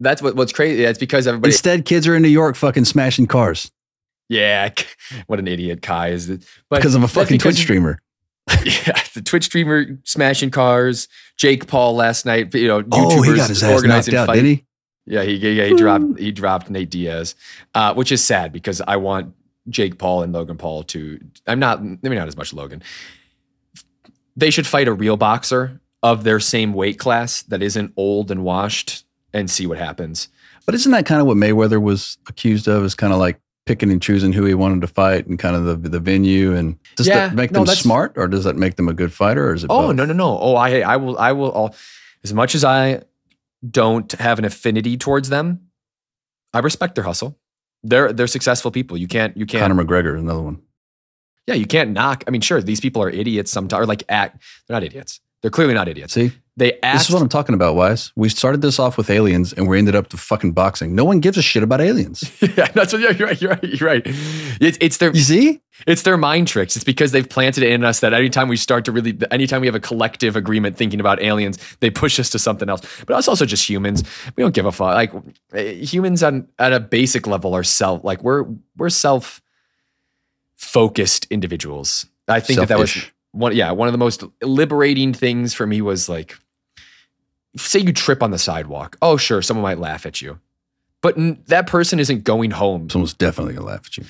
That's 0.00 0.20
what, 0.20 0.36
what's 0.36 0.52
crazy. 0.52 0.84
It's 0.84 0.98
because 0.98 1.26
everybody. 1.26 1.52
Instead, 1.52 1.86
kids 1.86 2.06
are 2.06 2.14
in 2.14 2.22
New 2.22 2.28
York 2.28 2.56
fucking 2.56 2.84
smashing 2.84 3.26
cars 3.26 3.70
yeah, 4.32 4.70
what 5.26 5.38
an 5.38 5.46
idiot 5.46 5.82
Kai 5.82 6.08
is. 6.08 6.28
But 6.70 6.76
because 6.76 6.94
of 6.94 7.02
a 7.02 7.08
fucking 7.08 7.38
Twitch 7.38 7.56
streamer. 7.56 8.00
Yeah, 8.64 9.00
the 9.14 9.22
Twitch 9.22 9.44
streamer 9.44 9.98
smashing 10.04 10.50
cars. 10.50 11.08
Jake 11.36 11.66
Paul 11.66 11.94
last 11.96 12.24
night. 12.26 12.54
You 12.54 12.68
know, 12.68 12.82
YouTubers 12.82 13.18
Oh, 13.18 13.22
he 13.22 13.36
got 13.36 13.48
his 13.48 13.62
ass 13.62 13.70
knocked 13.70 13.74
organizing 13.74 14.14
out, 14.16 14.26
fight. 14.26 14.34
didn't 14.36 14.50
he? 14.50 14.64
Yeah, 15.06 15.22
he 15.22 15.34
yeah, 15.34 15.64
he 15.64 15.74
dropped 15.74 16.18
he 16.18 16.30
dropped 16.30 16.70
Nate 16.70 16.90
Diaz, 16.90 17.34
uh, 17.74 17.92
which 17.94 18.12
is 18.12 18.22
sad 18.22 18.52
because 18.52 18.80
I 18.86 18.96
want 18.96 19.34
Jake 19.68 19.98
Paul 19.98 20.22
and 20.22 20.32
Logan 20.32 20.56
Paul 20.58 20.84
to. 20.84 21.18
I'm 21.46 21.58
not 21.58 21.82
maybe 21.82 22.14
not 22.14 22.28
as 22.28 22.36
much 22.36 22.52
Logan. 22.52 22.82
They 24.36 24.50
should 24.50 24.66
fight 24.66 24.88
a 24.88 24.92
real 24.92 25.16
boxer 25.16 25.80
of 26.02 26.24
their 26.24 26.40
same 26.40 26.72
weight 26.72 26.98
class 26.98 27.42
that 27.44 27.62
isn't 27.62 27.92
old 27.96 28.30
and 28.30 28.44
washed 28.44 29.04
and 29.32 29.50
see 29.50 29.66
what 29.66 29.78
happens. 29.78 30.28
But 30.66 30.74
isn't 30.76 30.92
that 30.92 31.06
kind 31.06 31.20
of 31.20 31.26
what 31.26 31.36
Mayweather 31.36 31.80
was 31.82 32.16
accused 32.28 32.68
of? 32.68 32.84
Is 32.84 32.94
kind 32.94 33.12
of 33.12 33.18
like 33.18 33.40
picking 33.66 33.90
and 33.90 34.02
choosing 34.02 34.32
who 34.32 34.44
he 34.44 34.54
wanted 34.54 34.80
to 34.80 34.86
fight 34.86 35.26
and 35.26 35.38
kind 35.38 35.54
of 35.56 35.64
the 35.64 35.88
the 35.88 36.00
venue. 36.00 36.54
And 36.54 36.78
does 36.96 37.06
Yeah, 37.06 37.28
that 37.28 37.34
make 37.34 37.50
no, 37.52 37.64
them 37.64 37.74
smart 37.74 38.12
or 38.16 38.26
does 38.28 38.44
that 38.44 38.56
make 38.56 38.76
them 38.76 38.88
a 38.88 38.92
good 38.94 39.12
fighter 39.12 39.48
or 39.50 39.54
is 39.54 39.64
it? 39.64 39.70
Oh 39.70 39.88
both? 39.88 39.96
no 39.96 40.04
no 40.04 40.12
no! 40.12 40.38
Oh, 40.38 40.54
I 40.54 40.80
I 40.80 40.96
will 40.96 41.18
I 41.18 41.32
will. 41.32 41.54
I'll, 41.54 41.74
as 42.24 42.32
much 42.34 42.54
as 42.54 42.64
I 42.64 43.02
don't 43.68 44.10
have 44.12 44.38
an 44.38 44.44
affinity 44.44 44.96
towards 44.96 45.28
them, 45.28 45.68
I 46.52 46.58
respect 46.60 46.94
their 46.96 47.04
hustle. 47.04 47.38
They're 47.82 48.12
they're 48.12 48.26
successful 48.28 48.70
people. 48.70 48.96
You 48.96 49.08
can't 49.08 49.36
you 49.36 49.46
can't 49.46 49.62
Conor 49.70 49.84
McGregor, 49.84 50.18
another 50.18 50.42
one. 50.42 50.60
yeah 51.46 51.54
you 51.54 51.66
can't 51.66 51.90
knock. 51.90 52.24
I 52.26 52.30
mean, 52.30 52.40
sure, 52.40 52.60
these 52.62 52.80
people 52.80 53.02
are 53.02 53.10
idiots 53.10 53.50
sometimes. 53.50 53.80
Or 53.82 53.86
like 53.86 54.04
act. 54.08 54.42
They're 54.66 54.74
not 54.76 54.84
idiots. 54.84 55.20
They're 55.42 55.50
clearly 55.50 55.74
not 55.74 55.88
idiots. 55.88 56.12
See, 56.14 56.30
They 56.58 56.78
act. 56.82 56.98
this 56.98 57.08
is 57.08 57.14
what 57.14 57.22
I'm 57.22 57.30
talking 57.30 57.54
about, 57.54 57.76
Wyse. 57.76 58.12
We 58.14 58.28
started 58.28 58.60
this 58.60 58.78
off 58.78 58.98
with 58.98 59.08
aliens 59.08 59.54
and 59.54 59.66
we 59.66 59.78
ended 59.78 59.96
up 59.96 60.08
to 60.08 60.18
fucking 60.18 60.52
boxing. 60.52 60.94
No 60.94 61.02
one 61.02 61.20
gives 61.20 61.38
a 61.38 61.42
shit 61.42 61.62
about 61.62 61.80
aliens. 61.80 62.30
yeah, 62.42 62.68
that's 62.72 62.92
what. 62.92 63.00
Yeah, 63.00 63.10
you're 63.10 63.28
right. 63.28 63.40
You're 63.40 63.50
right. 63.52 63.64
You're 63.64 63.88
right. 63.88 64.02
It's 64.60 64.76
it's 64.80 64.98
their 64.98 65.14
You 65.14 65.22
see? 65.22 65.62
it's 65.86 66.02
their 66.02 66.18
mind 66.18 66.48
tricks. 66.48 66.76
It's 66.76 66.84
because 66.84 67.12
they've 67.12 67.28
planted 67.28 67.64
it 67.64 67.72
in 67.72 67.84
us 67.84 68.00
that 68.00 68.12
anytime 68.12 68.48
we 68.48 68.58
start 68.58 68.84
to 68.84 68.92
really, 68.92 69.18
anytime 69.30 69.62
we 69.62 69.66
have 69.66 69.74
a 69.74 69.80
collective 69.80 70.36
agreement 70.36 70.76
thinking 70.76 71.00
about 71.00 71.22
aliens, 71.22 71.58
they 71.80 71.88
push 71.88 72.20
us 72.20 72.28
to 72.30 72.38
something 72.38 72.68
else. 72.68 72.82
But 73.06 73.16
it's 73.16 73.28
also 73.28 73.46
just 73.46 73.66
humans. 73.66 74.04
We 74.36 74.42
don't 74.42 74.54
give 74.54 74.66
a 74.66 74.72
fuck. 74.72 74.94
Like 74.94 75.12
eh, 75.54 75.72
humans 75.72 76.22
on 76.22 76.48
at 76.58 76.74
a 76.74 76.80
basic 76.80 77.26
level 77.26 77.54
are 77.54 77.64
self. 77.64 78.04
Like 78.04 78.22
we're 78.22 78.44
we're 78.76 78.90
self 78.90 79.40
focused 80.56 81.26
individuals. 81.30 82.04
I 82.28 82.40
think 82.40 82.60
that 82.60 82.68
that 82.68 82.78
was 82.78 82.94
one. 83.32 83.56
Yeah, 83.56 83.72
one 83.72 83.88
of 83.88 83.92
the 83.92 83.98
most 83.98 84.22
liberating 84.42 85.12
things 85.14 85.54
for 85.54 85.66
me 85.66 85.80
was 85.80 86.08
like, 86.08 86.36
say 87.56 87.80
you 87.80 87.92
trip 87.92 88.22
on 88.22 88.30
the 88.30 88.38
sidewalk. 88.38 88.96
Oh, 89.02 89.16
sure, 89.16 89.42
someone 89.42 89.62
might 89.62 89.78
laugh 89.78 90.06
at 90.06 90.20
you. 90.20 90.38
But 91.00 91.18
n- 91.18 91.42
that 91.46 91.66
person 91.66 91.98
isn't 91.98 92.24
going 92.24 92.52
home 92.52 92.88
Someone's 92.88 93.14
definitely 93.14 93.54
gonna 93.54 93.66
laugh 93.66 93.86
at 93.86 93.96
you. 93.98 94.04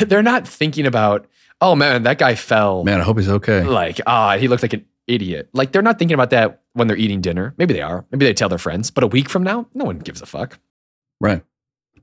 they're 0.06 0.22
not 0.22 0.48
thinking 0.48 0.86
about, 0.86 1.26
oh 1.60 1.74
man, 1.74 2.02
that 2.04 2.18
guy 2.18 2.34
fell. 2.34 2.84
Man, 2.84 3.00
I 3.00 3.04
hope 3.04 3.18
he's 3.18 3.28
okay. 3.28 3.64
Like, 3.64 4.00
ah, 4.06 4.36
he 4.38 4.48
looked 4.48 4.62
like 4.62 4.72
an 4.72 4.84
idiot. 5.06 5.48
Like, 5.52 5.72
they're 5.72 5.82
not 5.82 5.98
thinking 5.98 6.14
about 6.14 6.30
that 6.30 6.62
when 6.72 6.88
they're 6.88 6.96
eating 6.96 7.20
dinner. 7.20 7.54
Maybe 7.58 7.74
they 7.74 7.82
are. 7.82 8.04
Maybe 8.10 8.24
they 8.24 8.32
tell 8.34 8.48
their 8.48 8.58
friends. 8.58 8.90
But 8.90 9.04
a 9.04 9.08
week 9.08 9.28
from 9.28 9.42
now, 9.42 9.66
no 9.74 9.84
one 9.84 9.98
gives 9.98 10.22
a 10.22 10.26
fuck. 10.26 10.58
Right. 11.20 11.42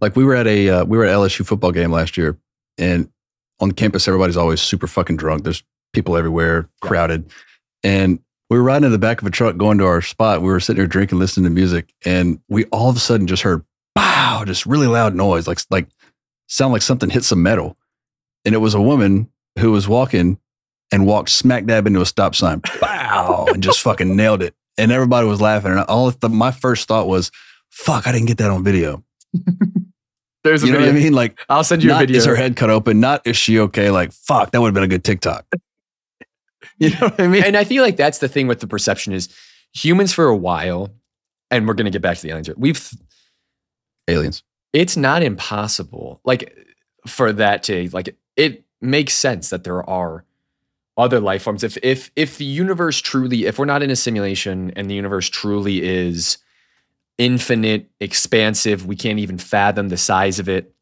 Like 0.01 0.15
we 0.15 0.23
were 0.25 0.35
at 0.35 0.45
a 0.47 0.69
uh, 0.69 0.85
we 0.85 0.97
were 0.97 1.05
at 1.05 1.15
LSU 1.15 1.45
football 1.45 1.71
game 1.71 1.91
last 1.91 2.17
year, 2.17 2.37
and 2.77 3.09
on 3.61 3.71
campus 3.71 4.07
everybody's 4.07 4.35
always 4.37 4.61
super 4.61 4.87
fucking 4.87 5.15
drunk. 5.17 5.43
There's 5.43 5.63
people 5.93 6.17
everywhere, 6.17 6.69
Yeah. 6.83 6.87
crowded, 6.87 7.31
and 7.83 8.19
we 8.49 8.57
were 8.57 8.63
riding 8.63 8.85
in 8.85 8.91
the 8.91 8.97
back 8.99 9.21
of 9.21 9.27
a 9.27 9.31
truck 9.31 9.57
going 9.57 9.77
to 9.79 9.85
our 9.85 10.01
spot. 10.01 10.41
We 10.41 10.47
were 10.47 10.59
sitting 10.59 10.77
there 10.79 10.87
drinking, 10.87 11.19
listening 11.19 11.45
to 11.45 11.49
music, 11.49 11.93
and 12.03 12.39
we 12.47 12.65
all 12.65 12.89
of 12.89 12.95
a 12.95 12.99
sudden 12.99 13.27
just 13.27 13.43
heard 13.43 13.63
"pow," 13.95 14.43
just 14.45 14.65
really 14.65 14.87
loud 14.87 15.15
noise, 15.15 15.47
like 15.47 15.59
like 15.69 15.87
sound 16.47 16.73
like 16.73 16.81
something 16.81 17.09
hit 17.09 17.23
some 17.23 17.41
metal, 17.41 17.77
and 18.45 18.53
it 18.53 18.59
was 18.59 18.73
a 18.73 18.81
woman 18.81 19.29
who 19.59 19.71
was 19.71 19.87
walking 19.87 20.37
and 20.91 21.07
walked 21.07 21.29
smack 21.29 21.65
dab 21.65 21.87
into 21.87 22.01
a 22.01 22.05
stop 22.05 22.35
sign, 22.35 22.61
pow, 22.81 23.45
and 23.53 23.63
just 23.63 23.81
fucking 23.81 24.15
nailed 24.15 24.43
it, 24.43 24.53
and 24.77 24.91
everybody 24.91 25.27
was 25.27 25.41
laughing. 25.41 25.71
And 25.71 25.79
all 25.81 26.11
the, 26.11 26.29
my 26.29 26.51
first 26.51 26.87
thought 26.87 27.07
was, 27.07 27.31
"Fuck, 27.69 28.05
I 28.07 28.11
didn't 28.11 28.27
get 28.27 28.37
that 28.37 28.51
on 28.51 28.63
video." 28.63 29.03
There's 30.43 30.61
a 30.61 30.67
You 30.67 30.73
know 30.73 30.77
video. 30.79 30.93
what 30.93 30.99
I 30.99 31.03
mean? 31.03 31.13
Like, 31.13 31.39
I'll 31.49 31.63
send 31.63 31.83
you 31.83 31.91
a 31.91 31.97
video. 31.97 32.17
is 32.17 32.25
her 32.25 32.35
head 32.35 32.55
cut 32.55 32.69
open, 32.69 32.99
not 32.99 33.25
is 33.25 33.35
she 33.35 33.59
okay? 33.61 33.89
Like, 33.89 34.11
fuck, 34.11 34.51
that 34.51 34.61
would 34.61 34.67
have 34.67 34.73
been 34.75 34.83
a 34.83 34.87
good 34.87 35.03
TikTok. 35.03 35.43
You 36.77 36.89
know 36.91 37.07
what 37.07 37.21
I 37.21 37.27
mean? 37.27 37.43
and 37.43 37.57
I 37.57 37.63
feel 37.63 37.83
like 37.83 37.97
that's 37.97 38.19
the 38.19 38.27
thing 38.27 38.47
with 38.47 38.59
the 38.59 38.67
perception 38.67 39.13
is 39.13 39.29
humans 39.73 40.13
for 40.13 40.25
a 40.27 40.35
while, 40.35 40.89
and 41.51 41.67
we're 41.67 41.73
gonna 41.73 41.89
get 41.91 42.01
back 42.01 42.17
to 42.17 42.23
the 42.23 42.29
aliens. 42.29 42.49
We've 42.57 42.91
Aliens. 44.07 44.43
it's 44.73 44.95
not 44.95 45.23
impossible 45.23 46.21
like 46.25 46.55
for 47.07 47.33
that 47.33 47.63
to 47.63 47.89
like 47.91 48.15
it 48.35 48.65
makes 48.81 49.13
sense 49.13 49.49
that 49.49 49.63
there 49.63 49.87
are 49.89 50.25
other 50.97 51.19
life 51.19 51.43
forms. 51.43 51.63
If 51.63 51.77
if 51.83 52.11
if 52.15 52.37
the 52.37 52.45
universe 52.45 53.01
truly, 53.01 53.45
if 53.45 53.59
we're 53.59 53.65
not 53.65 53.83
in 53.83 53.89
a 53.89 53.95
simulation 53.95 54.71
and 54.75 54.89
the 54.89 54.95
universe 54.95 55.29
truly 55.29 55.83
is 55.83 56.37
infinite, 57.17 57.89
expansive, 57.99 58.85
we 58.85 58.95
can't 58.95 59.19
even 59.19 59.37
fathom 59.37 59.89
the 59.89 59.97
size 59.97 60.39
of 60.39 60.49
it. 60.49 60.73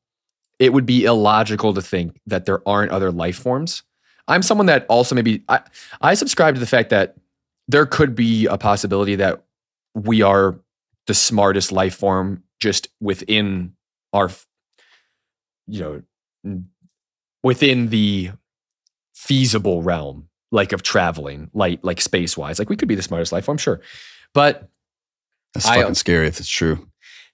It 0.59 0.73
would 0.73 0.86
be 0.86 1.05
illogical 1.05 1.73
to 1.73 1.81
think 1.81 2.19
that 2.27 2.45
there 2.45 2.67
aren't 2.67 2.91
other 2.91 3.11
life 3.11 3.38
forms. 3.38 3.84
I'm 4.28 4.41
someone 4.41 4.67
that 4.67 4.86
also 4.88 5.15
maybe 5.15 5.43
I, 5.49 5.61
I 6.01 6.13
subscribe 6.13 6.55
to 6.55 6.59
the 6.59 6.67
fact 6.67 6.89
that 6.91 7.15
there 7.67 7.86
could 7.86 8.15
be 8.15 8.45
a 8.47 8.57
possibility 8.57 9.15
that 9.15 9.43
we 9.95 10.21
are 10.21 10.59
the 11.07 11.13
smartest 11.13 11.71
life 11.71 11.95
form 11.95 12.43
just 12.59 12.88
within 13.01 13.74
our 14.13 14.30
you 15.67 15.80
know 16.43 16.61
within 17.43 17.89
the 17.89 18.32
feasible 19.15 19.82
realm 19.82 20.28
like 20.51 20.71
of 20.74 20.84
traveling 20.84 21.49
like 21.53 21.80
like 21.84 21.99
space 22.01 22.38
wise 22.38 22.59
like 22.59 22.69
we 22.69 22.76
could 22.76 22.88
be 22.88 22.95
the 22.95 23.01
smartest 23.01 23.32
life 23.32 23.45
form 23.45 23.57
sure 23.57 23.82
but 24.34 24.69
That's 25.53 25.67
I- 25.67 25.78
fucking 25.82 25.95
scary 25.95 26.28
if 26.28 26.39
it's 26.39 26.49
true. 26.49 26.88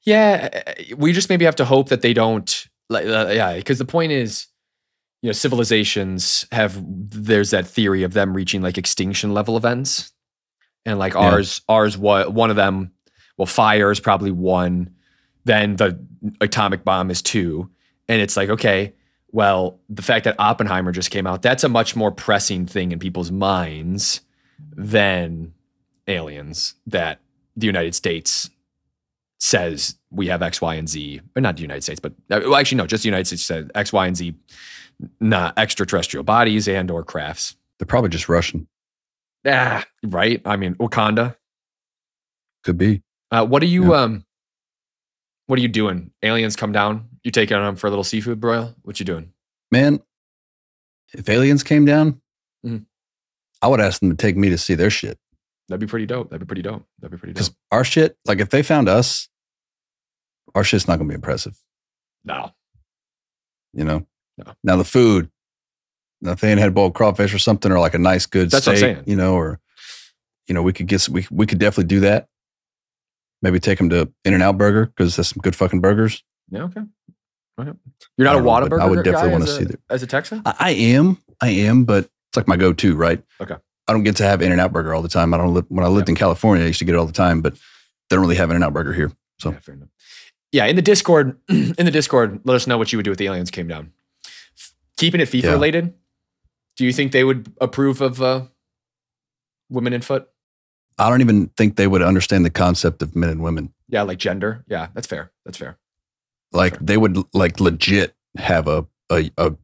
yeah, 0.03 0.49
uh, 0.67 0.95
we 0.97 1.13
just 1.13 1.29
maybe 1.29 1.45
have 1.45 1.55
to 1.57 1.65
hope 1.65 1.89
that 1.89 2.01
they 2.01 2.13
don't. 2.13 2.67
Like, 2.89 3.05
uh, 3.05 3.29
yeah, 3.31 3.53
because 3.55 3.77
the 3.77 3.85
point 3.85 4.11
is, 4.11 4.47
you 5.21 5.27
know, 5.29 5.33
civilizations 5.33 6.45
have. 6.51 6.81
There's 6.85 7.51
that 7.51 7.67
theory 7.67 8.03
of 8.03 8.13
them 8.13 8.33
reaching 8.33 8.61
like 8.61 8.77
extinction 8.77 9.33
level 9.33 9.57
events, 9.57 10.11
and 10.85 10.97
like 10.99 11.13
Yeah. 11.13 11.19
ours, 11.19 11.61
ours, 11.67 11.97
what 11.97 12.33
one 12.33 12.49
of 12.49 12.55
them. 12.55 12.91
Well, 13.37 13.45
fire 13.45 13.91
is 13.91 13.99
probably 13.99 14.31
one. 14.31 14.91
Then 15.45 15.75
the 15.77 15.99
atomic 16.41 16.83
bomb 16.83 17.09
is 17.11 17.21
two, 17.21 17.69
and 18.07 18.21
it's 18.21 18.37
like 18.37 18.49
okay. 18.49 18.93
Well, 19.31 19.79
the 19.89 20.01
fact 20.01 20.25
that 20.25 20.35
Oppenheimer 20.39 20.91
just 20.91 21.11
came 21.11 21.27
out, 21.27 21.41
that's 21.43 21.63
a 21.63 21.69
much 21.69 21.95
more 21.95 22.11
pressing 22.11 22.65
thing 22.65 22.91
in 22.91 22.97
people's 22.99 23.31
minds 23.31 24.21
than 24.75 25.53
aliens 26.07 26.73
that 26.87 27.19
the 27.55 27.67
United 27.67 27.93
States 27.93 28.49
says 29.37 29.95
we 30.11 30.27
have 30.27 30.41
X, 30.41 30.61
Y, 30.61 30.75
and 30.75 30.89
Z, 30.89 31.21
or 31.35 31.41
not 31.41 31.55
the 31.55 31.61
United 31.61 31.83
States, 31.83 31.99
but 31.99 32.11
uh, 32.31 32.41
well, 32.43 32.55
actually 32.55 32.77
no, 32.77 32.87
just 32.87 33.03
the 33.03 33.07
United 33.09 33.25
States 33.27 33.43
said 33.43 33.71
X, 33.75 33.93
Y, 33.93 34.07
and 34.07 34.17
Z, 34.17 34.33
not 35.19 35.57
extraterrestrial 35.57 36.23
bodies 36.23 36.67
and 36.67 36.89
or 36.91 37.03
crafts. 37.03 37.55
They're 37.77 37.85
probably 37.85 38.09
just 38.09 38.27
Russian. 38.29 38.67
Ah, 39.45 39.85
right. 40.03 40.41
I 40.45 40.57
mean, 40.57 40.75
Wakanda. 40.75 41.35
Could 42.63 42.77
be. 42.77 43.01
Uh, 43.31 43.45
what 43.45 43.63
are 43.63 43.67
you 43.67 43.93
um? 43.95 44.25
What 45.47 45.57
are 45.59 45.61
you 45.61 45.67
doing? 45.69 46.11
Aliens 46.21 46.55
come 46.55 46.71
down. 46.71 47.07
You 47.23 47.31
taking 47.31 47.55
on 47.57 47.63
them 47.63 47.75
for 47.75 47.87
a 47.87 47.89
little 47.89 48.03
seafood 48.03 48.39
broil? 48.39 48.75
What 48.83 48.99
you 48.99 49.05
doing? 49.05 49.31
Man, 49.71 49.99
if 51.13 51.27
aliens 51.29 51.63
came 51.63 51.85
down, 51.85 52.21
Mhm. 52.65 52.85
I 53.61 53.67
would 53.67 53.79
ask 53.79 53.99
them 54.01 54.09
to 54.09 54.15
take 54.15 54.35
me 54.37 54.49
to 54.49 54.57
see 54.57 54.75
their 54.75 54.89
shit. 54.89 55.17
That'd 55.67 55.79
be 55.79 55.87
pretty 55.87 56.05
dope. 56.05 56.29
That'd 56.29 56.45
be 56.45 56.49
pretty 56.49 56.61
dope. 56.63 56.85
That'd 56.99 57.11
be 57.11 57.17
pretty 57.19 57.33
dope. 57.33 57.37
Because 57.45 57.55
our 57.71 57.83
shit, 57.83 58.17
like 58.25 58.39
if 58.39 58.49
they 58.49 58.63
found 58.63 58.89
us, 58.89 59.29
our 60.55 60.63
shit's 60.63 60.87
not 60.87 60.97
gonna 60.97 61.09
be 61.09 61.15
impressive. 61.15 61.57
No, 62.25 62.51
You 63.73 63.83
know? 63.85 64.05
No. 64.45 64.53
Now 64.63 64.75
the 64.77 64.83
food, 64.85 65.29
now 66.21 66.31
if 66.31 66.41
they 66.41 66.49
ain't 66.51 66.59
had 66.59 66.73
boiled 66.73 66.93
crawfish 66.93 67.33
or 67.33 67.39
something, 67.39 67.71
or 67.71 67.79
like 67.79 67.93
a 67.93 67.99
nice 67.99 68.25
good 68.25 68.51
That's 68.51 68.65
what 68.65 68.73
I'm 68.73 68.77
steak, 68.77 68.95
saying. 68.97 69.03
you 69.07 69.15
know, 69.15 69.33
or 69.35 69.59
you 70.47 70.53
know, 70.55 70.61
we 70.61 70.73
could 70.73 70.87
get 70.87 70.99
some, 70.99 71.13
we 71.13 71.25
we 71.31 71.45
could 71.45 71.59
definitely 71.59 71.87
do 71.87 71.99
that. 72.01 72.27
Maybe 73.41 73.59
take 73.59 73.77
them 73.77 73.89
to 73.89 74.11
In 74.25 74.33
and 74.33 74.43
Out 74.43 74.57
Burger 74.57 74.87
because 74.87 75.15
that's 75.15 75.29
some 75.29 75.41
good 75.41 75.55
fucking 75.55 75.81
burgers. 75.81 76.23
yeah, 76.49 76.63
okay. 76.63 76.81
Okay. 77.59 77.71
You're 78.17 78.25
not 78.25 78.35
a 78.35 78.43
don't 78.43 78.69
know, 78.69 78.77
I 78.79 78.85
would 78.85 79.03
definitely 79.03 79.31
wanna 79.31 79.47
see 79.47 79.65
that. 79.65 79.79
as 79.89 80.01
a 80.01 80.07
Texan. 80.07 80.41
I, 80.45 80.55
I 80.59 80.71
am, 80.71 81.17
I 81.41 81.49
am, 81.49 81.83
but 81.83 82.05
it's 82.05 82.37
like 82.37 82.47
my 82.47 82.55
go-to, 82.55 82.95
right? 82.95 83.21
Okay. 83.41 83.55
I 83.87 83.91
don't 83.91 84.03
get 84.03 84.15
to 84.17 84.23
have 84.23 84.41
In 84.41 84.51
and 84.51 84.61
Out 84.61 84.71
Burger 84.71 84.93
all 84.93 85.01
the 85.01 85.09
time. 85.09 85.33
I 85.33 85.37
don't 85.37 85.53
live 85.53 85.65
when 85.67 85.83
I 85.83 85.89
lived 85.89 86.09
in 86.09 86.15
California. 86.15 86.63
I 86.63 86.67
used 86.67 86.79
to 86.79 86.85
get 86.85 86.95
it 86.95 86.97
all 86.97 87.05
the 87.05 87.11
time, 87.11 87.41
but 87.41 87.53
they 88.09 88.15
don't 88.15 88.21
really 88.21 88.35
have 88.35 88.49
In 88.49 88.55
and 88.55 88.63
Out 88.63 88.73
Burger 88.73 88.93
here. 88.93 89.11
So 89.39 89.51
Yeah. 89.51 89.75
Yeah, 90.51 90.65
in 90.65 90.75
the 90.75 90.81
Discord, 90.81 91.37
in 91.49 91.73
the 91.75 91.91
Discord, 91.91 92.39
let 92.43 92.55
us 92.55 92.65
know 92.65 92.77
what 92.77 92.91
you 92.91 92.97
would 92.97 93.03
do 93.03 93.11
if 93.11 93.17
the 93.17 93.25
aliens 93.27 93.51
came 93.51 93.67
down. 93.67 93.91
Keeping 94.99 95.21
it 95.21 95.29
FIFA 95.29 95.43
Yeah. 95.43 95.51
related, 95.51 95.93
do 96.75 96.85
you 96.85 96.91
think 96.91 97.13
they 97.13 97.23
would 97.23 97.51
approve 97.61 98.01
of 98.01 98.21
uh, 98.21 98.47
women 99.69 99.93
in 99.93 100.01
FUT? 100.01 100.29
I 100.97 101.09
don't 101.09 101.21
even 101.21 101.47
think 101.55 101.77
they 101.77 101.87
would 101.87 102.01
understand 102.01 102.43
the 102.43 102.49
concept 102.49 103.01
of 103.01 103.15
men 103.15 103.29
and 103.29 103.41
women. 103.41 103.73
Yeah, 103.87 104.01
like 104.01 104.17
gender. 104.19 104.65
Yeah, 104.67 104.87
that's 104.93 105.07
fair. 105.07 105.31
That's 105.45 105.57
fair. 105.57 105.77
Like 106.51 106.77
they 106.79 106.97
would 106.97 107.17
like 107.33 107.61
legit 107.61 108.13
have 108.37 108.67
a 108.67 108.85
a 109.09 109.31
a, 109.37 109.55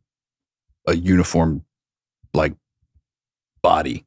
a 0.88 0.96
uniform 0.96 1.66
like 2.34 2.54
body, 3.62 4.06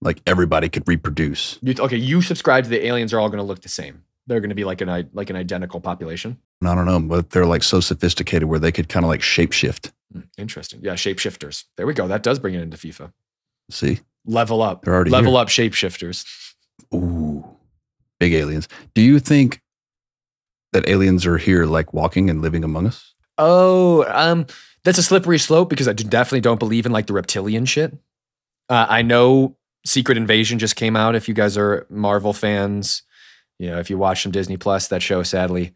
like 0.00 0.20
everybody 0.26 0.68
could 0.68 0.88
reproduce. 0.88 1.60
You, 1.62 1.74
okay, 1.78 1.96
you 1.96 2.22
subscribe 2.22 2.64
to 2.64 2.70
the 2.70 2.84
aliens 2.86 3.12
are 3.12 3.20
all 3.20 3.28
going 3.28 3.38
to 3.38 3.44
look 3.44 3.60
the 3.62 3.68
same. 3.68 4.02
They're 4.26 4.40
going 4.40 4.48
to 4.50 4.54
be 4.56 4.64
like 4.64 4.80
an 4.80 5.08
like 5.12 5.30
an 5.30 5.36
identical 5.36 5.80
population. 5.80 6.38
I 6.64 6.74
don't 6.74 6.86
know, 6.86 6.98
but 7.00 7.30
they're 7.30 7.46
like 7.46 7.62
so 7.62 7.80
sophisticated 7.80 8.48
where 8.48 8.58
they 8.58 8.72
could 8.72 8.88
kind 8.88 9.04
of 9.04 9.08
like 9.08 9.20
shapeshift. 9.20 9.92
Hmm, 10.12 10.20
interesting. 10.36 10.80
Yeah, 10.82 10.94
shapeshifters. 10.94 11.64
There 11.76 11.86
we 11.86 11.94
go. 11.94 12.08
That 12.08 12.22
does 12.22 12.38
bring 12.38 12.54
it 12.54 12.62
into 12.62 12.76
FIFA. 12.76 13.12
See, 13.70 14.00
Level 14.24 14.62
up. 14.62 14.82
They're 14.84 14.94
already 14.94 15.10
Level 15.10 15.32
here. 15.32 15.40
up 15.42 15.48
shapeshifters. 15.48 16.24
ooh, 16.94 17.44
big 18.18 18.32
aliens. 18.32 18.68
Do 18.94 19.02
you 19.02 19.18
think 19.20 19.60
that 20.72 20.88
aliens 20.88 21.24
are 21.26 21.38
here, 21.38 21.64
like 21.66 21.92
walking 21.92 22.28
and 22.28 22.42
living 22.42 22.64
among 22.64 22.86
us? 22.88 23.14
Oh, 23.38 24.04
um, 24.08 24.46
that's 24.84 24.98
a 24.98 25.02
slippery 25.02 25.38
slope 25.38 25.68
because 25.70 25.86
I 25.88 25.92
definitely 25.92 26.40
don't 26.40 26.58
believe 26.58 26.86
in 26.86 26.92
like 26.92 27.06
the 27.06 27.12
reptilian 27.12 27.64
shit. 27.66 27.92
Uh, 28.68 28.86
I 28.88 29.02
know 29.02 29.56
Secret 29.84 30.16
Invasion 30.18 30.58
just 30.58 30.74
came 30.74 30.96
out. 30.96 31.14
If 31.14 31.28
you 31.28 31.34
guys 31.34 31.56
are 31.56 31.86
Marvel 31.90 32.32
fans, 32.32 33.02
you 33.58 33.70
know, 33.70 33.78
if 33.78 33.90
you 33.90 33.98
watch 33.98 34.22
some 34.22 34.32
Disney 34.32 34.56
Plus, 34.56 34.88
that 34.88 35.02
show 35.02 35.22
sadly 35.22 35.74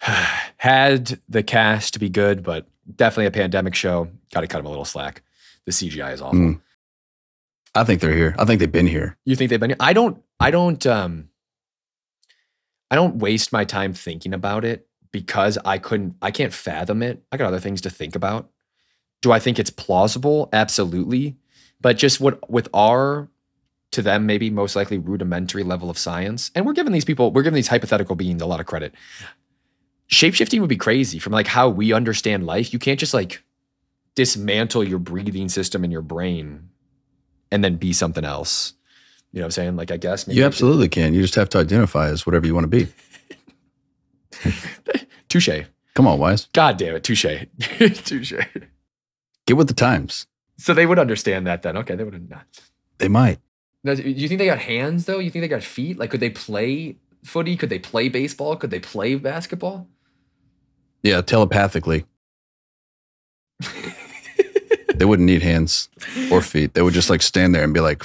had 0.56 1.18
the 1.28 1.42
cast 1.42 1.94
to 1.94 1.98
be 1.98 2.08
good, 2.08 2.42
but 2.42 2.66
definitely 2.94 3.26
a 3.26 3.30
pandemic 3.30 3.74
show. 3.74 4.08
Got 4.32 4.42
to 4.42 4.46
cut 4.46 4.58
them 4.58 4.66
a 4.66 4.70
little 4.70 4.84
slack. 4.84 5.22
The 5.64 5.72
CGI 5.72 6.12
is 6.12 6.20
awful. 6.20 6.38
Mm. 6.38 6.60
I 7.74 7.84
think 7.84 8.00
they're 8.00 8.14
here. 8.14 8.34
I 8.38 8.44
think 8.44 8.60
they've 8.60 8.70
been 8.70 8.86
here. 8.86 9.16
You 9.24 9.34
think 9.34 9.50
they've 9.50 9.58
been? 9.58 9.70
here? 9.70 9.76
I 9.80 9.92
don't. 9.92 10.22
I 10.38 10.50
don't. 10.50 10.84
Um, 10.86 11.28
I 12.90 12.96
don't 12.96 13.16
waste 13.16 13.52
my 13.52 13.64
time 13.64 13.92
thinking 13.92 14.34
about 14.34 14.64
it 14.64 14.86
because 15.10 15.58
I 15.64 15.78
couldn't. 15.78 16.16
I 16.22 16.30
can't 16.30 16.52
fathom 16.52 17.02
it. 17.02 17.22
I 17.32 17.36
got 17.36 17.48
other 17.48 17.60
things 17.60 17.80
to 17.82 17.90
think 17.90 18.14
about. 18.14 18.50
Do 19.22 19.32
I 19.32 19.38
think 19.38 19.58
it's 19.58 19.70
plausible? 19.70 20.48
Absolutely. 20.52 21.36
But 21.80 21.96
just 21.96 22.20
what 22.20 22.48
with 22.48 22.68
our 22.72 23.28
to 23.94 24.02
them 24.02 24.26
maybe 24.26 24.50
most 24.50 24.76
likely 24.76 24.98
rudimentary 24.98 25.62
level 25.62 25.90
of 25.90 25.98
science, 25.98 26.50
and 26.54 26.66
we're 26.66 26.72
giving 26.72 26.92
these 26.92 27.04
people, 27.04 27.32
we're 27.32 27.42
giving 27.42 27.56
these 27.56 27.68
hypothetical 27.68 28.16
beings 28.16 28.42
a 28.42 28.46
lot 28.46 28.60
of 28.60 28.66
credit. 28.66 28.94
Shapeshifting 30.10 30.60
would 30.60 30.68
be 30.68 30.76
crazy 30.76 31.18
from 31.18 31.32
like 31.32 31.46
how 31.46 31.68
we 31.68 31.92
understand 31.92 32.44
life. 32.44 32.72
You 32.72 32.78
can't 32.78 33.00
just 33.00 33.14
like 33.14 33.42
dismantle 34.14 34.84
your 34.84 34.98
breathing 34.98 35.48
system 35.48 35.84
in 35.84 35.90
your 35.90 36.02
brain 36.02 36.68
and 37.50 37.64
then 37.64 37.76
be 37.76 37.92
something 37.92 38.24
else. 38.24 38.74
You 39.32 39.40
know 39.40 39.44
what 39.44 39.46
I'm 39.46 39.50
saying? 39.52 39.76
Like, 39.76 39.90
I 39.90 39.96
guess 39.96 40.26
maybe 40.26 40.38
You 40.38 40.44
absolutely 40.44 40.88
can. 40.88 41.14
You 41.14 41.22
just 41.22 41.34
have 41.34 41.48
to 41.50 41.58
identify 41.58 42.08
as 42.08 42.26
whatever 42.26 42.46
you 42.46 42.54
want 42.54 42.70
to 42.70 42.86
be. 44.42 44.52
touche. 45.28 45.64
Come 45.94 46.06
on, 46.06 46.18
Wyse. 46.18 46.48
God 46.52 46.76
damn 46.76 46.96
it, 46.96 47.04
touche, 47.04 47.24
touche. 48.04 48.34
Get 49.46 49.56
with 49.56 49.68
the 49.68 49.74
times. 49.74 50.26
So 50.56 50.74
they 50.74 50.86
would 50.86 50.98
understand 50.98 51.46
that 51.46 51.62
then. 51.62 51.76
Okay, 51.78 51.96
they 51.96 52.04
would 52.04 52.30
not. 52.30 52.46
They 52.98 53.08
might. 53.08 53.38
Do 53.84 53.92
you 54.02 54.28
think 54.28 54.38
they 54.38 54.46
got 54.46 54.58
hands 54.60 55.04
though? 55.04 55.18
You 55.18 55.30
think 55.30 55.42
they 55.42 55.48
got 55.48 55.62
feet? 55.62 55.98
Like, 55.98 56.10
could 56.10 56.20
they 56.20 56.30
play 56.30 56.96
footy? 57.24 57.56
Could 57.56 57.68
they 57.70 57.78
play 57.78 58.08
baseball? 58.08 58.56
Could 58.56 58.70
they 58.70 58.80
play 58.80 59.14
basketball? 59.16 59.86
Yeah, 61.02 61.20
telepathically. 61.20 62.06
they 64.94 65.04
wouldn't 65.04 65.26
need 65.26 65.42
hands 65.42 65.88
or 66.30 66.40
feet. 66.40 66.74
They 66.74 66.82
would 66.82 66.94
just 66.94 67.10
like 67.10 67.22
stand 67.22 67.54
there 67.54 67.62
and 67.64 67.74
be 67.74 67.80
like, 67.80 68.02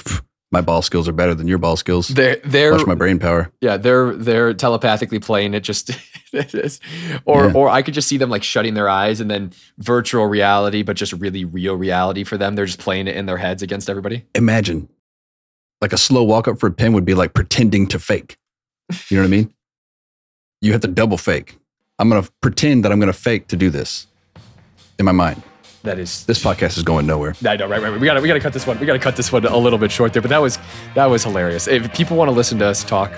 my 0.52 0.60
ball 0.60 0.82
skills 0.82 1.08
are 1.08 1.12
better 1.12 1.34
than 1.34 1.46
your 1.48 1.58
ball 1.58 1.76
skills. 1.76 2.08
They're 2.08 2.36
they're 2.44 2.72
Watch 2.72 2.86
my 2.86 2.94
brain 2.96 3.18
power. 3.20 3.52
yeah 3.60 3.76
they're 3.76 4.14
they're 4.14 4.52
telepathically 4.52 5.20
playing 5.20 5.54
it 5.54 5.60
just 5.60 5.90
or 7.24 7.46
Yeah. 7.46 7.52
or 7.54 7.68
I 7.68 7.82
could 7.82 7.94
just 7.94 8.08
see 8.08 8.16
them 8.16 8.30
like 8.30 8.42
shutting 8.42 8.74
their 8.74 8.88
eyes 8.88 9.20
and 9.20 9.30
then 9.30 9.52
virtual 9.78 10.26
reality, 10.26 10.82
but 10.82 10.96
just 10.96 11.12
really 11.14 11.44
real 11.44 11.76
reality 11.76 12.24
for 12.24 12.36
them. 12.36 12.54
They're 12.56 12.66
just 12.66 12.80
playing 12.80 13.06
it 13.08 13.16
in 13.16 13.26
their 13.26 13.38
heads 13.38 13.62
against 13.62 13.88
everybody. 13.88 14.24
Imagine 14.34 14.88
like 15.80 15.92
a 15.92 15.98
slow 15.98 16.22
walk 16.22 16.48
up 16.48 16.58
for 16.58 16.66
a 16.66 16.72
pen 16.72 16.92
would 16.92 17.04
be 17.04 17.14
like 17.14 17.34
pretending 17.34 17.86
to 17.88 17.98
fake. 17.98 18.36
You 19.08 19.16
know 19.16 19.22
what 19.22 19.28
I 19.28 19.30
mean? 19.30 19.54
You 20.62 20.72
have 20.72 20.82
to 20.82 20.88
double 20.88 21.16
fake. 21.16 21.56
I'm 21.98 22.10
going 22.10 22.22
to 22.22 22.30
pretend 22.42 22.84
that 22.84 22.92
I'm 22.92 23.00
going 23.00 23.10
to 23.10 23.18
fake 23.18 23.46
to 23.46 23.56
do 23.56 23.70
this 23.70 24.06
in 24.98 25.06
my 25.06 25.12
mind. 25.12 25.42
That 25.84 25.98
is 25.98 26.26
This 26.26 26.42
podcast 26.42 26.76
is 26.76 26.82
going 26.82 27.06
nowhere. 27.06 27.34
I 27.46 27.56
know, 27.56 27.66
right, 27.66 27.80
right. 27.80 27.90
right. 27.90 27.98
We 27.98 28.06
gotta, 28.06 28.20
we 28.20 28.28
gotta 28.28 28.40
cut 28.40 28.52
this 28.52 28.66
one. 28.66 28.78
We 28.78 28.84
gotta 28.84 28.98
cut 28.98 29.16
this 29.16 29.32
one 29.32 29.46
a 29.46 29.56
little 29.56 29.78
bit 29.78 29.90
short 29.90 30.12
there. 30.12 30.20
But 30.20 30.28
that 30.28 30.42
was, 30.42 30.58
that 30.94 31.06
was 31.06 31.24
hilarious. 31.24 31.66
If 31.66 31.90
people 31.94 32.18
want 32.18 32.28
to 32.28 32.34
listen 32.34 32.58
to 32.58 32.66
us 32.66 32.84
talk 32.84 33.10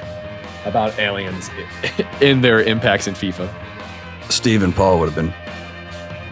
about 0.65 0.97
aliens 1.01 1.51
in 2.21 2.41
their 2.41 2.63
impacts 2.63 3.09
in 3.09 3.15
FIFA, 3.15 3.53
Steve 4.31 4.63
and 4.63 4.73
Paul 4.73 5.01
would 5.01 5.11
have 5.11 5.17
been 5.17 5.35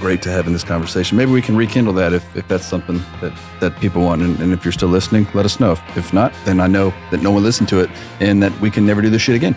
great 0.01 0.23
to 0.23 0.31
have 0.31 0.47
in 0.47 0.53
this 0.53 0.65
conversation. 0.65 1.17
Maybe 1.17 1.31
we 1.31 1.43
can 1.43 1.57
rekindle 1.57 1.93
that 1.95 2.13
if, 2.13 2.37
if 2.37 2.49
that's 2.49 2.67
something 2.67 3.01
that, 3.21 3.33
that 3.61 3.79
people 3.81 4.03
want. 4.03 4.23
And, 4.23 4.41
and 4.41 4.53
if 4.53 4.65
you're 4.65 4.73
still 4.73 4.89
listening, 4.89 5.29
let 5.35 5.45
us 5.45 5.61
know. 5.61 5.73
If, 5.73 5.97
if 5.97 6.13
not, 6.13 6.33
then 6.45 6.59
I 6.59 6.67
know 6.67 6.93
that 7.11 7.23
no 7.23 7.31
one 7.31 7.43
listened 7.43 7.69
to 7.69 7.81
it 7.81 7.91
and 8.19 8.43
that 8.43 8.59
we 8.61 8.71
can 8.71 8.87
never 8.87 9.03
do 9.03 9.11
this 9.11 9.23
shit 9.23 9.37
again. 9.37 9.57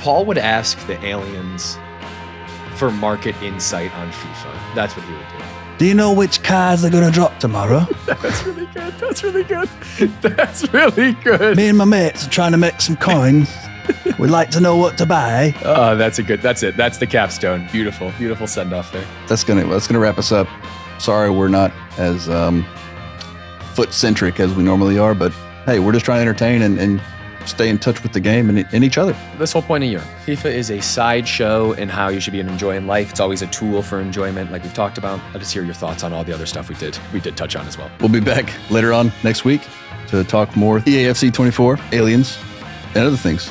Paul 0.00 0.26
would 0.26 0.38
ask 0.38 0.78
the 0.86 1.02
aliens 1.04 1.78
for 2.76 2.90
market 2.90 3.34
insight 3.42 3.94
on 3.94 4.10
FIFA. 4.10 4.74
That's 4.74 4.96
what 4.96 5.06
he 5.06 5.12
would 5.12 5.28
do. 5.38 5.44
Do 5.78 5.86
you 5.86 5.94
know 5.94 6.12
which 6.12 6.42
cars 6.42 6.84
are 6.84 6.90
going 6.90 7.04
to 7.04 7.10
drop 7.12 7.38
tomorrow? 7.38 7.86
That's 8.06 8.44
really 8.44 8.66
good. 8.66 8.94
That's 8.94 9.22
really 9.22 9.44
good. 9.44 9.68
That's 10.20 10.72
really 10.74 11.12
good. 11.12 11.56
Me 11.56 11.68
and 11.68 11.78
my 11.78 11.84
mates 11.84 12.26
are 12.26 12.30
trying 12.30 12.52
to 12.52 12.58
make 12.58 12.80
some 12.80 12.96
coins. 12.96 13.48
We'd 14.18 14.30
like 14.30 14.50
to 14.50 14.60
know 14.60 14.76
what 14.76 14.98
to 14.98 15.06
buy. 15.06 15.54
Oh, 15.64 15.96
that's 15.96 16.18
a 16.18 16.22
good. 16.22 16.42
That's 16.42 16.62
it. 16.62 16.76
That's 16.76 16.98
the 16.98 17.06
capstone. 17.06 17.68
Beautiful, 17.70 18.12
beautiful 18.18 18.46
send 18.46 18.72
off 18.72 18.92
there. 18.92 19.06
That's 19.28 19.44
gonna 19.44 19.64
that's 19.66 19.86
gonna 19.86 20.00
wrap 20.00 20.18
us 20.18 20.32
up. 20.32 20.48
Sorry, 20.98 21.30
we're 21.30 21.48
not 21.48 21.72
as 21.98 22.28
um, 22.28 22.66
FUT 23.74 23.92
centric 23.94 24.40
as 24.40 24.52
we 24.54 24.62
normally 24.64 24.98
are, 24.98 25.14
but 25.14 25.32
hey, 25.66 25.78
we're 25.78 25.92
just 25.92 26.04
trying 26.04 26.18
to 26.18 26.22
entertain 26.22 26.62
and, 26.62 26.78
and 26.78 27.00
stay 27.46 27.68
in 27.68 27.78
touch 27.78 28.02
with 28.02 28.12
the 28.12 28.20
game 28.20 28.48
and, 28.48 28.66
and 28.72 28.84
each 28.84 28.98
other. 28.98 29.16
This 29.38 29.52
whole 29.52 29.62
point 29.62 29.84
of 29.84 29.90
year, 29.90 30.02
FIFA 30.26 30.52
is 30.52 30.70
a 30.70 30.80
sideshow 30.80 31.72
in 31.72 31.88
how 31.88 32.08
you 32.08 32.20
should 32.20 32.32
be 32.32 32.40
enjoying 32.40 32.86
life. 32.86 33.10
It's 33.10 33.20
always 33.20 33.42
a 33.42 33.46
tool 33.48 33.82
for 33.82 34.00
enjoyment, 34.00 34.50
like 34.50 34.62
we've 34.62 34.74
talked 34.74 34.98
about. 34.98 35.20
I'll 35.32 35.38
just 35.38 35.52
hear 35.52 35.62
your 35.64 35.74
thoughts 35.74 36.02
on 36.02 36.12
all 36.12 36.24
the 36.24 36.32
other 36.32 36.46
stuff 36.46 36.68
we 36.68 36.74
did. 36.74 36.98
We 37.12 37.20
did 37.20 37.36
touch 37.36 37.56
on 37.56 37.66
as 37.66 37.78
well. 37.78 37.90
We'll 38.00 38.08
be 38.10 38.20
back 38.20 38.52
later 38.70 38.92
on 38.92 39.12
next 39.22 39.44
week 39.44 39.62
to 40.08 40.24
talk 40.24 40.56
more 40.56 40.80
EAFC 40.80 41.32
24, 41.32 41.78
aliens, 41.92 42.38
and 42.94 43.06
other 43.06 43.16
things. 43.16 43.50